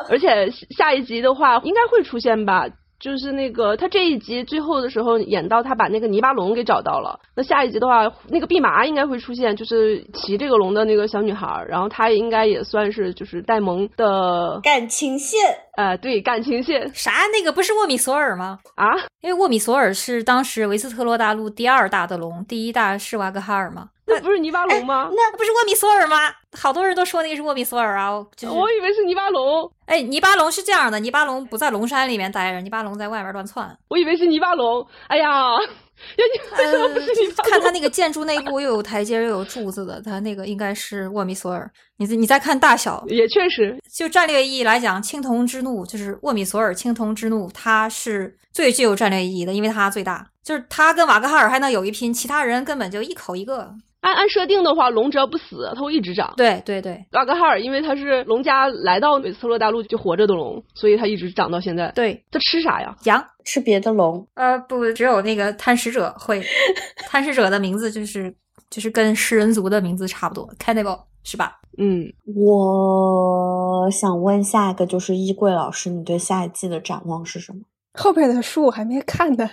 [0.09, 2.69] 而且下一集的话，应该会出现吧。
[2.99, 7.21] 就是那个，他这一集最后的时候演到他把那个泥巴龙给找到了。
[7.35, 15.39] 那下一集的话，那个弼麻应该会出现，就是骑这个龙的那个小女孩，然后她应该也算是就是戴蒙的感情线。
[15.77, 16.91] 呃，对，感情线。
[16.95, 17.13] 啥？
[17.33, 18.59] 那个不是沃米索尔吗？
[18.77, 18.95] 啊？
[19.21, 23.91] 因为沃米索尔是当时维斯特洛大陆第二大的龙，第一大是瓦格哈尔吗？
[24.07, 25.11] 那不是泥巴龙吗？
[25.13, 26.17] 那不是沃米索尔吗？
[26.53, 29.71] 好多人都说那个是沃米索尔啊，就是我以为是泥巴龙。
[29.87, 33.77] 哎，泥巴龙是这样的，泥巴龙不在龙山里面待着，泥巴龙在外面乱窜。
[33.89, 34.87] 我以为是泥巴龙。
[35.09, 37.51] 哎呀，为什么不是泥巴龙？
[37.51, 41.69] 看他那个建筑内部又有台阶又有柱子的，他那个应该是沃米索尔。
[41.99, 53.75] 你你再看大小，也确实，就战略意义来讲，青铜之怒就是沃米索尔青铜之怒，它是最具有战略意义的，因为它最大，就是它跟瓦格哈尔还能有一拼，其他人根本就一口一个。
[54.07, 56.33] 按按设定的话，龙只要不死，它会一直长。
[56.37, 61.91] 对对对，拉格哈尔因为它是龙家来到美斯特洛大陆就活着的龙，所以它一直长到现在。
[61.91, 62.95] 对，它吃啥呀？
[63.03, 63.25] 羊？
[63.45, 64.25] 吃别的龙？
[64.35, 66.41] 呃，不，只有那个贪食者会。
[67.11, 68.33] 贪食者的名字就是
[68.71, 71.59] 就是跟食人族的名字差不多，cannibal 是吧？
[71.77, 77.63] 嗯，我想问下一个就是衣柜老师，你对下一季的展望是什么？
[77.95, 79.51] 后边的书我还没看呢。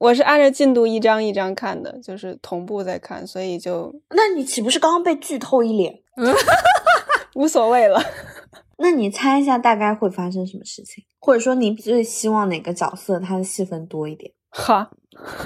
[0.00, 3.94] 我是按照进度一张一张看的，就是同步在看，所以就……
[4.08, 5.94] 那你岂不是刚刚被剧透一脸？
[7.36, 8.02] 无所谓了。
[8.78, 14.32] 那你猜一下大概会发生什么事情，或者说你最希望哪个角色他的戏份多一点？
[14.48, 14.90] 哈，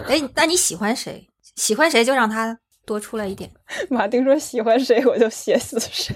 [0.07, 1.29] 哎，那你喜欢谁？
[1.57, 2.57] 喜欢谁就让他
[2.87, 3.51] 多出来一点。
[3.91, 6.15] 马丁说喜欢谁我就写死谁，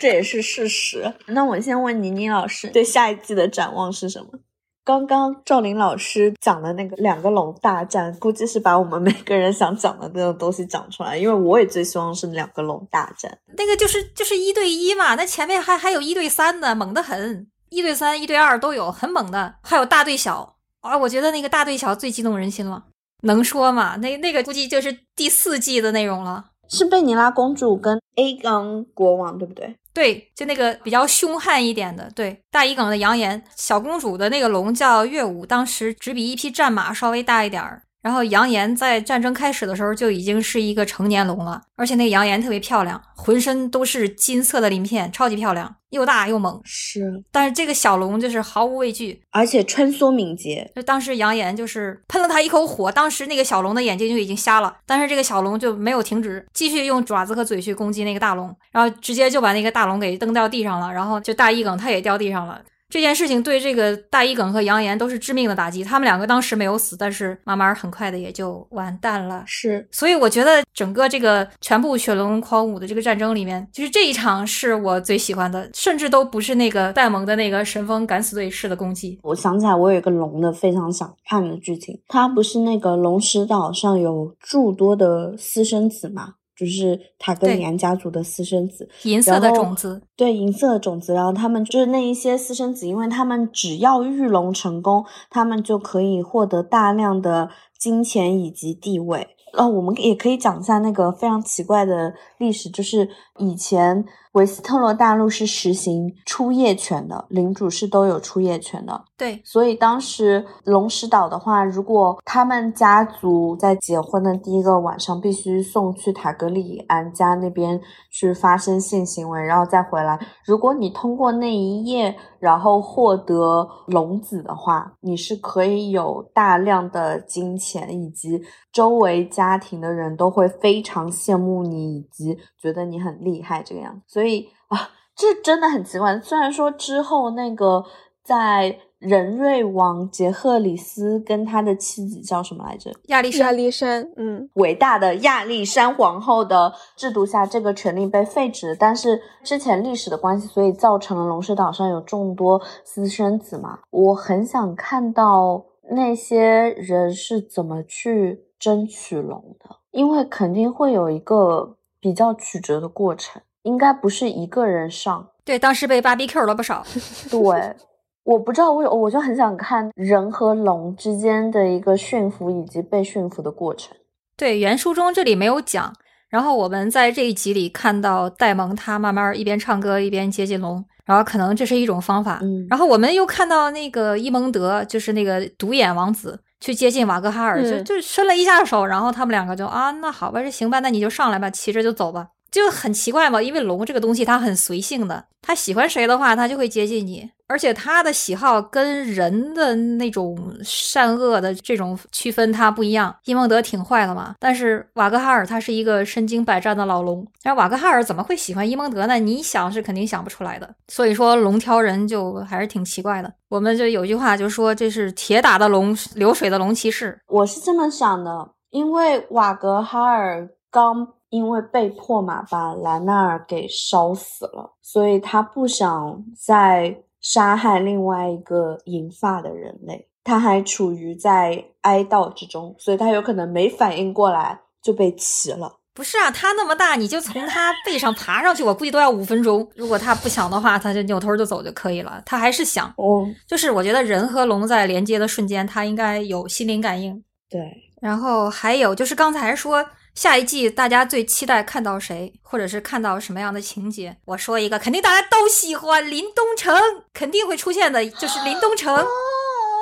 [0.00, 1.14] 这也是事实。
[1.28, 4.40] 那我先问倪妮老师，对下一季的展望是什么？
[4.84, 11.16] 刚刚赵林老师讲的那个两个龙大战，估计是把我们每个人想讲的那种东西讲出来。
[11.16, 15.14] 因为我也最希望是两个龙大战，那个就是就是一对一嘛。
[15.14, 19.54] 那前面还还有一对三的，猛得很，一对三、一对二都有，很猛的。
[19.62, 22.84] 还有大对小啊，我觉得那个大对小最激动人心了。
[23.22, 23.94] 能说吗？
[23.96, 29.76] 那那个估计就是第四季的内容了，是贝尼拉公主跟 A 刚国王，对不对？
[29.94, 37.82] 对，就那个比较凶悍一点的，对大一梗的扬言，小公主的那个龙叫月舞，当时只比一匹战马稍微大一点儿。
[38.02, 46.60] 然后扬言在战争开始的时候就已经是一个成年龙了，而且那个扬言特别漂亮，浑身都是金色的鳞片，超级漂亮，又大又猛。
[46.64, 50.68] 是，但是这个小龙就是毫无畏惧，而且穿梭敏捷。
[50.74, 62.60] 就当时扬言就是喷了他一口火，当时那个小龙的眼睛就已经瞎了，但是这个小龙就没有停止，继续用爪子和嘴去攻击那个大龙，然后直接就把那个大龙给蹬到地上了，然后就大一梗他也掉地上了。
[62.92, 65.82] 这件事情对这个大一梗和杨岩都是致命的打击。
[65.82, 69.42] 他们两个当时没有死，但是慢慢很快的也就完蛋了。
[69.46, 79.18] 是，所以我觉得整个这个全部血龙狂舞的这个战争里面，就是这一场是我最喜欢的，甚至都不是那个戴蒙的那个神风敢死队式的攻击。
[79.22, 86.34] 我想起来，我有一个龙的非常想看的剧情，它不是那个龙石岛上有诸多的私生子嘛？
[86.62, 99.26] 就是塔格里安家族的私生子，银色的种子，对银色的种子，然后他们就是那一些私生子，因为他们只要御龙成功，他们就可以获得大量的金钱以及地位。
[99.54, 103.08] 呃，我们也可以讲一下那个非常奇怪的历史，就是
[103.42, 109.04] 以前维斯特洛大陆是实行出业权的，领主是都有出业权的。
[109.18, 117.78] 对，所以当时龙石岛的话，如果他们家族在结婚的第一个晚上必须送去塔格里安家那边
[118.10, 120.18] 去发生性行为，然后再回来。
[120.46, 128.42] 如果你通过那一夜，然后获得龙子的话，你是可以有大量的金钱以及
[128.72, 129.42] 周围家。
[129.42, 134.02] 家庭的人都会非常羡慕你，以及觉得你很厉害这个样子。
[134.08, 136.18] 所以啊，这真的很奇怪。
[136.18, 137.84] 虽然说之后那个
[138.24, 142.92] 在仁瑞王杰赫里斯跟他的妻子叫什么来着？
[143.06, 148.76] 亚历山，亚历山，嗯，伟大的亚历山皇后的制度下，这个权利被废止。
[148.76, 153.78] 但是之前历史的关系，所以造成了龙石岛上有众多私生子嘛。
[153.90, 158.48] 我很想看到那些人是怎么去。
[158.62, 165.28] 争取龙的，因为肯定会有一个比较曲折的过程，应该不是一个人上。
[165.44, 166.84] 对，当时被芭比 Q 了不少。
[167.30, 167.76] 对，
[168.24, 173.96] 我不知道为，我就很想看人和龙之间的一个驯服以及被驯服的过程。
[174.36, 175.94] 对，原书中这里没有讲。
[176.28, 182.40] 然后我们在这一集里看到戴蒙他慢慢一边唱歌一边接近龙，然后可能这是一种方法。
[182.42, 182.66] 嗯。
[182.70, 186.40] 然后我们又看到那个伊蒙德，就是那个独眼王子。
[186.62, 197.32] 去接近瓦格哈尔，就就伸了一下手，然后他们两个就啊，那好吧，这行吧，那你就上来吧，骑着就走吧，就很奇怪嘛，因为龙这个东西它很随性的，它喜欢谁的话，它就会接近你。
[197.52, 200.34] 而且他的喜好跟人的那种
[200.64, 203.14] 善恶的这种区分，他不一样。
[203.26, 209.18] 伊蒙德挺坏的嘛，但是瓦格哈尔他是一个身经百战的老龙，那瓦格哈尔怎么会喜欢伊蒙德呢？
[209.18, 210.74] 你想是肯定想不出来的。
[210.88, 213.30] 所以说龙挑人就还是挺奇怪的。
[213.50, 217.20] 我们就有句话就说这是铁打的龙，流水的龙骑士。
[217.28, 226.96] 我是这么想的，因为瓦格哈尔刚因为被迫嘛把兰纳尔给烧死了，所以他不想在。
[227.22, 235.78] 杀害另外一个银发的人类，他还处于在哀悼之中，所以他有可能没反应过来就被骑了。
[235.94, 239.66] 不是啊，他那么大，你就从他背上爬上去，我估计都要五分钟。
[239.76, 242.20] 如果他不想的话，他就扭头就走就可以了。
[242.26, 247.22] 他还是想，哦，就是我觉得人和龙在连接的瞬间，他应该有心灵感应。
[247.48, 247.60] 对，
[248.00, 249.84] 然后还有就是刚才说。
[250.14, 254.16] 下一季大家最期待看到谁，或者是看到什么样的情节？
[254.26, 256.74] 我说一个，肯定大家都喜欢林东城，
[257.14, 258.94] 肯定会出现的，就是林东城。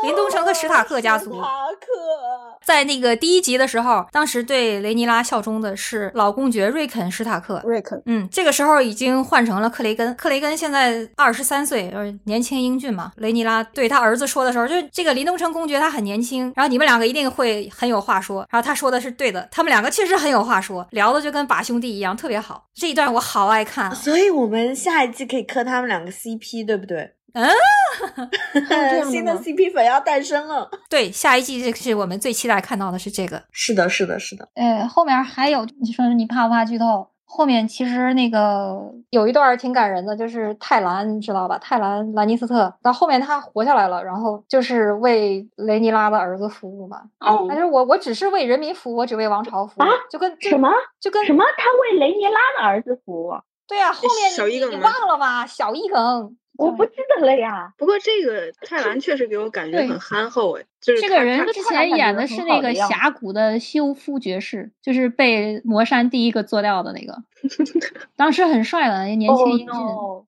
[0.02, 1.34] 林东城和史塔克家族。
[1.34, 1.46] 史塔
[1.78, 1.86] 克
[2.64, 7.60] 在那个第一集的时候，当时对雷尼拉效忠的是老公爵瑞肯·史塔克。
[7.64, 10.14] 瑞肯，嗯，这个时候已经换成了克雷根。
[10.14, 13.12] 克雷根现在二十三岁，呃，年轻英俊嘛。
[13.16, 18.46] 雷尼拉对他儿子说的时候，就这个林东城公爵他很年轻，然后你们两个一定会很有话说。
[18.50, 22.66] 然后他说的是对的，他们两个确实很有话说，聊的就跟把兄弟一样，特别好。
[22.74, 27.14] 这一段我好爱看，所以我们下一季可以磕他们两个 CP，对不对？
[27.34, 30.68] 嗯， 新的 CP 粉要诞生了。
[30.88, 33.42] 对，下一季这是我们最期待看到的是这个。
[33.52, 34.48] 是的，是的，是的。
[34.54, 37.08] 呃，后面还有，你说你怕不怕剧透？
[37.32, 38.76] 后面其实那个
[39.10, 41.56] 有一段挺感人的，就是泰兰，你知道吧？
[41.58, 47.02] 泰兰兰尼斯特到后面他活下来了，然后就是为雷尼拉的儿子服务嘛。
[47.20, 49.84] 哦，但是我我只是为人民服务，我只为王朝服务。
[49.84, 50.68] 啊，就跟什么？
[51.00, 51.44] 就跟什么？
[51.56, 53.32] 他为雷尼拉的儿子服务？
[53.68, 55.46] 对啊，后面你你忘了吗？
[55.46, 56.36] 小一梗。
[56.66, 57.72] 我不记得了呀。
[57.76, 67.22] 不过这个泰兰确实给我感觉很憨厚哎，就是这个人之前演的是那个峡谷的修夫爵士，就是被魔山第一个做掉的那个，
[68.16, 69.74] 当时很帅的，年轻英俊。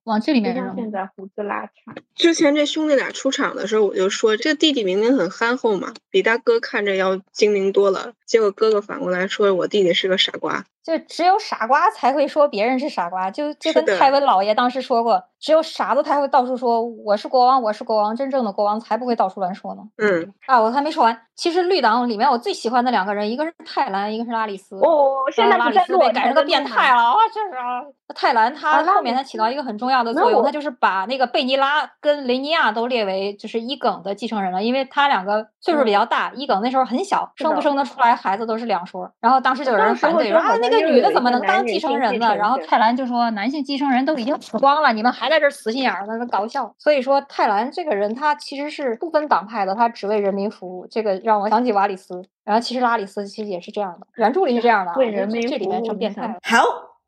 [0.03, 0.75] 往这里面扔。
[0.75, 1.69] 现在胡子拉碴。
[2.13, 8.13] 之前这兄弟俩出场的时候，我就说这弟弟明明很憨厚嘛，比他哥看着要精明多了。
[8.25, 10.65] 结果哥哥反过来说我弟弟是个傻瓜。
[10.83, 19.81] 就只有傻瓜才会说别人是傻瓜，就就跟的泰文老爷当时说过，只有傻子才会到处说我是国王，我是国王，真正的国王才不会到处乱说呢。
[19.97, 21.17] 嗯，啊，我还没说完。
[21.35, 24.75] 其实绿党里面我最喜欢的两个人，一个是泰兰，一个是拉里斯。
[24.75, 27.15] 哦，现在拉里斯被改成个变态了啊！
[27.33, 27.81] 这是啊，
[28.13, 39.11] 泰兰啊他后面他起到一个很重要的作用，他就是把那个贝尼拉跟雷尼亚都列为就是伊耿的继承人了，因为他两个岁数比较大，伊耿那时候很小，生不生得出来孩子都是两说。
[39.19, 40.39] 然后当时就有人反对说
[40.81, 42.35] 个女的怎么能当继承人呢？
[42.35, 46.73] 然后泰兰就说男性继承人都已经死光了，你们还在这儿死心眼儿呢，那搞笑。
[46.77, 52.23] 所以说泰兰这个人他其实是不分党派的，他只为人民服务，这个让我想起瓦里斯。
[52.43, 56.35] 然后其实拉里斯其实也是这样的，原著里是这样的为人民这这里面成变态了。
[56.43, 56.63] 好，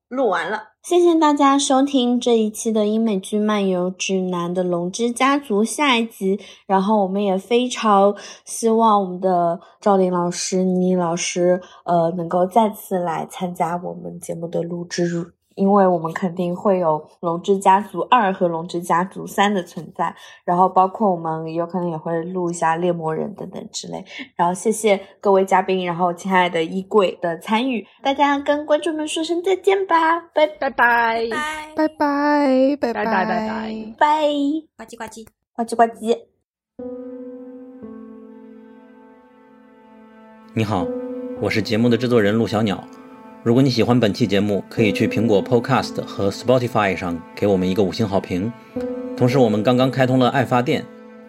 [0.10, 0.75] 录完了。
[0.86, 6.40] 谢谢大家收听这一期的英美剧漫游指南的《龙之家族》下一集。
[6.68, 15.34] 然后我们也非常希望我们的赵琳老师、倪妮老师，呃，能够再次来参加我们节目的录制。
[15.56, 20.14] 因为我们肯定会有《龙之家族二》和《龙之家族三》的存在，
[20.44, 24.04] 然后包括我们有可能也会录一下猎魔人等等之类。
[24.36, 31.28] 然后谢谢各位嘉宾，然后亲爱的衣柜的参与，大家跟观众们说声再见吧，拜拜拜。
[31.76, 34.28] 拜拜拜拜拜拜拜拜拜，
[34.78, 35.26] 呱唧呱唧。
[35.56, 36.20] 呱唧呱唧。
[40.54, 40.86] 你好，
[41.42, 42.82] 我是节目的制作人陆小鸟。
[43.46, 48.52] 如果你喜欢本期节目，可以去苹果 Podcast 和 Spotify 上给我们一个五星好评。
[49.16, 50.84] 同时，我们刚刚开通了爱发电，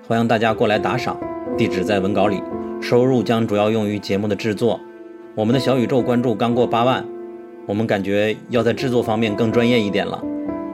[0.08, 1.14] 欢迎大家过来打赏，
[1.58, 2.42] 地址在文稿里。
[2.80, 4.80] 收入将主要用于节目的制作。
[5.34, 7.04] 我们的小宇宙关注刚过八万，
[7.66, 10.24] 我们感觉要在制作方面更专业一点了。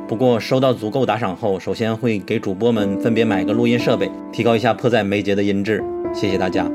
[0.06, 5.82] 不过收到足够打赏后，首先会给主播们分别买个录音设备，提高一下迫在眉睫的音质。
[6.14, 6.70] 谢谢大家。